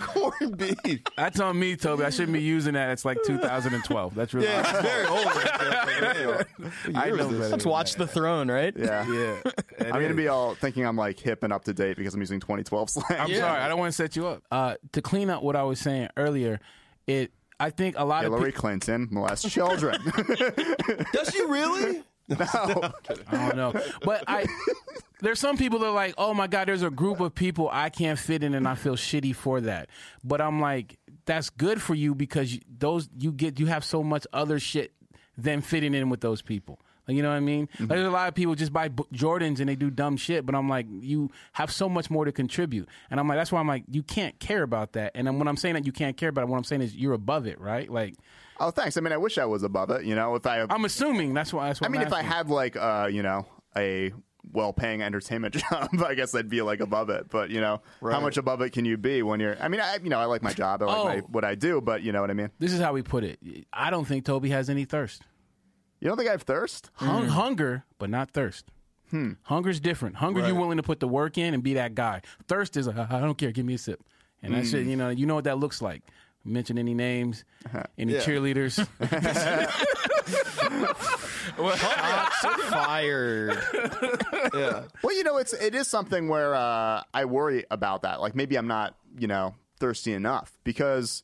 corned 0.02 0.56
beef. 0.58 1.00
That's 1.16 1.40
on 1.40 1.58
me, 1.58 1.76
Toby. 1.76 2.04
I 2.04 2.10
shouldn't 2.10 2.34
be 2.34 2.42
using 2.42 2.74
that. 2.74 2.90
It's 2.90 3.04
like 3.06 3.16
2012. 3.24 4.14
That's 4.14 4.34
really. 4.34 4.46
Yeah, 4.46 4.60
it's 4.60 4.80
very 4.82 5.06
old. 5.06 5.26
I 6.94 7.10
know 7.10 7.28
better. 7.28 7.48
Let's 7.48 7.64
watch 7.64 7.94
the 7.94 8.06
throne, 8.06 8.50
right? 8.50 8.74
Yeah, 8.76 9.10
Yeah. 9.10 9.36
I'm 9.80 10.00
gonna 10.02 10.12
be 10.14 10.28
all 10.28 10.54
thinking 10.54 10.84
I'm 10.84 10.96
like 10.96 11.18
hip 11.18 11.42
and 11.42 11.52
up 11.52 11.64
to 11.64 11.72
date 11.72 11.96
because 11.96 12.12
I'm 12.12 12.20
using 12.20 12.40
2012 12.40 12.90
slang. 12.90 13.04
I'm 13.10 13.34
sorry. 13.34 13.60
I 13.60 13.68
don't 13.68 13.78
want 13.78 13.92
to 13.92 13.96
set 13.96 14.14
you 14.16 14.26
up. 14.26 14.42
Uh, 14.50 14.74
to 14.92 15.00
clean 15.00 15.30
up 15.30 15.42
what 15.42 15.56
I 15.56 15.62
was 15.62 15.78
saying 15.80 16.08
earlier, 16.16 16.60
it. 17.06 17.32
I 17.60 17.70
think 17.70 17.96
a 17.98 18.04
lot 18.04 18.22
Hillary 18.22 18.40
of 18.40 18.46
people. 18.46 18.60
Clinton 18.60 19.08
molests 19.10 19.50
children. 19.50 20.00
Does 21.12 21.30
she 21.30 21.44
really? 21.44 22.02
no. 22.28 22.36
I 23.28 23.48
don't 23.48 23.56
know, 23.56 23.82
but 24.02 24.24
I. 24.26 24.46
There's 25.20 25.38
some 25.38 25.56
people 25.56 25.78
that 25.78 25.86
are 25.86 25.92
like, 25.92 26.14
oh 26.18 26.34
my 26.34 26.46
god, 26.46 26.68
there's 26.68 26.82
a 26.82 26.90
group 26.90 27.20
of 27.20 27.34
people 27.34 27.68
I 27.72 27.88
can't 27.88 28.18
fit 28.18 28.42
in, 28.42 28.54
and 28.54 28.68
I 28.68 28.74
feel 28.74 28.94
shitty 28.96 29.34
for 29.34 29.60
that. 29.62 29.88
But 30.22 30.40
I'm 30.40 30.60
like, 30.60 30.98
that's 31.24 31.50
good 31.50 31.80
for 31.80 31.94
you 31.94 32.14
because 32.14 32.58
those 32.68 33.08
you 33.18 33.32
get 33.32 33.58
you 33.58 33.66
have 33.66 33.84
so 33.84 34.02
much 34.02 34.26
other 34.32 34.58
shit 34.58 34.92
than 35.38 35.60
fitting 35.60 35.94
in 35.94 36.10
with 36.10 36.20
those 36.20 36.42
people. 36.42 36.78
Like, 37.06 37.16
you 37.16 37.22
know 37.22 37.28
what 37.30 37.36
I 37.36 37.40
mean? 37.40 37.68
Like, 37.78 37.88
there's 37.90 38.06
a 38.06 38.10
lot 38.10 38.28
of 38.28 38.34
people 38.34 38.54
just 38.54 38.72
buy 38.72 38.88
B- 38.88 39.04
Jordans 39.12 39.60
and 39.60 39.68
they 39.68 39.74
do 39.76 39.90
dumb 39.90 40.16
shit, 40.16 40.46
but 40.46 40.54
I'm 40.54 40.68
like, 40.68 40.86
you 40.90 41.30
have 41.52 41.70
so 41.70 41.88
much 41.88 42.10
more 42.10 42.24
to 42.24 42.32
contribute, 42.32 42.88
and 43.10 43.20
I'm 43.20 43.28
like, 43.28 43.36
that's 43.38 43.52
why 43.52 43.60
I'm 43.60 43.68
like, 43.68 43.84
you 43.90 44.02
can't 44.02 44.38
care 44.38 44.62
about 44.62 44.92
that. 44.94 45.12
And 45.14 45.26
then 45.26 45.38
when 45.38 45.46
I'm 45.48 45.56
saying 45.56 45.74
that 45.74 45.84
you 45.86 45.92
can't 45.92 46.16
care 46.16 46.30
about 46.30 46.42
it, 46.42 46.48
what 46.48 46.56
I'm 46.58 46.64
saying 46.64 46.82
is 46.82 46.94
you're 46.96 47.12
above 47.12 47.46
it, 47.46 47.60
right? 47.60 47.90
Like, 47.90 48.14
Oh, 48.60 48.70
thanks. 48.70 48.96
I 48.96 49.00
mean, 49.00 49.12
I 49.12 49.16
wish 49.16 49.36
I 49.36 49.44
was 49.46 49.64
above 49.64 49.90
it. 49.90 50.04
You 50.04 50.14
know, 50.14 50.36
if 50.36 50.46
I, 50.46 50.64
I'm 50.70 50.84
assuming 50.84 51.34
that's 51.34 51.52
why. 51.52 51.66
That's 51.66 51.80
what 51.80 51.90
I 51.90 51.92
mean, 51.92 52.02
I'm 52.02 52.06
if 52.06 52.12
I 52.12 52.22
had 52.22 52.48
like, 52.48 52.76
uh, 52.76 53.08
you 53.10 53.22
know, 53.24 53.46
a 53.76 54.12
well-paying 54.52 55.02
entertainment 55.02 55.54
job, 55.70 55.88
I 56.06 56.14
guess 56.14 56.34
I'd 56.34 56.48
be 56.48 56.62
like 56.62 56.78
above 56.80 57.10
it. 57.10 57.28
But 57.30 57.50
you 57.50 57.60
know, 57.60 57.80
how 58.00 58.20
much 58.20 58.36
above 58.36 58.60
it 58.62 58.70
can 58.70 58.84
you 58.84 58.96
be 58.96 59.22
when 59.22 59.40
you're? 59.40 59.56
I 59.60 59.66
mean, 59.68 59.80
I, 59.80 59.98
you 60.02 60.08
know, 60.08 60.20
I 60.20 60.26
like 60.26 60.42
my 60.42 60.52
job. 60.52 60.82
I 60.82 60.86
like 60.86 60.96
Oh. 60.96 61.04
my, 61.06 61.16
what 61.30 61.44
I 61.44 61.56
do, 61.56 61.80
but 61.80 62.02
you 62.02 62.12
know 62.12 62.20
what 62.20 62.30
I 62.30 62.34
mean. 62.34 62.50
This 62.60 62.72
is 62.72 62.80
how 62.80 62.92
we 62.92 63.02
put 63.02 63.24
it. 63.24 63.40
I 63.72 63.90
don't 63.90 64.04
think 64.04 64.24
Toby 64.24 64.50
has 64.50 64.70
any 64.70 64.84
thirst. 64.84 65.22
You 66.04 66.10
don't 66.10 66.18
think 66.18 66.28
I 66.28 66.32
have 66.32 66.42
thirst? 66.42 66.90
Hung, 66.96 67.28
Hunger, 67.28 67.84
but 67.98 68.10
not 68.10 68.30
thirst. 68.30 68.66
Hmm. 69.10 69.32
Hunger's 69.44 69.80
different. 69.80 70.16
Hunger, 70.16 70.40
Right. 70.42 70.48
you're 70.48 70.58
willing 70.60 70.76
to 70.76 70.82
put 70.82 71.00
the 71.00 71.08
work 71.08 71.38
in 71.38 71.54
and 71.54 71.62
be 71.62 71.74
that 71.74 71.94
guy. 71.94 72.20
Thirst 72.46 72.76
is, 72.76 72.86
I 72.86 72.92
don't 73.20 73.38
care, 73.38 73.52
give 73.52 73.64
me 73.64 73.74
a 73.74 73.78
sip. 73.78 74.02
And 74.42 74.54
that's 74.54 74.72
Mm. 74.72 74.80
it. 74.80 74.86
You 74.86 74.96
know, 74.96 75.08
you 75.08 75.24
know 75.24 75.34
what 75.34 75.44
that 75.44 75.58
looks 75.58 75.80
like. 75.80 76.02
Mention 76.44 76.76
any 76.76 76.92
names, 76.92 77.44
any 77.96 78.12
Yeah. 78.12 78.20
cheerleaders. 78.20 78.86
fired. 82.70 83.58
yeah. 84.54 84.84
Well, 85.02 85.16
you 85.16 85.24
know, 85.24 85.38
it's 85.38 85.52
it 85.54 85.74
is 85.74 85.88
something 85.88 86.28
where 86.28 86.54
uh, 86.54 87.02
I 87.12 87.24
worry 87.24 87.64
about 87.70 88.02
that. 88.02 88.20
Like 88.20 88.34
maybe 88.34 88.56
I'm 88.56 88.66
not, 88.66 88.94
you 89.18 89.26
know, 89.26 89.54
thirsty 89.78 90.12
enough 90.12 90.58
because 90.64 91.22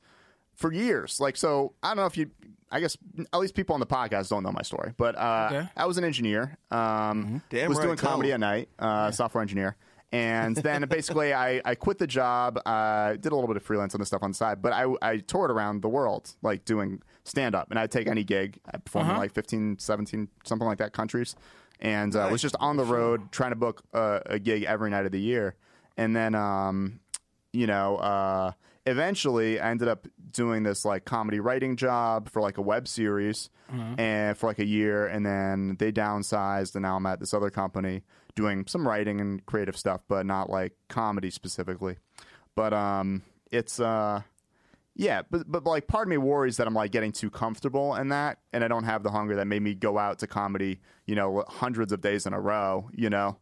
for 0.54 0.72
years, 0.72 1.20
like 1.20 1.36
so, 1.36 1.74
I 1.82 1.88
don't 1.88 1.98
know 1.98 2.06
if 2.06 2.16
you. 2.16 2.30
I 2.70 2.80
guess 2.80 2.96
at 3.32 3.38
least 3.40 3.54
people 3.54 3.74
on 3.74 3.80
the 3.80 3.86
podcast 3.86 4.28
don't 4.28 4.42
know 4.42 4.52
my 4.52 4.62
story, 4.62 4.92
but 4.96 5.16
uh, 5.16 5.48
Okay. 5.52 5.68
I 5.76 5.86
was 5.86 5.98
an 5.98 6.04
engineer. 6.04 6.56
Um, 6.70 7.42
Damn 7.50 7.68
was 7.68 7.78
right, 7.78 7.84
doing 7.84 7.96
comedy 7.96 8.30
them. 8.30 8.42
at 8.42 8.46
night, 8.46 8.68
uh, 8.78 9.10
software 9.10 9.42
engineer, 9.42 9.76
and 10.12 10.56
then 10.56 10.82
basically 10.88 11.32
I, 11.34 11.60
I 11.64 11.74
quit 11.74 11.98
the 11.98 12.06
job. 12.06 12.60
Uh, 12.64 13.12
did 13.12 13.26
a 13.32 13.34
little 13.34 13.48
bit 13.48 13.56
of 13.56 13.62
freelance 13.62 13.94
on 13.94 14.00
the 14.00 14.06
stuff 14.06 14.22
on 14.22 14.30
the 14.30 14.36
side, 14.36 14.62
but 14.62 14.72
I, 14.72 14.86
I 15.02 15.16
toured 15.18 15.50
around 15.50 15.82
the 15.82 15.88
world 15.88 16.30
like 16.42 16.64
doing 16.64 17.02
stand 17.24 17.54
up, 17.54 17.70
and 17.70 17.78
I'd 17.78 17.90
take 17.90 18.06
any 18.06 18.24
gig. 18.24 18.58
I 18.72 18.78
performed 18.78 19.10
Uh-huh. 19.10 19.18
like 19.18 19.32
15, 19.32 19.78
17, 19.78 20.28
something 20.44 20.66
like 20.66 20.78
that 20.78 20.92
countries, 20.92 21.34
and 21.80 22.14
uh, 22.14 22.28
was 22.30 22.40
just 22.42 22.56
on 22.60 22.76
the 22.76 22.84
road 22.84 23.32
trying 23.32 23.50
to 23.50 23.56
book 23.56 23.82
a, 23.92 24.22
a 24.26 24.38
gig 24.38 24.62
every 24.64 24.90
night 24.90 25.06
of 25.06 25.12
the 25.12 25.20
year, 25.20 25.54
and 25.96 26.14
then 26.14 26.34
um, 26.34 27.00
you 27.52 27.66
know, 27.66 27.96
uh, 27.96 28.52
eventually 28.86 29.60
I 29.60 29.70
ended 29.70 29.88
up 29.88 30.06
doing 30.32 30.62
this 30.62 30.84
like 30.84 31.04
comedy 31.04 31.40
writing 31.40 31.76
job 31.76 32.28
for 32.30 32.40
like 32.40 32.58
a 32.58 32.62
web 32.62 32.88
series 32.88 33.50
and 33.98 34.36
for 34.36 34.48
like 34.48 34.58
a 34.58 34.64
year 34.66 35.06
and 35.06 35.24
then 35.24 35.76
they 35.78 35.92
downsized 35.92 36.74
and 36.74 36.82
now 36.82 36.96
I'm 36.96 37.06
at 37.06 37.20
this 37.20 37.32
other 37.32 37.50
company 37.50 38.02
doing 38.34 38.66
some 38.66 38.86
writing 38.86 39.20
and 39.20 39.44
creative 39.46 39.76
stuff 39.76 40.00
but 40.08 40.26
not 40.26 40.50
like 40.50 40.72
comedy 40.88 41.30
specifically. 41.30 41.96
But 42.56 42.72
um 42.72 43.22
it's 43.52 43.78
uh 43.78 44.22
yeah, 44.96 45.22
but 45.30 45.50
but 45.50 45.64
like 45.64 45.86
part 45.86 46.08
of 46.08 46.10
me 46.10 46.16
worries 46.16 46.56
that 46.56 46.66
I'm 46.66 46.74
like 46.74 46.90
getting 46.90 47.12
too 47.12 47.30
comfortable 47.30 47.94
in 47.94 48.08
that 48.08 48.38
and 48.52 48.64
I 48.64 48.68
don't 48.68 48.84
have 48.84 49.02
the 49.04 49.10
hunger 49.10 49.36
that 49.36 49.46
made 49.46 49.62
me 49.62 49.74
go 49.74 49.98
out 49.98 50.18
to 50.18 50.26
comedy, 50.26 50.80
you 51.06 51.14
know, 51.14 51.44
hundreds 51.48 51.92
of 51.92 52.00
days 52.00 52.26
in 52.26 52.32
a 52.32 52.40
row, 52.40 52.88
you 52.92 53.08
know 53.10 53.36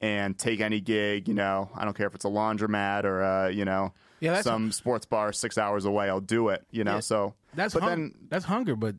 and 0.00 0.38
take 0.38 0.60
any 0.60 0.80
gig. 0.80 1.28
You 1.28 1.34
know, 1.34 1.70
I 1.74 1.84
don't 1.84 1.96
care 1.96 2.06
if 2.06 2.14
it's 2.14 2.24
a 2.24 2.28
laundromat 2.28 3.04
or 3.04 3.22
uh, 3.22 3.48
you 3.48 3.64
know, 3.64 3.92
Yeah, 4.20 4.40
some 4.42 4.72
sports 4.72 5.06
bar 5.06 5.32
six 5.32 5.58
hours 5.58 5.84
away. 5.84 6.08
I'll 6.08 6.20
do 6.20 6.48
it. 6.48 6.64
You 6.70 6.84
know, 6.84 6.94
Yeah. 6.94 7.00
so 7.00 7.34
That's 7.54 7.74
but 7.74 7.82
hun- 7.82 7.90
then 7.90 8.14
that's 8.28 8.44
hunger, 8.44 8.76
but 8.76 8.94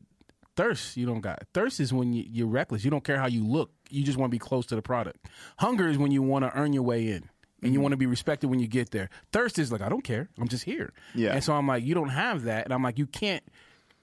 thirst 0.56 0.96
you 0.96 1.06
don't 1.06 1.20
got. 1.20 1.42
Thirst 1.54 1.80
is 1.80 1.92
when 1.92 2.12
you, 2.12 2.24
you're 2.28 2.46
reckless. 2.46 2.84
You 2.84 2.90
don't 2.90 3.04
care 3.04 3.18
how 3.18 3.26
you 3.26 3.44
look. 3.46 3.70
You 3.90 4.02
just 4.04 4.18
want 4.18 4.30
to 4.30 4.34
be 4.34 4.38
close 4.38 4.66
to 4.66 4.74
the 4.76 4.82
product. 4.82 5.26
Hunger 5.58 5.88
is 5.88 5.98
when 5.98 6.12
you 6.12 6.22
want 6.22 6.44
to 6.44 6.54
earn 6.56 6.72
your 6.72 6.82
way 6.82 7.08
in. 7.08 7.28
And 7.64 7.70
you 7.72 7.76
Mm-hmm. 7.78 7.82
want 7.82 7.92
to 7.92 7.96
be 7.96 8.06
respected 8.06 8.48
when 8.50 8.58
you 8.58 8.66
get 8.66 8.90
there. 8.90 9.08
Thirst 9.32 9.56
is 9.58 9.70
like, 9.70 9.82
I 9.82 9.88
don't 9.88 10.02
care. 10.02 10.28
I'm 10.40 10.48
just 10.48 10.64
here. 10.64 10.92
Yeah. 11.14 11.32
And 11.34 11.44
so 11.44 11.52
I'm 11.54 11.66
like, 11.68 11.84
you 11.84 11.94
don't 11.94 12.08
have 12.08 12.42
that. 12.42 12.64
And 12.64 12.74
I'm 12.74 12.82
like, 12.82 12.98
you 12.98 13.06
can't. 13.06 13.44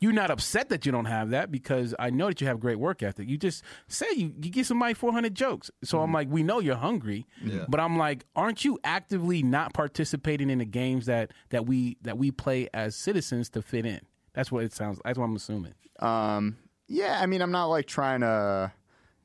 You're 0.01 0.13
not 0.13 0.31
upset 0.31 0.69
that 0.69 0.85
you 0.85 0.91
don't 0.93 1.05
have 1.05 1.31
that 1.31 1.51
because 1.51 1.93
I 1.99 2.09
know 2.09 2.27
that 2.27 2.39
you 2.39 2.47
have 2.47 2.59
great 2.59 2.79
work 2.79 3.03
ethic. 3.03 3.27
You 3.27 3.37
just 3.37 3.63
say 3.87 4.05
you, 4.15 4.33
you 4.41 4.49
give 4.49 4.65
somebody 4.65 4.93
400 4.93 5.35
jokes. 5.35 5.69
So 5.83 5.97
Mm-hmm. 5.97 6.03
I'm 6.05 6.13
like, 6.13 6.27
we 6.29 6.41
know 6.41 6.59
you're 6.59 6.77
hungry, 6.77 7.27
Yeah. 7.43 7.65
but 7.67 7.79
I'm 7.81 7.97
like, 7.97 8.23
aren't 8.35 8.63
you 8.63 8.79
actively 8.85 9.43
not 9.43 9.73
participating 9.73 10.49
in 10.49 10.59
the 10.59 10.65
games 10.65 11.05
that 11.07 11.31
that 11.49 11.65
we 11.65 11.97
that 12.03 12.17
we 12.17 12.31
play 12.31 12.69
as 12.73 12.95
citizens 12.95 13.49
to 13.49 13.61
fit 13.61 13.85
in? 13.85 13.99
That's 14.33 14.51
what 14.51 14.63
it 14.63 14.71
sounds. 14.73 14.99
That's 15.03 15.17
what 15.19 15.25
I'm 15.25 15.35
assuming. 15.35 15.73
um, 15.99 16.57
yeah, 16.87 17.19
I 17.21 17.25
mean, 17.27 17.41
I'm 17.41 17.51
not 17.51 17.65
like 17.65 17.85
trying 17.85 18.21
to, 18.21 18.71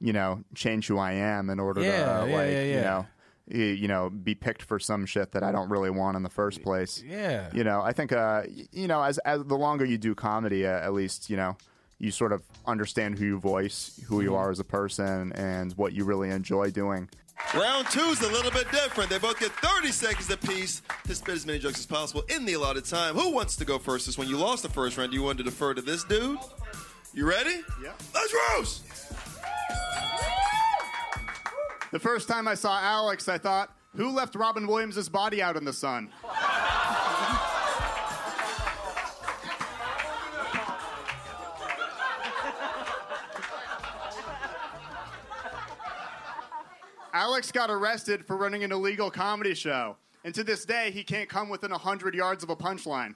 you 0.00 0.12
know, 0.12 0.42
change 0.54 0.86
who 0.88 0.98
I 0.98 1.12
am 1.12 1.48
in 1.50 1.58
order 1.60 1.80
Yeah, 1.82 2.24
to 2.24 2.28
yeah, 2.28 2.36
like, 2.36 2.50
you 2.50 2.80
know. 2.80 3.06
Y- 3.48 3.56
You 3.56 3.88
know, 3.88 4.10
be 4.10 4.34
picked 4.34 4.62
for 4.62 4.78
some 4.78 5.06
shit 5.06 5.32
that 5.32 5.42
I 5.42 5.52
don't 5.52 5.68
really 5.68 5.90
want 5.90 6.16
in 6.16 6.22
the 6.22 6.30
first 6.30 6.62
place. 6.62 7.02
Yeah. 7.06 7.50
You 7.52 7.64
know, 7.64 7.80
I 7.82 7.92
think, 7.92 8.12
uh, 8.12 8.42
you 8.72 8.88
know, 8.88 9.02
as 9.02 9.18
as 9.18 9.44
the 9.44 9.56
longer 9.56 9.84
you 9.84 9.98
do 9.98 10.14
comedy, 10.14 10.66
uh, 10.66 10.70
at 10.70 10.92
least 10.92 11.28
you 11.30 11.36
know, 11.36 11.56
you 11.98 12.10
sort 12.10 12.32
of 12.32 12.42
understand 12.66 13.18
who 13.18 13.24
you 13.24 13.38
voice, 13.38 14.00
who 14.08 14.20
you 14.20 14.30
Mm-hmm. 14.30 14.36
are 14.36 14.50
as 14.50 14.58
a 14.60 14.64
person, 14.64 15.32
and 15.32 15.72
what 15.74 15.92
you 15.92 16.04
really 16.04 16.30
enjoy 16.30 16.70
doing. 16.70 17.08
Round 17.54 17.86
two's 17.88 18.20
a 18.22 18.28
little 18.30 18.50
bit 18.52 18.70
different. 18.70 19.10
They 19.10 19.18
both 19.18 19.38
get 19.40 19.50
30 19.50 19.90
seconds 19.92 20.30
apiece 20.30 20.82
to 21.06 21.14
spit 21.14 21.34
as 21.34 21.44
many 21.46 21.58
jokes 21.58 21.78
as 21.80 21.86
possible 21.86 22.22
in 22.28 22.44
the 22.44 22.52
allotted 22.54 22.84
time. 22.84 23.14
Who 23.16 23.30
wants 23.32 23.56
to 23.56 23.64
go 23.64 23.78
first? 23.78 24.06
Is 24.08 24.16
when 24.16 24.28
you 24.28 24.36
lost 24.38 24.62
the 24.62 24.68
first 24.68 24.96
round, 24.96 25.10
do 25.10 25.16
you 25.16 25.22
want 25.24 25.38
to 25.38 25.44
defer 25.44 25.74
to 25.74 25.82
this 25.82 26.04
dude? 26.04 26.38
You 27.12 27.28
ready? 27.28 27.60
Yeah. 27.82 27.92
Let's 28.14 28.32
roast! 28.50 28.82
The 31.94 32.00
first 32.00 32.26
time 32.26 32.48
I 32.48 32.54
saw 32.54 32.76
Alex, 32.76 33.28
I 33.28 33.38
thought, 33.38 33.72
who 33.94 34.10
left 34.10 34.34
Robin 34.34 34.66
Williams' 34.66 35.08
body 35.08 35.40
out 35.40 35.56
in 35.56 35.64
the 35.64 35.72
sun? 35.72 36.10
Alex 47.12 47.52
got 47.52 47.70
arrested 47.70 48.26
for 48.26 48.36
running 48.36 48.64
an 48.64 48.72
illegal 48.72 49.08
comedy 49.08 49.54
show. 49.54 49.96
And 50.24 50.34
to 50.34 50.42
this 50.42 50.64
day, 50.64 50.90
he 50.90 51.04
can't 51.04 51.28
come 51.28 51.48
within 51.48 51.70
100 51.70 52.12
yards 52.12 52.42
of 52.42 52.50
a 52.50 52.56
punchline. 52.56 53.14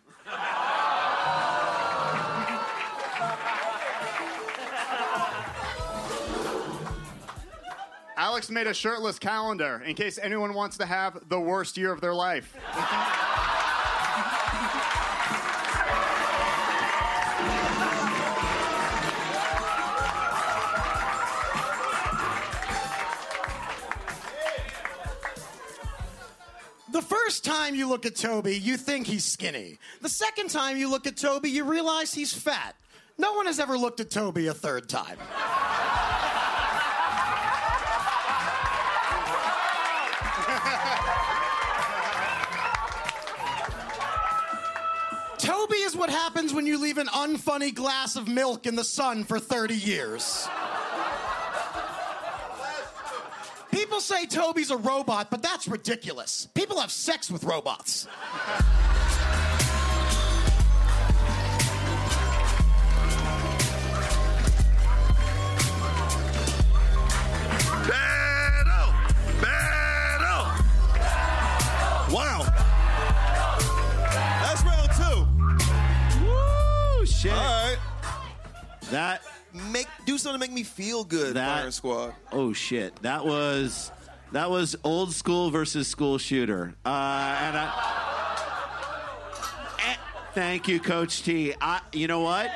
Alex 8.19 8.51
made 8.51 8.67
a 8.67 8.75
shirtless 8.75 9.17
calendar 9.17 9.81
in 9.87 9.95
case 9.95 10.19
anyone 10.21 10.53
wants 10.53 10.77
to 10.77 10.85
have 10.85 11.29
the 11.29 11.39
worst 11.39 11.77
year 11.77 11.93
of 11.93 12.01
their 12.01 12.13
life. 12.13 12.53
The 26.91 27.03
first 27.03 27.45
time 27.45 27.77
you 27.77 27.89
look 27.89 28.05
at 28.05 28.17
Toby, 28.17 28.59
you 28.59 28.77
think 28.77 29.07
he's 29.07 29.25
skinny. 29.25 29.79
The 30.03 30.09
second 30.09 30.51
time 30.51 30.77
you 30.77 30.91
look 30.91 31.07
at 31.07 31.17
Toby, 31.17 31.51
you 31.51 31.63
realize 31.63 32.13
he's 32.13 32.35
fat. 32.35 32.75
No 33.17 33.35
one 33.35 33.47
has 33.47 33.61
ever 33.61 33.79
looked 33.79 34.01
at 34.01 34.11
Toby 34.11 34.49
a 34.49 34.55
third 34.55 34.89
time. 34.89 35.19
What 46.09 46.17
happens 46.17 46.55
when 46.55 46.65
you 46.67 46.79
leave 46.79 46.97
an 46.97 47.07
unfunny 47.09 47.75
glass 47.75 48.17
of 48.17 48.27
milk 48.27 48.65
in 48.65 48.75
the 48.77 48.85
sun 48.85 49.25
for 49.25 49.39
30 49.39 49.75
years. 49.75 50.49
People 53.71 54.01
say 54.01 54.25
Toby's 54.25 54.71
a 54.71 54.79
robot, 54.79 55.31
but 55.31 55.43
that's 55.43 55.69
ridiculous. 55.69 56.49
People 56.55 56.81
have 56.81 56.91
sex 56.91 57.31
with 57.31 57.45
robots. 57.45 58.09
That 78.91 79.23
Make 79.73 79.87
do 80.05 80.19
something 80.19 80.39
to 80.41 80.47
make 80.47 80.55
me 80.55 80.63
feel 80.63 81.05
good, 81.05 81.35
That- 81.37 81.63
Fire 81.63 81.71
Squad. 81.71 82.15
oh 82.33 82.53
shit. 82.53 82.95
That 83.03 83.25
was 83.25 83.91
that 84.33 84.51
was 84.51 84.77
old 84.85 85.13
school 85.15 85.51
versus 85.51 85.89
school 85.89 86.19
shooter. 86.19 86.75
Uh, 86.85 86.89
and 87.41 87.57
I. 87.57 87.73
Eh, 89.81 89.95
Thank 90.35 90.69
you, 90.69 90.79
Coach 90.81 91.23
Tea. 91.23 91.55
I, 91.61 91.81
you 91.93 92.07
know 92.09 92.21
what? 92.21 92.51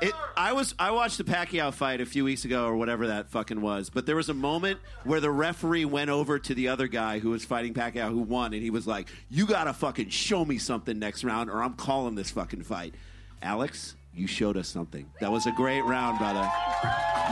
It, 0.00 0.12
I 0.36 0.52
was 0.54 0.74
I 0.78 0.92
watched 0.92 1.18
the 1.18 1.24
Pacquiao 1.24 1.74
fight 1.74 2.00
a 2.00 2.06
few 2.06 2.24
weeks 2.24 2.44
ago 2.46 2.64
or 2.64 2.76
whatever 2.76 3.08
that 3.08 3.28
fucking 3.28 3.60
was, 3.60 3.90
but 3.90 4.06
there 4.06 4.16
was 4.16 4.28
a 4.30 4.34
moment 4.34 4.78
where 5.04 5.20
the 5.20 5.30
referee 5.30 5.84
went 5.84 6.08
over 6.10 6.38
to 6.38 6.54
the 6.54 6.68
other 6.68 6.86
guy 6.86 7.18
who 7.18 7.30
was 7.30 7.44
fighting 7.44 7.74
Pacquiao 7.74 8.08
who 8.08 8.20
won, 8.20 8.54
and 8.54 8.62
he 8.62 8.70
was 8.70 8.86
like, 8.86 9.08
"You 9.28 9.46
gotta 9.46 9.74
fucking 9.74 10.08
show 10.08 10.44
me 10.44 10.56
something 10.58 10.98
next 10.98 11.22
round, 11.24 11.50
or 11.50 11.62
I'm 11.62 11.74
calling 11.74 12.14
this 12.14 12.30
fucking 12.30 12.62
fight." 12.62 12.94
Alex, 13.42 13.94
You 14.14 14.26
showed 14.26 14.56
us 14.56 14.68
something. 14.68 15.10
That 15.20 15.30
was 15.30 15.46
a 15.46 15.52
great 15.52 15.82
round, 15.82 16.18
brother. 16.18 16.48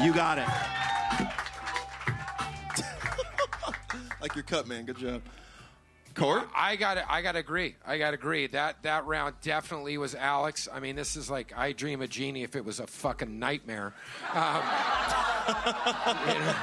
You 0.03 0.15
got 0.15 0.39
it. 0.39 0.47
like 4.21 4.35
your 4.35 4.45
cut, 4.45 4.67
man. 4.67 4.85
Good 4.85 4.99
job. 4.99 5.23
Court? 6.15 6.49
I 6.55 6.77
got 6.77 6.95
to 6.95 7.13
I 7.13 7.23
got 7.23 7.33
to 7.33 7.39
agree. 7.39 7.77
I 7.87 7.99
got 7.99 8.11
to 8.11 8.15
agree. 8.15 8.49
That 8.49 8.83
that 8.83 9.07
round 9.07 9.37
definitely 9.41 9.99
was 9.99 10.15
Alex. 10.17 10.69
I 10.73 10.81
mean, 10.81 10.97
this 10.97 11.15
is 11.15 11.31
like 11.31 11.53
I 11.57 11.73
Dream 11.73 12.03
of 12.03 12.11
Jeannie 12.11 12.43
if 12.43 12.57
it 12.57 12.65
was 12.65 12.81
a 12.81 12.87
fucking 12.87 13.39
nightmare. 13.39 13.93
Um, 14.35 14.63
you 16.27 16.35
know. 16.35 16.55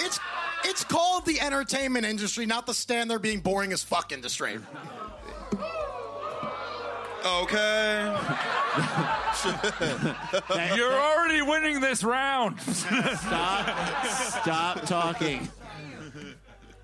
It's 0.00 0.18
it's 0.64 0.84
called 0.84 1.24
the 1.26 1.40
entertainment 1.40 2.04
industry, 2.04 2.46
not 2.46 2.66
the 2.66 2.74
stand 2.74 3.10
there 3.10 3.20
being 3.20 3.40
boring 3.40 3.72
as 3.72 3.84
fuck 3.84 4.10
industry. 4.10 4.58
Okay. 7.24 8.16
You're 10.76 10.92
already 10.92 11.42
winning 11.42 11.80
this 11.80 12.02
round. 12.04 12.60
Stop. 12.60 14.06
Stop 14.06 14.82
talking. 14.86 15.48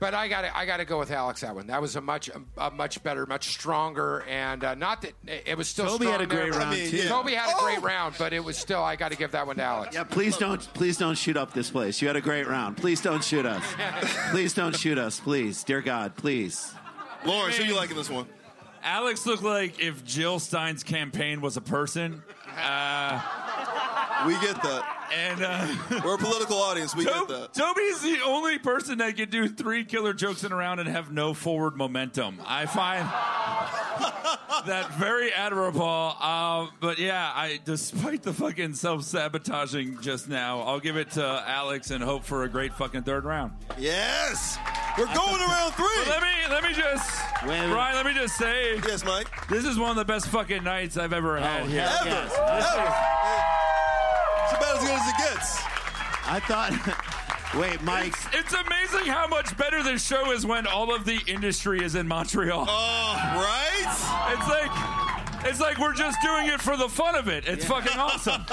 But 0.01 0.14
I 0.14 0.28
got 0.28 0.43
to 0.43 0.57
I 0.57 0.64
got 0.64 0.76
to 0.76 0.84
go 0.84 0.97
with 1.01 1.11
Alex 1.11 1.41
that 1.41 1.57
one. 1.57 1.66
That 1.66 1.82
was 1.82 1.97
a 1.97 2.01
much 2.01 2.30
a, 2.57 2.70
much 2.70 3.03
better, 3.03 3.26
much 3.26 3.49
stronger, 3.49 4.22
and 4.28 4.62
uh, 4.62 4.76
not 4.76 5.03
that 5.03 5.12
it 5.26 5.59
was 5.59 5.66
still. 5.66 5.86
Toby 5.86 6.05
strong 6.05 6.12
had 6.12 6.20
a 6.20 6.26
great 6.26 6.53
there. 6.53 6.61
round, 6.61 6.74
I 6.74 6.76
mean, 6.76 6.91
too. 6.91 6.97
yeah. 6.99 7.09
Toby 7.09 7.34
had 7.34 7.51
a 7.51 7.59
great 7.61 7.78
Oh! 7.78 7.82
round, 7.82 8.14
but 8.16 8.32
it 8.32 8.45
was 8.45 8.57
still. 8.57 8.80
I 8.84 8.95
got 8.95 9.11
to 9.11 9.18
give 9.18 9.32
that 9.32 9.45
one 9.49 9.57
to 9.57 9.62
Alex. 9.62 9.97
Yeah, 9.97 10.05
please 10.05 10.36
don't, 10.36 10.61
please 10.72 10.99
don't 10.99 11.16
shoot 11.18 11.36
up 11.36 11.53
this 11.53 11.68
place. 11.70 12.01
You 12.01 12.07
had 12.07 12.16
a 12.16 12.20
great 12.20 12.47
round. 12.47 12.76
Please 12.76 13.01
don't 13.01 13.24
shoot 13.24 13.45
us. 13.45 13.64
Please 14.30 14.55
don't 14.55 14.76
shoot 14.76 14.99
us, 14.99 15.18
please, 15.18 15.64
dear 15.64 15.80
God, 15.80 16.14
please. 16.14 16.72
Lawrence, 17.24 17.57
who 17.57 17.64
you 17.64 17.74
liking 17.74 17.97
this 17.97 18.09
one? 18.11 18.26
Alex 18.82 19.26
looked 19.26 19.42
like 19.42 19.80
if 19.80 20.04
Jill 20.04 20.38
Stein's 20.38 20.82
campaign 20.82 21.40
was 21.40 21.56
a 21.56 21.60
person. 21.60 22.22
Uh, 22.56 23.20
we 24.26 24.32
get 24.40 24.62
that. 24.62 24.84
And 25.14 25.42
uh, 25.42 26.02
we're 26.04 26.14
a 26.16 26.18
political 26.18 26.56
audience. 26.58 26.94
We 26.94 27.04
get 27.04 27.28
that. 27.28 27.54
Toby's 27.54 28.00
the 28.02 28.20
only 28.24 28.58
person 28.58 28.98
that 28.98 29.16
can 29.16 29.30
do 29.30 29.48
three 29.48 29.84
killer 29.84 30.12
jokes 30.12 30.44
in 30.44 30.52
a 30.52 30.56
round 30.56 30.80
and 30.80 30.88
have 30.88 31.10
no 31.10 31.32
forward 31.34 31.76
momentum. 31.76 32.40
I 32.46 32.66
find 32.66 33.04
that 34.66 34.92
very 34.98 35.32
admirable. 35.32 36.14
Uh, 36.20 36.66
but 36.80 36.98
yeah, 36.98 37.32
I 37.34 37.60
despite 37.64 38.22
the 38.22 38.32
fucking 38.32 38.74
self 38.74 39.04
sabotaging 39.04 40.00
just 40.00 40.28
now, 40.28 40.60
I'll 40.60 40.80
give 40.80 40.96
it 40.96 41.12
to 41.12 41.44
Alex 41.46 41.90
and 41.90 42.02
hope 42.04 42.24
for 42.24 42.44
a 42.44 42.48
great 42.48 42.74
fucking 42.74 43.02
third 43.04 43.24
round. 43.24 43.52
Yes, 43.78 44.58
we're 44.98 45.06
going 45.06 45.16
to 45.38 45.46
round 45.46 45.74
three. 45.74 45.86
But 46.04 46.08
let 46.08 46.22
me 46.22 46.28
let 46.50 46.64
me 46.64 46.74
just 46.74 47.28
Wait 47.42 47.50
a 47.50 47.60
minute. 47.60 47.72
Brian, 47.72 47.94
let 47.94 48.04
me 48.04 48.14
just 48.14 48.36
say, 48.36 48.76
yes, 48.86 49.04
Mike. 49.04 49.28
This 49.48 49.64
is 49.64 49.78
one 49.78 49.90
of 49.90 49.96
the 49.96 50.04
best 50.04 50.26
fucking 50.28 50.64
nights 50.64 50.96
I've 50.96 51.12
ever 51.12 51.38
had 51.38 51.66
here. 51.66 51.88
Ever. 51.88 52.08
yes. 52.10 52.34
Ever. 52.36 53.67
It's 54.51 54.57
about 54.57 54.76
as 54.76 54.82
good 54.82 54.99
as 54.99 55.09
it 55.09 55.16
gets. 55.18 55.61
I 56.26 56.40
thought. 56.40 57.55
Wait, 57.55 57.82
Mike. 57.82 58.14
It's 58.32 58.53
amazing 58.53 59.07
how 59.11 59.26
much 59.26 59.57
better 59.57 59.82
this 59.82 60.07
show 60.07 60.32
is 60.32 60.44
when 60.44 60.66
all 60.66 60.94
of 60.94 61.05
the 61.05 61.18
industry 61.26 61.82
is 61.82 61.94
in 61.94 62.07
Montreal. 62.07 62.66
Oh, 62.68 63.14
right? 63.16 64.34
It's 64.34 64.49
like 64.49 65.49
it's 65.51 65.61
like 65.61 65.78
we're 65.78 65.94
just 65.94 66.18
doing 66.22 66.46
it 66.46 66.61
for 66.61 66.76
the 66.76 66.88
fun 66.88 67.14
of 67.14 67.28
it. 67.28 67.46
It's 67.49 67.64
fucking 67.64 67.99
awesome. 67.99 68.42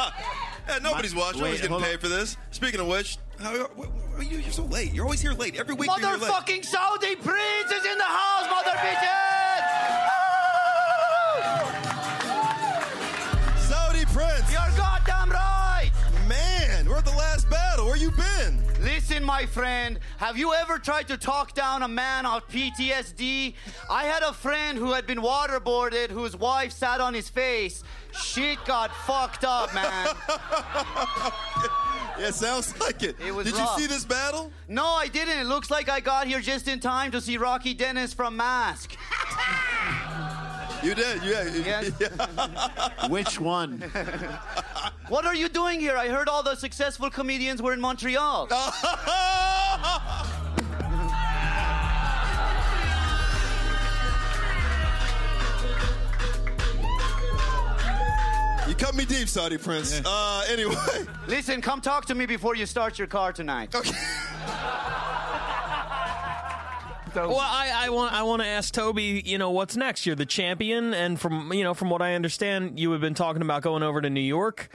Yeah, 0.67 0.79
nobody's 0.81 1.13
watching. 1.13 1.43
Wait, 1.43 1.61
Nobody's 1.61 1.61
getting 1.61 1.71
hold 1.73 1.83
on. 1.83 1.89
paid 1.89 2.01
for 2.01 2.07
this. 2.07 2.37
Speaking 2.49 2.79
of 2.79 2.87
which, 2.87 3.19
how, 3.39 3.53
what, 3.75 3.87
what, 3.87 4.31
you, 4.31 4.39
you're 4.39 4.51
so 4.51 4.63
late. 4.65 4.91
You're 4.95 5.05
always 5.05 5.21
here 5.21 5.33
late. 5.33 5.57
Every 5.57 5.75
week 5.75 5.91
you're 5.95 5.99
here 6.09 6.17
late. 6.17 6.31
Motherfucking 6.31 6.65
Saudi 6.65 7.15
prince 7.17 7.71
is 7.71 7.85
in 7.85 7.97
the 7.99 8.03
house, 8.03 8.49
mother 8.49 8.71
bitches! 8.71 9.34
Where 17.95 18.03
you 18.03 18.11
been? 18.11 18.61
Listen, 18.83 19.23
my 19.23 19.45
friend, 19.45 19.99
have 20.17 20.37
you 20.37 20.53
ever 20.53 20.77
tried 20.77 21.07
to 21.07 21.15
talk 21.15 21.53
down 21.53 21.81
a 21.81 21.87
man 21.87 22.25
of 22.25 22.45
PTSD? 22.49 23.53
I 23.89 24.03
had 24.03 24.21
a 24.21 24.33
friend 24.33 24.77
who 24.77 24.91
had 24.91 25.07
been 25.07 25.19
waterboarded, 25.19 26.09
whose 26.09 26.35
wife 26.35 26.73
sat 26.73 26.99
on 26.99 27.13
his 27.13 27.29
face. 27.29 27.85
Shit 28.11 28.57
got 28.65 28.93
fucked 28.93 29.45
up, 29.45 29.73
man. 29.73 30.09
Yeah, 32.17 32.31
sounds 32.31 32.79
like 32.79 33.03
it. 33.03 33.17
It 33.19 33.35
was 33.35 33.45
Did 33.45 33.55
rough. 33.55 33.77
you 33.77 33.83
see 33.83 33.87
this 33.87 34.05
battle? 34.05 34.49
No, 34.69 34.85
I 34.85 35.09
didn't. 35.09 35.37
It 35.37 35.47
looks 35.47 35.69
like 35.69 35.89
I 35.89 35.99
got 35.99 36.27
here 36.27 36.39
just 36.39 36.69
in 36.69 36.79
time 36.79 37.11
to 37.11 37.19
see 37.19 37.37
Rocky 37.37 37.73
Dennis 37.73 38.13
from 38.13 38.37
Mask. 38.37 38.95
You 40.83 40.95
did. 40.95 41.23
Yeah. 41.23 41.43
Yes. 41.65 43.09
Which 43.09 43.39
one? 43.39 43.83
What 45.07 45.25
are 45.25 45.35
you 45.35 45.49
doing 45.49 45.79
here? 45.79 45.95
I 45.97 46.07
heard 46.07 46.27
all 46.27 46.41
the 46.41 46.55
successful 46.55 47.11
comedians 47.11 47.61
were 47.61 47.73
in 47.73 47.79
Montreal. 47.79 48.47
You 58.67 58.73
cut 58.73 58.95
me 58.95 59.05
deep, 59.05 59.29
Saudi 59.29 59.57
Prince. 59.59 60.01
Uh, 60.03 60.43
anyway. 60.49 60.75
Listen, 61.27 61.61
come 61.61 61.81
talk 61.81 62.05
to 62.05 62.15
me 62.15 62.25
before 62.25 62.55
you 62.55 62.65
start 62.65 62.97
your 62.97 63.07
car 63.07 63.31
tonight. 63.31 63.75
Okay. 63.75 63.91
Well, 67.15 67.39
I, 67.39 67.71
I 67.85 67.89
want 67.89 68.13
I 68.13 68.23
want 68.23 68.41
to 68.41 68.47
ask 68.47 68.73
Toby. 68.73 69.21
You 69.25 69.37
know, 69.37 69.51
what's 69.51 69.75
next? 69.75 70.05
You're 70.05 70.15
the 70.15 70.25
champion, 70.25 70.93
and 70.93 71.19
from 71.19 71.51
you 71.53 71.63
know 71.63 71.73
from 71.73 71.89
what 71.89 72.01
I 72.01 72.15
understand, 72.15 72.79
you 72.79 72.91
have 72.91 73.01
been 73.01 73.13
talking 73.13 73.41
about 73.41 73.61
going 73.61 73.83
over 73.83 74.01
to 74.01 74.09
New 74.09 74.21
York. 74.21 74.69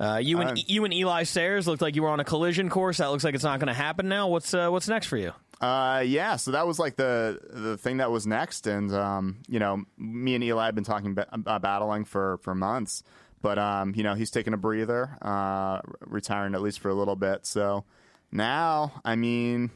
Uh, 0.00 0.16
you 0.22 0.40
and 0.40 0.48
I'm- 0.48 0.56
you 0.66 0.84
and 0.84 0.92
Eli 0.92 1.22
Sairs 1.22 1.66
looked 1.68 1.80
like 1.82 1.94
you 1.94 2.02
were 2.02 2.08
on 2.08 2.18
a 2.20 2.24
collision 2.24 2.68
course. 2.68 2.96
That 2.98 3.10
looks 3.10 3.22
like 3.24 3.34
it's 3.34 3.44
not 3.44 3.60
going 3.60 3.68
to 3.68 3.74
happen 3.74 4.08
now. 4.08 4.28
What's 4.28 4.52
uh, 4.52 4.68
what's 4.70 4.88
next 4.88 5.06
for 5.06 5.16
you? 5.16 5.32
Uh, 5.60 6.02
yeah, 6.04 6.34
so 6.36 6.50
that 6.50 6.66
was 6.66 6.78
like 6.78 6.96
the 6.96 7.38
the 7.48 7.76
thing 7.78 7.98
that 7.98 8.10
was 8.10 8.26
next, 8.26 8.66
and 8.66 8.92
um, 8.92 9.36
you 9.48 9.58
know, 9.60 9.84
me 9.96 10.34
and 10.34 10.42
Eli 10.42 10.66
have 10.66 10.74
been 10.74 10.84
talking 10.84 11.14
ba- 11.14 11.28
uh, 11.46 11.58
battling 11.60 12.04
for 12.04 12.38
for 12.42 12.54
months, 12.56 13.02
but 13.40 13.56
um, 13.58 13.94
you 13.94 14.02
know, 14.02 14.14
he's 14.14 14.30
taking 14.32 14.52
a 14.52 14.56
breather, 14.56 15.16
uh, 15.22 15.80
retiring 16.00 16.54
at 16.54 16.60
least 16.60 16.80
for 16.80 16.88
a 16.88 16.94
little 16.94 17.16
bit. 17.16 17.46
So 17.46 17.84
now, 18.32 19.00
I 19.04 19.14
mean. 19.16 19.70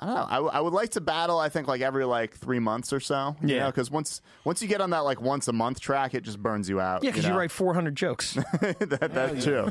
I 0.00 0.06
don't 0.06 0.14
know. 0.14 0.26
I, 0.28 0.34
w- 0.34 0.50
I 0.52 0.60
would 0.60 0.72
like 0.72 0.90
to 0.90 1.00
battle. 1.00 1.38
I 1.38 1.48
think 1.48 1.68
like 1.68 1.80
every 1.80 2.04
like 2.04 2.36
three 2.36 2.58
months 2.58 2.92
or 2.92 3.00
so. 3.00 3.36
You 3.40 3.56
Yeah. 3.56 3.66
Because 3.66 3.90
once 3.90 4.20
once 4.44 4.60
you 4.60 4.68
get 4.68 4.80
on 4.80 4.90
that 4.90 5.00
like 5.00 5.20
once 5.20 5.48
a 5.48 5.52
month 5.52 5.80
track, 5.80 6.14
it 6.14 6.22
just 6.22 6.42
burns 6.42 6.68
you 6.68 6.80
out. 6.80 7.04
Yeah, 7.04 7.10
because 7.10 7.24
you, 7.24 7.30
know? 7.30 7.38
write 7.38 7.50
400 7.50 7.94
jokes. 7.94 8.34
that, 8.60 9.10
that's 9.12 9.44
true. 9.44 9.70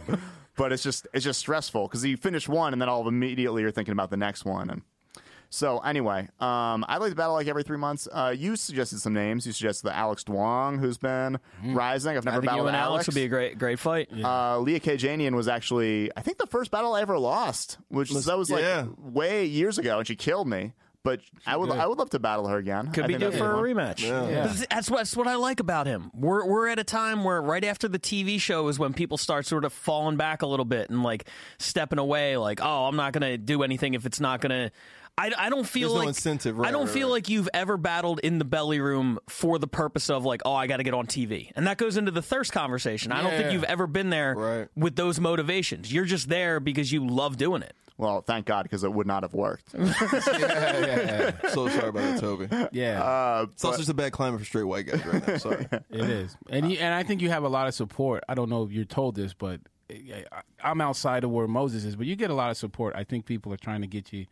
But 0.56 0.72
it's 0.72 0.84
just 0.84 1.08
it's 1.14 1.26
just 1.26 1.40
stressful 1.40 1.88
because 1.88 2.06
you 2.06 2.18
finish 2.18 2.48
one 2.48 2.74
and 2.74 2.82
then 2.82 2.90
all 2.90 3.02
of 3.02 3.08
immediately 3.08 3.62
you're 3.62 3.72
thinking 3.72 3.94
about 3.94 4.10
the 4.10 4.18
next 4.18 4.46
one. 4.46 4.70
And 4.70 4.82
so 5.54 5.80
anyway, 5.80 6.30
um, 6.40 6.86
I'd 6.88 7.00
like 7.00 7.10
to 7.10 7.16
battle 7.16 7.34
like 7.34 7.48
every 7.48 7.64
three 7.64 7.78
months. 7.78 8.08
Uh, 8.10 8.34
you 8.36 8.56
suggested 8.56 9.00
some 9.00 9.14
names. 9.14 9.46
You 9.46 9.52
suggested 9.52 9.86
the 9.86 9.96
Alex 9.96 10.24
Duong, 10.24 10.80
who's 10.80 10.98
been 10.98 11.40
rising. 11.62 12.16
I've 12.16 12.24
Hmm. 12.24 12.30
I 12.30 12.32
never 12.32 12.42
think 12.42 12.52
you 12.54 12.58
battled 12.58 12.68
and 12.70 12.78
Alex 12.78 12.92
Alex. 12.92 13.08
would 13.08 13.16
be 13.16 13.24
a 13.26 13.28
great 13.28 13.60
great 13.60 13.78
fight. 13.78 14.10
Uh, 14.14 14.60
Leah 14.60 14.80
Kayajanian 14.80 15.36
was 15.36 15.50
actually, 15.50 16.10
I 16.16 16.22
think, 16.22 16.38
the 16.38 16.48
first 16.48 16.72
battle 16.72 16.94
I 16.94 17.02
ever 17.02 17.20
lost, 17.20 17.78
which 17.90 18.12
that 18.12 18.38
was 18.38 18.50
like 18.50 18.64
yeah. 18.64 18.86
way 18.98 19.46
years 19.46 19.78
ago, 19.78 19.98
and 20.00 20.08
she 20.08 20.16
killed 20.16 20.48
me. 20.48 20.72
But 21.04 21.20
I 21.48 21.58
would, 21.58 21.70
good. 21.70 21.80
I 21.80 21.88
would 21.88 21.98
love 21.98 22.12
to 22.12 22.20
battle 22.20 22.48
her 22.48 22.58
again. 22.58 22.92
Could 22.92 23.06
I 23.06 23.08
be 23.08 23.18
think 23.18 23.32
due 23.32 23.38
for 23.40 23.52
a 23.52 23.56
rematch. 23.56 24.04
Yeah. 24.04 24.48
But 24.48 24.68
That's 24.70 24.90
what, 24.90 24.98
that's 24.98 25.18
what 25.18 25.28
I 25.28 25.34
like 25.36 25.60
about 25.60 25.88
him. 25.88 26.12
We're 26.14 26.46
we're 26.46 26.68
at 26.68 26.78
a 26.78 26.84
time 26.84 27.24
where 27.24 27.42
right 27.42 27.64
after 27.64 27.88
the 27.88 27.98
TV 27.98 28.40
show 28.40 28.68
is 28.68 28.78
when 28.78 28.94
people 28.94 29.18
start 29.18 29.48
sort 29.48 29.66
of 29.66 29.74
falling 29.74 30.18
back 30.18 30.44
a 30.44 30.46
little 30.46 30.66
bit 30.66 30.92
and 30.92 31.02
like 31.02 31.26
stepping 31.58 31.98
away. 31.98 32.38
Like, 32.38 32.60
oh, 32.62 32.86
I'm 32.86 32.96
not 32.96 33.14
going 33.14 33.24
to 33.24 33.38
do 33.40 33.64
anything 33.64 33.96
if 33.96 34.06
it's 34.06 34.20
not 34.20 34.42
going 34.42 34.52
to. 34.52 34.72
I, 35.18 35.32
I 35.38 35.50
don't 35.50 35.68
feel 35.68 35.90
There's 35.90 35.96
no 35.96 36.00
like 36.00 36.08
incentive, 36.08 36.58
right, 36.58 36.70
I 36.70 36.72
don't 36.72 36.86
right, 36.86 36.94
feel 36.94 37.08
right. 37.10 37.14
like 37.14 37.30
you've 37.30 37.50
ever 37.54 37.78
battled 37.78 38.20
in 38.22 38.40
the 38.40 38.46
belly 38.46 38.80
room 38.80 39.20
for 39.30 39.60
the 39.60 39.68
purpose 39.68 40.10
of 40.10 40.26
like, 40.26 40.42
oh, 40.46 40.54
I 40.54 40.68
got 40.68 40.78
to 40.78 40.84
get 40.84 40.94
on 40.94 41.06
TV, 41.06 41.52
and 41.56 41.68
that 41.68 41.78
goes 41.78 41.98
into 41.98 42.12
the 42.12 42.22
thirst 42.22 42.52
conversation. 42.54 43.12
I 43.12 43.22
don't 43.22 43.32
think 43.32 43.52
you've 43.52 43.66
ever 43.66 43.86
been 43.88 44.10
there 44.10 44.34
Right. 44.36 44.68
with 44.76 44.96
those 44.96 45.20
motivations. 45.20 45.94
You're 45.94 46.06
just 46.06 46.30
there 46.30 46.60
because 46.60 46.92
you 46.92 47.06
love 47.06 47.38
doing 47.38 47.62
it. 47.62 47.74
Well, 47.98 48.22
thank 48.22 48.48
God, 48.48 48.64
because 48.64 48.84
it 48.84 48.92
would 48.92 49.06
not 49.06 49.22
have 49.22 49.34
worked. 49.36 49.76
So 49.76 51.68
sorry 51.68 51.90
about 51.90 51.94
that, 51.94 52.18
Toby. 52.20 52.48
Yeah, 52.72 53.04
Uh, 53.04 53.46
It's 53.52 53.64
also 53.64 53.78
just 53.78 53.90
a 53.90 53.94
bad 53.94 54.12
climate 54.14 54.40
for 54.40 54.46
straight 54.46 54.64
white 54.64 54.88
guys 54.88 55.06
right 55.06 55.28
now. 55.28 55.38
Sorry. 55.38 55.68
it 55.90 56.10
is, 56.10 56.36
and 56.50 56.72
you, 56.72 56.78
and 56.80 56.94
I 56.94 57.04
think 57.04 57.22
you 57.22 57.30
have 57.30 57.44
a 57.44 57.50
lot 57.50 57.68
of 57.68 57.74
support. 57.76 58.24
I 58.28 58.34
don't 58.34 58.50
know 58.50 58.64
if 58.64 58.72
you're 58.72 58.86
told 58.86 59.16
this, 59.16 59.34
but 59.34 59.60
I'm 60.64 60.82
outside 60.82 61.24
of 61.24 61.32
where 61.32 61.48
Moses 61.48 61.84
is, 61.84 61.96
but 61.96 62.08
you 62.08 62.16
get 62.16 62.30
a 62.30 62.34
lot 62.34 62.50
of 62.50 62.58
support. 62.58 62.96
I 62.96 63.04
think 63.04 63.26
people 63.26 63.54
are 63.54 63.58
trying 63.58 63.82
to 63.82 63.88
get 63.88 64.14
you 64.14 64.26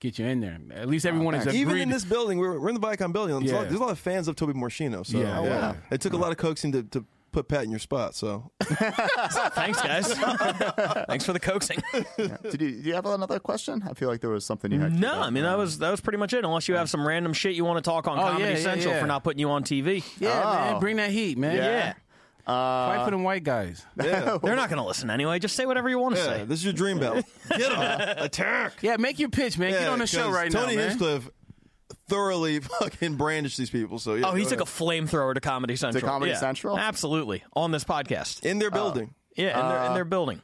get 0.00 0.18
you 0.18 0.26
in 0.26 0.40
there. 0.40 0.58
At 0.74 0.88
least 0.88 1.06
everyone 1.06 1.34
is 1.34 1.46
agreed. 1.46 1.60
Even 1.60 1.78
in 1.78 1.88
this 1.88 2.04
building, 2.04 2.38
we're, 2.38 2.58
we're 2.58 2.68
in 2.70 2.74
the 2.74 2.80
Viacom 2.80 3.12
building. 3.12 3.38
There's, 3.40 3.50
a 3.50 3.54
lot, 3.54 3.62
Yeah. 3.62 3.68
there's 3.68 3.80
a 3.80 3.84
lot 3.84 3.90
of 3.92 3.98
fans 3.98 4.28
of 4.28 4.36
Toby 4.36 4.52
Muresianu. 4.52 5.06
So 5.06 5.18
Yeah. 5.18 5.38
Oh, 5.40 5.44
yeah, 5.44 5.58
wow. 5.72 5.76
it 5.90 6.00
took 6.00 6.12
a 6.12 6.16
lot 6.16 6.30
of 6.32 6.36
coaxing 6.38 6.72
to, 6.72 6.82
to 6.82 7.04
put 7.32 7.48
Pat 7.48 7.64
in 7.64 7.70
your 7.70 7.80
spot. 7.80 8.14
So 8.14 8.50
Thanks, 8.62 9.80
guys. 9.82 10.12
Thanks 11.08 11.24
for 11.24 11.32
the 11.32 11.40
coaxing. 11.40 11.82
Did 12.16 12.60
you, 12.60 12.70
do 12.82 12.88
you 12.88 12.94
have 12.94 13.06
another 13.06 13.38
question? 13.38 13.82
I 13.88 13.94
feel 13.94 14.08
like 14.08 14.20
there 14.20 14.30
was 14.30 14.44
something 14.44 14.70
you 14.70 14.78
had. 14.80 14.92
No, 14.98 15.20
I 15.20 15.30
mean 15.30 15.42
that 15.44 15.58
was 15.58 15.78
that 15.78 15.90
was 15.90 16.00
pretty 16.00 16.18
much 16.18 16.32
it. 16.32 16.44
Unless 16.44 16.68
you 16.68 16.76
have 16.76 16.88
some 16.90 17.06
random 17.06 17.32
shit 17.32 17.54
you 17.54 17.64
want 17.64 17.82
to 17.82 17.88
talk 17.88 18.06
on 18.06 18.18
Oh, 18.18 18.22
Comedy 18.22 18.44
yeah, 18.44 18.50
yeah, 18.50 18.56
Central 18.62 18.94
yeah. 18.94 19.00
for 19.00 19.06
not 19.06 19.24
putting 19.24 19.38
you 19.40 19.50
on 19.50 19.64
TV. 19.64 20.04
yeah, 20.20 20.42
Oh. 20.44 20.54
man, 20.72 20.80
bring 20.80 20.96
that 20.96 21.10
heat, 21.10 21.36
man. 21.38 21.56
Yeah. 21.56 21.94
Fight 22.46 23.04
for 23.04 23.10
them 23.10 23.22
white 23.22 23.44
guys. 23.44 23.84
Yeah. 24.02 24.38
They're 24.42 24.56
not 24.56 24.68
going 24.68 24.80
to 24.80 24.86
listen 24.86 25.08
anyway. 25.10 25.38
Just 25.38 25.56
say 25.56 25.66
whatever 25.66 25.88
you 25.88 25.98
want 25.98 26.16
to 26.16 26.20
Yeah, 26.20 26.26
say. 26.28 26.44
this 26.44 26.58
is 26.60 26.64
your 26.64 26.74
dream 26.74 26.98
belt. 26.98 27.24
Get 27.50 27.72
him. 27.72 28.18
Attack. 28.24 28.74
Yeah, 28.82 28.96
make 28.98 29.18
your 29.18 29.30
pitch, 29.30 29.56
man. 29.58 29.70
Get 29.72 29.88
on 29.88 29.98
the 29.98 30.06
show 30.06 30.30
right 30.30 30.52
now, 30.52 30.62
Tony 30.64 30.76
man. 30.76 30.88
Hinchcliffe 30.90 31.28
thoroughly 32.08 32.60
fucking 32.60 33.16
brandished 33.16 33.56
these 33.56 33.70
people. 33.70 33.98
So 33.98 34.14
yeah, 34.14 34.28
oh, 34.28 34.34
he 34.34 34.44
go 34.44 34.50
took 34.50 34.60
a 34.60 34.64
flamethrower 34.64 35.32
to 35.34 35.40
Comedy 35.40 35.76
Central. 35.76 36.00
To 36.02 36.06
Comedy 36.06 36.32
Yeah, 36.32 36.38
Central? 36.38 36.78
Absolutely. 36.78 37.42
On 37.54 37.70
this 37.70 37.84
podcast. 37.84 38.44
in 38.44 38.58
their 38.58 38.70
building. 38.70 39.14
Yeah, 39.36 39.58
in, 39.60 39.68
their, 39.68 39.78
in 39.78 39.90
Uh, 39.90 39.94
their 39.94 40.04
building. 40.04 40.42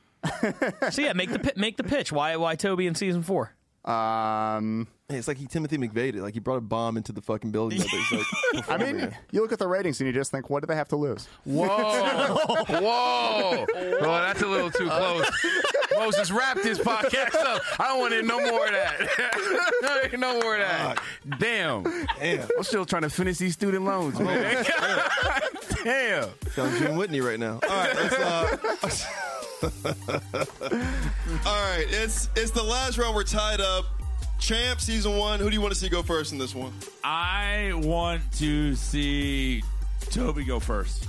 so 0.90 1.02
yeah, 1.02 1.12
make 1.12 1.30
the 1.30 1.38
pi- 1.38 1.52
make 1.56 1.76
the 1.76 1.84
pitch. 1.84 2.12
Why 2.12 2.36
why 2.36 2.54
Toby 2.56 2.86
in 2.86 2.94
season 2.94 3.22
four? 3.22 3.54
Um, 3.84 4.86
Hey, 5.10 5.16
it's 5.16 5.26
like 5.26 5.38
he 5.38 5.46
Timothy 5.46 5.76
McVeigh 5.76 6.12
did. 6.12 6.16
Like 6.16 6.34
he 6.34 6.40
brought 6.40 6.58
a 6.58 6.60
bomb 6.60 6.96
into 6.96 7.10
the 7.10 7.20
fucking 7.20 7.50
building. 7.50 7.78
that 7.78 7.88
he's 7.88 8.12
like, 8.12 8.68
I 8.70 8.76
mean, 8.76 9.00
in. 9.00 9.16
you 9.32 9.42
look 9.42 9.50
at 9.50 9.58
the 9.58 9.66
ratings 9.66 10.00
and 10.00 10.06
you 10.06 10.12
just 10.12 10.30
think, 10.30 10.48
what 10.48 10.62
do 10.62 10.68
they 10.68 10.76
have 10.76 10.86
to 10.88 10.96
lose? 10.96 11.26
Whoa, 11.44 11.66
whoa! 12.68 13.66
Well, 13.74 14.20
that's 14.22 14.40
a 14.42 14.46
little 14.46 14.70
too 14.70 14.88
close. 14.88 15.28
Moses, 15.96 16.30
wrap 16.30 16.62
this 16.62 16.78
podcast 16.78 17.34
up. 17.34 17.60
I 17.80 17.88
don't 17.88 17.98
want 17.98 18.12
to 18.12 18.22
no 18.22 18.38
more 18.38 18.66
of 18.66 18.72
that. 18.72 20.16
no 20.16 20.40
more 20.40 20.54
of 20.54 20.60
that. 20.60 21.02
Damn. 21.40 21.82
Damn. 22.20 22.48
I'm 22.56 22.62
still 22.62 22.86
trying 22.86 23.02
to 23.02 23.10
finish 23.10 23.38
these 23.38 23.54
student 23.54 23.84
loans, 23.84 24.18
man. 24.20 24.64
Damn. 25.82 26.28
Sounds 26.52 26.78
Jim 26.78 26.94
Whitney 26.94 27.20
right 27.20 27.40
now. 27.40 27.58
All 27.68 27.68
right, 27.68 27.96
let's, 27.96 28.14
uh, 28.14 28.56
All 31.44 31.70
right, 31.70 31.86
it's 31.90 32.30
it's 32.36 32.52
the 32.52 32.62
last 32.62 32.96
round. 32.96 33.14
We're 33.14 33.24
tied 33.24 33.60
up. 33.60 33.99
Champ 34.40 34.80
season 34.80 35.16
one. 35.16 35.38
Who 35.38 35.48
do 35.48 35.54
you 35.54 35.60
want 35.60 35.74
to 35.74 35.78
see 35.78 35.88
go 35.88 36.02
first 36.02 36.32
in 36.32 36.38
this 36.38 36.54
one? 36.54 36.72
I 37.04 37.72
want 37.74 38.22
to 38.38 38.74
see 38.74 39.62
Toby 40.10 40.44
go 40.44 40.58
first. 40.58 41.06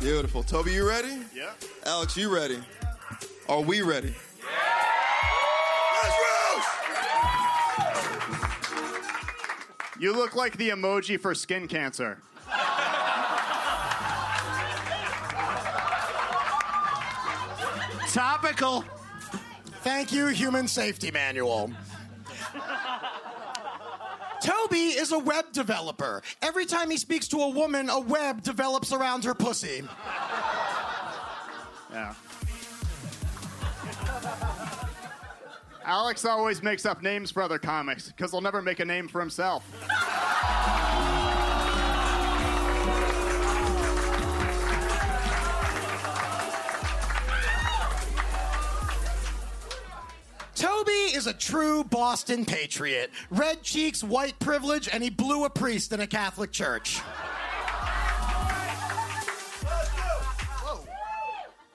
Beautiful. 0.00 0.42
Toby, 0.42 0.72
you 0.72 0.88
ready? 0.88 1.22
Yeah. 1.34 1.50
Alex, 1.84 2.16
you 2.16 2.34
ready? 2.34 2.54
Yeah. 2.54 3.28
Are 3.48 3.60
we 3.60 3.82
ready? 3.82 4.14
You 9.98 10.14
look 10.14 10.34
like 10.34 10.56
the 10.56 10.70
emoji 10.70 11.20
for 11.20 11.34
skin 11.34 11.68
cancer. 11.68 12.18
Topical. 18.08 18.84
Thank 19.82 20.12
you, 20.12 20.28
Human 20.28 20.66
Safety 20.66 21.10
Manual. 21.10 21.70
Toby 24.42 24.76
is 24.76 25.12
a 25.12 25.18
web 25.18 25.52
developer. 25.52 26.22
Every 26.40 26.64
time 26.64 26.90
he 26.90 26.96
speaks 26.96 27.28
to 27.28 27.38
a 27.38 27.48
woman, 27.48 27.90
a 27.90 28.00
web 28.00 28.42
develops 28.42 28.92
around 28.92 29.24
her 29.24 29.34
pussy. 29.34 29.82
Yeah. 31.92 32.14
Alex 35.84 36.24
always 36.24 36.62
makes 36.62 36.86
up 36.86 37.02
names 37.02 37.30
for 37.30 37.42
other 37.42 37.58
comics 37.58 38.08
because 38.08 38.30
he'll 38.30 38.40
never 38.40 38.62
make 38.62 38.80
a 38.80 38.84
name 38.84 39.08
for 39.08 39.20
himself. 39.20 39.64
Is 51.20 51.26
a 51.26 51.34
true 51.34 51.84
Boston 51.84 52.46
patriot. 52.46 53.10
Red 53.28 53.62
cheeks, 53.62 54.02
white 54.02 54.38
privilege, 54.38 54.88
and 54.90 55.02
he 55.02 55.10
blew 55.10 55.44
a 55.44 55.50
priest 55.50 55.92
in 55.92 56.00
a 56.00 56.06
Catholic 56.06 56.50
church. 56.50 56.98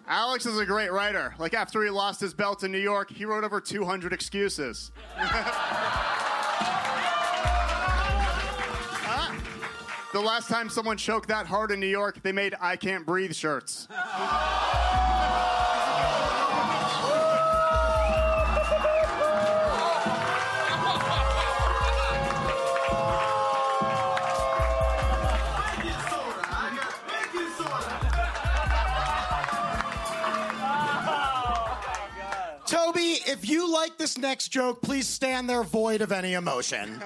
Alex 0.07 0.47
is 0.47 0.57
a 0.57 0.65
great 0.65 0.91
writer. 0.91 1.35
Like 1.37 1.53
after 1.53 1.83
he 1.83 1.91
lost 1.91 2.19
his 2.19 2.33
belt 2.33 2.63
in 2.63 2.71
New 2.71 2.79
York, 2.79 3.11
he 3.11 3.23
wrote 3.23 3.43
over 3.43 3.61
200 3.61 4.13
excuses. 4.13 4.91
Huh? 5.15 5.51
Ah. 9.07 9.37
The 10.13 10.19
last 10.19 10.49
time 10.49 10.69
someone 10.69 10.97
choked 10.97 11.27
that 11.27 11.45
hard 11.45 11.69
in 11.69 11.79
New 11.79 11.85
York, 11.85 12.23
they 12.23 12.31
made 12.31 12.55
I 12.59 12.77
Can't 12.77 13.05
Breathe 13.05 13.35
shirts. 13.35 13.87
If 33.35 33.49
you 33.49 33.69
like 33.69 33.97
this 33.97 34.17
next 34.17 34.47
joke, 34.47 34.81
please 34.81 35.07
stand 35.07 35.49
there 35.49 35.63
void 35.63 36.01
of 36.01 36.13
any 36.13 36.33
emotion. 36.33 37.03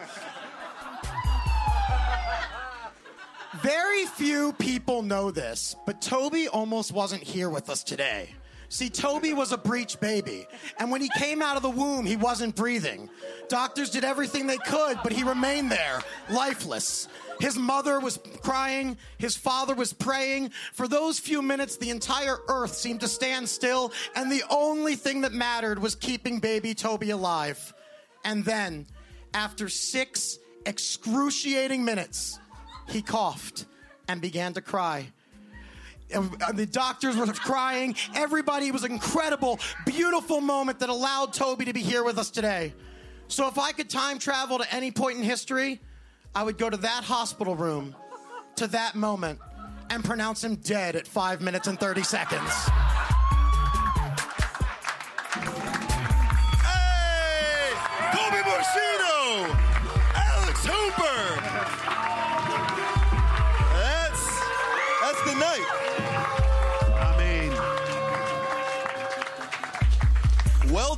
Very 3.62 4.06
few 4.06 4.54
people 4.54 5.02
know 5.02 5.32
this, 5.32 5.76
but 5.88 6.02
Toby 6.02 6.48
almost 6.48 6.92
wasn't 6.92 7.24
here 7.24 7.50
with 7.50 7.70
us 7.70 7.84
today. 7.84 8.30
See, 8.72 8.92
Toby 8.92 9.34
was 9.34 9.52
a 9.52 9.58
breech 9.58 10.00
baby, 10.00 10.48
and 10.78 10.92
when 10.92 11.02
he 11.02 11.10
came 11.18 11.42
out 11.42 11.58
of 11.58 11.64
the 11.64 11.70
womb, 11.72 12.06
he 12.06 12.16
wasn't 12.16 12.56
breathing. 12.56 13.10
Doctors 13.48 13.90
did 13.90 14.04
everything 14.04 14.46
they 14.46 14.60
could, 14.60 15.00
but 15.02 15.12
he 15.12 15.24
remained 15.24 15.72
there, 15.72 16.02
lifeless. 16.30 17.08
His 17.40 17.58
mother 17.58 18.00
was 18.00 18.20
crying, 18.44 18.96
his 19.18 19.36
father 19.36 19.74
was 19.74 19.92
praying. 19.92 20.52
For 20.74 20.88
those 20.88 21.18
few 21.18 21.42
minutes, 21.42 21.78
the 21.78 21.90
entire 21.90 22.38
earth 22.48 22.76
seemed 22.76 23.00
to 23.00 23.08
stand 23.08 23.50
still, 23.50 23.92
and 24.16 24.32
the 24.32 24.44
only 24.52 24.96
thing 24.96 25.22
that 25.22 25.34
mattered 25.34 25.80
was 25.80 25.96
keeping 25.96 26.40
baby 26.40 26.76
Toby 26.76 27.10
alive. 27.10 27.74
And 28.24 28.46
then, 28.46 28.86
after 29.34 29.68
six 29.68 30.38
excruciating 30.68 31.84
minutes, 31.84 32.40
he 32.88 33.02
coughed 33.02 33.66
and 34.08 34.22
began 34.22 34.54
to 34.54 34.62
cry. 34.62 35.12
And 36.14 36.32
The 36.54 36.66
doctors 36.66 37.16
were 37.16 37.28
crying. 37.28 37.96
Everybody 38.16 38.68
it 38.68 38.74
was 38.74 38.84
an 38.84 38.92
incredible, 38.92 39.60
beautiful 39.86 40.42
moment 40.42 40.80
that 40.80 40.90
allowed 40.90 41.34
Toby 41.34 41.66
to 41.66 41.74
be 41.74 41.82
here 41.82 42.04
with 42.04 42.18
us 42.18 42.30
today. 42.30 42.74
So 43.28 43.48
if 43.48 43.60
I 43.60 43.72
could 43.72 43.90
time 43.90 44.18
travel 44.18 44.58
to 44.58 44.74
any 44.74 44.92
point 44.92 45.18
in 45.18 45.24
history, 45.24 45.80
I 46.34 46.44
would 46.44 46.58
go 46.58 46.70
to 46.70 46.78
that 46.78 47.04
hospital 47.04 47.56
room, 47.56 47.96
to 48.56 48.68
that 48.68 48.96
moment, 48.96 49.40
and 49.90 50.04
pronounce 50.04 50.44
him 50.44 50.56
dead 50.56 50.96
at 50.96 51.08
five 51.08 51.42
minutes 51.42 51.68
and 51.68 51.80
30 51.80 52.04
seconds. 52.04 52.52
Hey, 56.62 57.74
Toby 58.14 58.42
Muresianu, 58.50 59.56
Alex 60.16 60.66
Hooper. 60.66 61.42
That's 63.74 64.24
that's 65.02 65.22
the 65.24 65.36
night. 65.40 65.89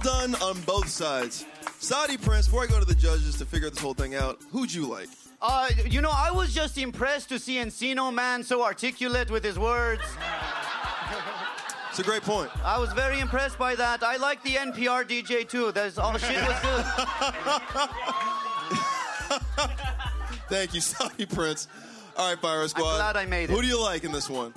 Done 0.04 0.36
on 0.36 0.60
both 0.62 0.88
sides. 0.88 1.46
Saudi 1.80 2.18
Prince, 2.18 2.46
before 2.48 2.64
I 2.64 2.68
go 2.68 2.80
to 2.80 2.86
the 2.86 2.96
judges 2.96 3.38
to 3.38 3.46
figure 3.46 3.70
this 3.70 3.80
whole 3.80 3.94
thing 3.94 4.16
out, 4.16 4.40
who'd 4.52 4.74
you 4.74 4.88
like? 4.88 5.10
Uh, 5.42 5.70
you 5.86 6.02
know, 6.02 6.12
I 6.14 6.32
was 6.32 6.54
just 6.54 6.78
impressed 6.78 7.30
to 7.30 7.40
see 7.40 7.56
Encino 7.56 8.14
Man 8.14 8.44
so 8.44 8.62
articulate 8.64 9.32
with 9.32 9.44
his 9.44 9.58
words. 9.58 10.04
It's 11.90 12.00
a 12.00 12.04
great 12.04 12.22
point. 12.22 12.50
I 12.64 12.78
was 12.80 12.94
very 12.94 13.20
impressed 13.20 13.58
by 13.58 13.76
that. 13.76 14.04
I 14.04 14.18
like 14.18 14.44
the 14.44 14.52
NPR 14.52 15.04
DJ 15.04 15.48
too. 15.50 15.72
There's 15.72 15.98
all 15.98 16.18
shit 16.18 16.42
was 16.48 16.62
good. 16.62 16.86
Thank 20.50 20.74
you, 20.74 20.82
Saudi 20.82 21.26
Prince. 21.26 21.68
All 22.18 22.30
right, 22.30 22.40
Fire 22.42 22.68
Squad. 22.68 22.98
glad 22.98 23.18
I 23.18 23.26
made 23.26 23.50
it. 23.50 23.54
Who 23.54 23.62
do 23.62 23.68
you 23.68 23.82
like 23.82 24.04
in 24.04 24.12
this 24.12 24.30
one? 24.30 24.54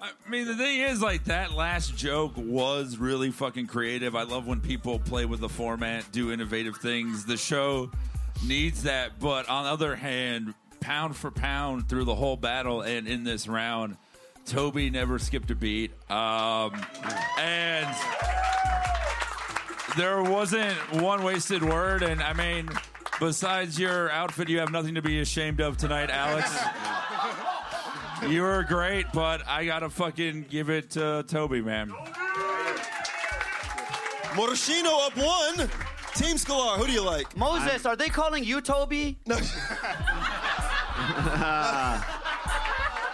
I 0.00 0.30
mean, 0.30 0.46
the 0.46 0.54
thing 0.54 0.80
is, 0.80 1.02
like, 1.02 1.24
that 1.24 1.52
last 1.52 1.96
joke 1.96 2.34
was 2.36 2.96
really 2.98 3.30
fucking 3.30 3.66
creative. 3.66 4.14
I 4.14 4.22
love 4.22 4.46
when 4.46 4.60
people 4.60 4.98
play 4.98 5.24
with 5.24 5.40
the 5.40 5.48
format, 5.48 6.10
do 6.12 6.30
innovative 6.30 6.76
things. 6.76 7.24
The 7.24 7.36
show 7.36 7.90
needs 8.46 8.84
that. 8.84 9.18
But 9.18 9.48
on 9.48 9.64
the 9.64 9.70
other 9.70 9.96
hand, 9.96 10.54
pound 10.80 11.16
for 11.16 11.30
pound 11.30 11.88
through 11.88 12.04
the 12.04 12.14
whole 12.14 12.36
battle 12.36 12.82
and 12.82 13.08
in 13.08 13.24
this 13.24 13.48
round, 13.48 13.96
Toby 14.44 14.90
never 14.90 15.18
skipped 15.18 15.50
a 15.50 15.54
beat. 15.54 15.92
Um, 16.10 16.72
and 17.38 17.94
there 19.96 20.22
wasn't 20.22 20.76
one 21.02 21.22
wasted 21.22 21.62
word. 21.62 22.02
And 22.02 22.22
I 22.22 22.32
mean, 22.34 22.68
besides 23.20 23.78
your 23.78 24.10
outfit, 24.10 24.48
you 24.48 24.58
have 24.58 24.72
nothing 24.72 24.94
to 24.94 25.02
be 25.02 25.20
ashamed 25.20 25.60
of 25.60 25.76
tonight, 25.76 26.10
Alex. 26.10 26.50
You 28.28 28.42
were 28.42 28.62
great, 28.62 29.06
but 29.12 29.46
I 29.48 29.64
gotta 29.64 29.90
fucking 29.90 30.46
give 30.48 30.70
it 30.70 30.90
to 30.90 31.24
Toby, 31.26 31.60
man. 31.60 31.92
Muresianu 34.34 35.06
up 35.06 35.16
one. 35.16 35.68
Team 36.14 36.36
Sklar, 36.36 36.76
who 36.76 36.86
do 36.86 36.92
you 36.92 37.02
like? 37.02 37.36
Moses, 37.36 37.86
are 37.86 37.96
they 37.96 38.08
calling 38.08 38.44
you 38.44 38.60
Toby? 38.60 39.18
No. 39.26 39.36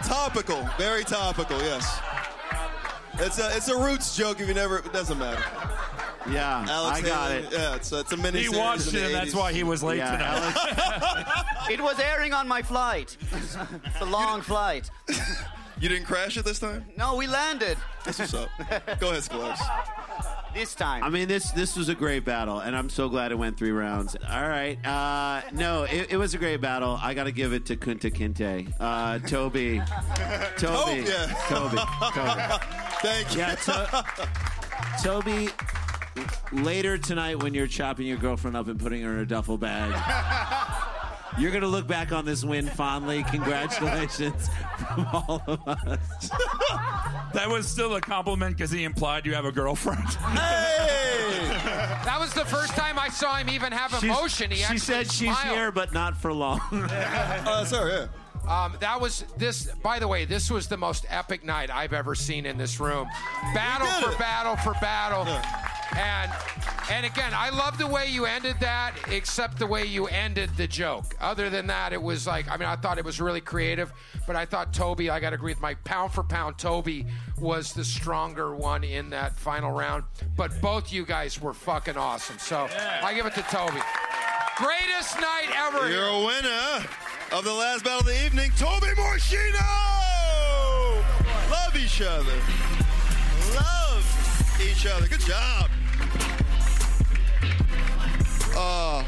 topical, 0.03 0.67
very 0.77 1.03
topical. 1.03 1.57
Yes. 1.59 2.01
It's 3.13 3.39
a 3.39 3.55
it's 3.55 3.67
a 3.67 3.77
roots 3.77 4.15
joke. 4.15 4.39
If 4.39 4.47
you 4.47 4.53
never, 4.53 4.79
it 4.79 4.93
doesn't 4.93 5.17
matter. 5.17 5.43
Yeah, 6.29 6.65
Alex 6.69 6.99
I 6.99 7.01
got 7.01 7.31
Haley- 7.31 7.43
it. 7.47 7.53
Yeah, 7.53 7.75
it's 7.75 7.91
it's 7.91 8.11
a 8.11 8.17
mini. 8.17 8.41
He 8.41 8.49
watched 8.49 8.93
it, 8.93 9.11
that's 9.11 9.33
why 9.33 9.53
he 9.53 9.63
was 9.63 9.81
late 9.83 9.97
Yeah, 9.97 10.11
tonight. 10.17 11.45
It 11.71 11.79
was 11.81 11.99
airing 11.99 12.33
on 12.33 12.47
my 12.47 12.61
flight. 12.63 13.15
it's 13.31 13.55
a 14.01 14.05
long 14.05 14.41
flight. 14.41 14.89
You 15.81 15.87
didn't 15.87 16.07
crash 16.07 16.35
it 16.35 16.43
this 16.43 16.59
time. 16.59 16.83
No, 16.97 17.15
we 17.15 17.25
landed. 17.25 17.77
That's 18.03 18.19
what's 18.19 18.33
up. 18.33 18.49
Go 18.99 19.11
ahead, 19.11 19.23
Sklar. 19.23 19.55
This 20.53 20.75
time. 20.75 21.03
I 21.05 21.09
mean, 21.09 21.29
this 21.29 21.51
this 21.51 21.77
was 21.77 21.87
a 21.87 21.95
great 21.95 22.25
battle, 22.25 22.59
and 22.59 22.75
I'm 22.75 22.89
so 22.89 23.07
glad 23.07 23.31
it 23.31 23.35
went 23.35 23.57
three 23.57 23.71
rounds. 23.71 24.17
All 24.29 24.41
right, 24.49 24.77
uh, 24.85 25.41
no, 25.53 25.83
it, 25.83 26.07
it 26.11 26.17
was 26.17 26.33
a 26.33 26.37
great 26.37 26.59
battle. 26.59 26.99
I 27.01 27.13
got 27.13 27.25
to 27.25 27.31
give 27.31 27.53
it 27.53 27.65
to 27.67 27.77
Kunta 27.77 28.11
Kinte, 28.13 28.73
uh, 28.77 29.19
Toby, 29.19 29.77
Toby, 30.57 30.67
Oh, 30.67 30.95
yeah. 30.95 31.33
Toby, 31.47 31.77
Toby. 32.13 32.65
Thank 33.01 33.33
you. 33.35 33.39
Yeah, 33.39 33.55
to- 33.55 34.05
Toby. 35.01 35.47
Later 36.51 36.97
tonight, 36.97 37.41
when 37.43 37.53
you're 37.53 37.67
chopping 37.67 38.07
your 38.07 38.17
girlfriend 38.17 38.55
up 38.57 38.67
and 38.67 38.79
putting 38.79 39.01
her 39.03 39.13
in 39.13 39.19
a 39.19 39.25
duffel 39.25 39.57
bag, 39.57 39.93
you're 41.39 41.51
gonna 41.51 41.67
look 41.67 41.87
back 41.87 42.11
on 42.11 42.25
this 42.25 42.43
win 42.43 42.67
fondly. 42.67 43.23
Congratulations 43.29 44.49
from 44.77 45.05
all 45.13 45.41
of 45.47 45.67
us. 45.67 46.29
That 47.33 47.47
was 47.47 47.67
still 47.67 47.93
a 47.95 48.01
compliment 48.01 48.57
because 48.57 48.71
he 48.71 48.83
implied 48.83 49.27
you 49.27 49.35
have 49.35 49.45
a 49.45 49.51
girlfriend. 49.51 50.03
Hey! 50.03 51.57
That 52.05 52.17
was 52.19 52.33
the 52.33 52.43
first 52.45 52.73
time 52.73 52.97
I 52.97 53.09
saw 53.09 53.35
him 53.35 53.49
even 53.49 53.71
have 53.71 53.91
She's- 53.91 54.03
emotion. 54.03 54.49
He 54.49 54.63
she 54.63 54.77
said 54.79 55.11
she's 55.11 55.37
smiled. 55.37 55.55
here, 55.55 55.71
but 55.71 55.93
not 55.93 56.17
for 56.17 56.33
long. 56.33 56.59
Oh, 56.71 57.63
sorry. 57.67 57.91
Yeah. 57.91 58.07
Um, 58.49 58.75
that 58.79 58.99
was 58.99 59.25
this. 59.37 59.65
By 59.83 59.99
the 59.99 60.07
way, 60.07 60.25
this 60.25 60.49
was 60.49 60.67
the 60.67 60.77
most 60.77 61.05
epic 61.07 61.43
night 61.43 61.69
I've 61.69 61.93
ever 61.93 62.15
seen 62.15 62.47
in 62.47 62.57
this 62.57 62.79
room. 62.79 63.07
Battle 63.53 63.87
for 64.09 64.17
battle 64.17 64.55
for 64.55 64.73
battle, 64.81 65.27
and 65.95 66.31
and 66.89 67.05
again, 67.05 67.31
I 67.35 67.49
love 67.51 67.77
the 67.77 67.85
way 67.85 68.07
you 68.07 68.25
ended 68.25 68.55
that, 68.59 68.95
except 69.11 69.59
the 69.59 69.67
way 69.67 69.85
you 69.85 70.07
ended 70.07 70.49
the 70.57 70.65
joke. 70.67 71.15
Other 71.21 71.51
than 71.51 71.67
that, 71.67 71.93
it 71.93 72.01
was 72.01 72.25
like 72.25 72.49
I 72.49 72.57
mean, 72.57 72.67
I 72.67 72.75
thought 72.75 72.97
it 72.97 73.05
was 73.05 73.21
really 73.21 73.39
creative, 73.39 73.93
but 74.25 74.35
I 74.35 74.45
thought 74.45 74.73
Toby. 74.73 75.11
I 75.11 75.19
got 75.19 75.29
to 75.29 75.35
agree 75.35 75.51
with 75.51 75.61
Mike. 75.61 75.83
Pound 75.83 76.11
for 76.11 76.23
pound, 76.23 76.57
Toby 76.57 77.05
was 77.39 77.73
the 77.73 77.85
stronger 77.85 78.55
one 78.55 78.83
in 78.83 79.11
that 79.11 79.35
final 79.35 79.71
round. 79.71 80.05
But 80.35 80.59
both 80.59 80.91
you 80.91 81.05
guys 81.05 81.39
were 81.39 81.53
fucking 81.53 81.97
awesome. 81.97 82.39
So 82.39 82.67
I 83.03 83.13
give 83.13 83.27
it 83.27 83.35
to 83.35 83.43
Toby. 83.43 83.79
Greatest 84.55 85.21
night 85.21 85.49
ever. 85.55 85.87
You're 85.87 86.07
a 86.07 86.25
winner 86.25 86.89
of 87.31 87.43
the 87.43 87.53
last 87.53 87.83
battle 87.83 87.99
of 87.99 88.05
the 88.05 88.25
evening, 88.25 88.51
Toby 88.57 88.87
Muresianu. 88.87 89.59
Love 91.51 91.75
each 91.75 92.01
other. 92.01 92.33
Love 93.55 94.59
each 94.61 94.85
other. 94.87 95.07
Good 95.07 95.19
job. 95.21 95.69
Uh, 98.55 99.03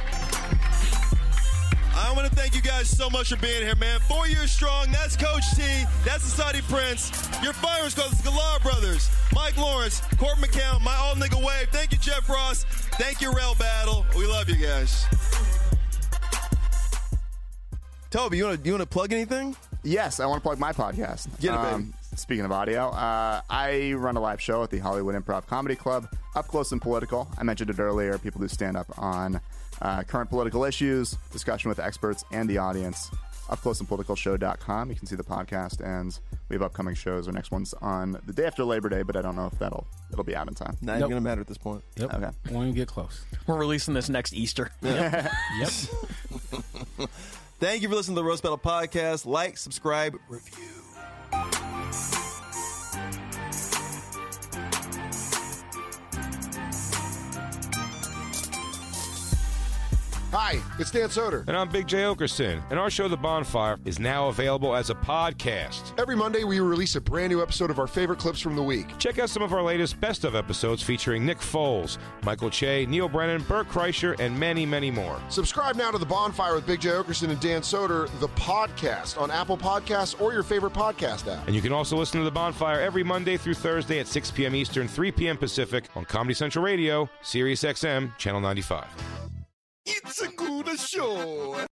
I 1.95 2.13
want 2.15 2.29
to 2.29 2.35
thank 2.35 2.55
you 2.55 2.61
guys 2.61 2.89
so 2.89 3.09
much 3.09 3.29
for 3.29 3.37
being 3.37 3.63
here, 3.63 3.75
man. 3.75 3.99
Four 4.01 4.27
years 4.27 4.51
strong. 4.51 4.91
That's 4.91 5.15
Coach 5.15 5.43
Tea. 5.55 5.85
That's 6.05 6.23
the 6.23 6.29
Saudi 6.29 6.61
Prince. 6.61 7.11
Your 7.41 7.53
fire 7.53 7.89
squad, 7.89 8.11
the 8.11 8.15
Sklar 8.17 8.61
Brothers. 8.61 9.09
Mike 9.33 9.57
Lawrence, 9.57 10.01
Court 10.17 10.37
McCown, 10.37 10.81
my 10.81 10.95
all 10.95 11.15
nigga 11.15 11.43
wave. 11.43 11.69
Thank 11.71 11.91
you, 11.91 11.97
Jeff 11.97 12.29
Ross. 12.29 12.65
Thank 12.99 13.21
you, 13.21 13.31
Rail 13.33 13.55
Battle. 13.55 14.05
We 14.15 14.27
love 14.27 14.47
you 14.47 14.55
guys. 14.55 15.05
Toby, 18.11 18.37
you 18.37 18.45
want 18.45 18.59
to 18.59 18.65
you 18.65 18.73
want 18.73 18.81
to 18.81 18.89
plug 18.89 19.13
anything? 19.13 19.55
Yes, 19.83 20.19
I 20.19 20.25
want 20.25 20.43
to 20.43 20.47
plug 20.47 20.59
my 20.59 20.73
podcast. 20.73 21.29
Get 21.39 21.53
it, 21.53 21.61
baby. 21.61 21.73
Um, 21.75 21.93
speaking 22.17 22.43
of 22.43 22.51
audio, 22.51 22.89
uh, 22.89 23.41
I 23.49 23.93
run 23.93 24.17
a 24.17 24.19
live 24.19 24.41
show 24.41 24.61
at 24.63 24.69
the 24.69 24.79
Hollywood 24.79 25.15
Improv 25.15 25.47
Comedy 25.47 25.77
Club, 25.77 26.13
Up 26.35 26.45
Close 26.49 26.73
and 26.73 26.81
Political. 26.81 27.29
I 27.37 27.43
mentioned 27.43 27.69
it 27.69 27.79
earlier. 27.79 28.17
People 28.17 28.41
do 28.41 28.49
stand 28.49 28.75
up 28.75 28.87
on 28.97 29.39
uh, 29.81 30.03
current 30.03 30.29
political 30.29 30.65
issues, 30.65 31.11
discussion 31.31 31.69
with 31.69 31.79
experts 31.79 32.25
and 32.31 32.49
the 32.49 32.57
audience. 32.57 33.09
Up 33.49 33.59
close 33.61 33.79
and 33.79 33.87
political 33.87 34.15
UpCloseandPoliticalShow.com. 34.15 34.89
You 34.89 34.95
can 34.95 35.07
see 35.07 35.15
the 35.15 35.23
podcast, 35.23 35.79
and 35.81 36.17
we 36.49 36.55
have 36.55 36.61
upcoming 36.63 36.95
shows. 36.95 37.27
Our 37.27 37.33
next 37.33 37.49
one's 37.51 37.73
on 37.75 38.17
the 38.25 38.33
day 38.33 38.45
after 38.45 38.65
Labor 38.65 38.89
Day, 38.89 39.03
but 39.03 39.15
I 39.15 39.21
don't 39.21 39.37
know 39.37 39.47
if 39.47 39.57
that'll 39.57 39.87
it'll 40.11 40.25
be 40.25 40.35
out 40.35 40.49
in 40.49 40.53
time. 40.53 40.75
Not 40.81 40.97
even 40.97 41.09
gonna 41.09 41.21
matter 41.21 41.41
at 41.41 41.47
this 41.47 41.57
point. 41.57 41.81
Yep. 41.95 42.13
Okay. 42.13 42.29
Won't 42.49 42.67
even 42.67 42.75
get 42.75 42.89
close. 42.89 43.23
We're 43.47 43.57
releasing 43.57 43.93
this 43.93 44.09
next 44.09 44.33
Easter. 44.33 44.71
Yep. 44.81 45.71
Thank 47.61 47.83
you 47.83 47.89
for 47.89 47.95
listening 47.95 48.15
to 48.15 48.21
the 48.21 48.27
Roast 48.27 48.41
Battle 48.41 48.57
Podcast. 48.57 49.27
Like, 49.27 49.55
subscribe, 49.55 50.17
review. 50.27 50.65
Hi, 60.31 60.61
it's 60.79 60.91
Dan 60.91 61.09
Soder. 61.09 61.45
And 61.49 61.57
I'm 61.57 61.67
Big 61.67 61.87
Jay 61.87 62.03
Oakerson. 62.03 62.63
And 62.69 62.79
our 62.79 62.89
show, 62.89 63.09
The 63.09 63.17
Bonfire, 63.17 63.77
is 63.83 63.99
now 63.99 64.29
available 64.29 64.73
as 64.73 64.89
a 64.89 64.95
podcast. 64.95 65.99
Every 65.99 66.15
Monday, 66.15 66.45
we 66.45 66.61
release 66.61 66.95
a 66.95 67.01
brand 67.01 67.33
new 67.33 67.41
episode 67.41 67.69
of 67.69 67.79
our 67.79 67.87
favorite 67.87 68.17
clips 68.17 68.39
from 68.39 68.55
the 68.55 68.63
week. 68.63 68.97
Check 68.97 69.19
out 69.19 69.29
some 69.29 69.43
of 69.43 69.51
our 69.51 69.61
latest 69.61 69.99
best 69.99 70.23
of 70.23 70.33
episodes 70.33 70.81
featuring 70.81 71.25
Nick 71.25 71.39
Foles, 71.39 71.97
Michael 72.23 72.49
Che, 72.49 72.85
Neal 72.85 73.09
Brennan, 73.09 73.41
Bert 73.43 73.67
Kreischer, 73.67 74.17
and 74.21 74.39
many, 74.39 74.65
many 74.65 74.89
more. 74.89 75.21
Subscribe 75.27 75.75
now 75.75 75.91
to 75.91 75.97
The 75.97 76.05
Bonfire 76.05 76.55
with 76.55 76.65
Big 76.65 76.79
Jay 76.79 76.91
Oakerson 76.91 77.29
and 77.29 77.39
Dan 77.41 77.59
Soder, 77.59 78.09
the 78.21 78.29
podcast, 78.29 79.19
on 79.19 79.31
Apple 79.31 79.57
Podcasts 79.57 80.21
or 80.21 80.31
your 80.31 80.43
favorite 80.43 80.71
podcast 80.71 81.29
app. 81.29 81.45
And 81.45 81.53
you 81.53 81.61
can 81.61 81.73
also 81.73 81.97
listen 81.97 82.21
to 82.21 82.23
The 82.23 82.31
Bonfire 82.31 82.79
every 82.79 83.03
Monday 83.03 83.35
through 83.35 83.55
Thursday 83.55 83.99
at 83.99 84.07
6 84.07 84.31
p.m. 84.31 84.55
Eastern, 84.55 84.87
3 84.87 85.11
p.m. 85.11 85.35
Pacific 85.35 85.89
on 85.93 86.05
Comedy 86.05 86.35
Central 86.35 86.63
Radio, 86.63 87.09
Sirius 87.21 87.63
XM, 87.63 88.17
Channel 88.17 88.39
95. 88.39 89.30
It's 89.85 90.21
a 90.21 90.27
good 90.27 90.79
show. 90.79 91.65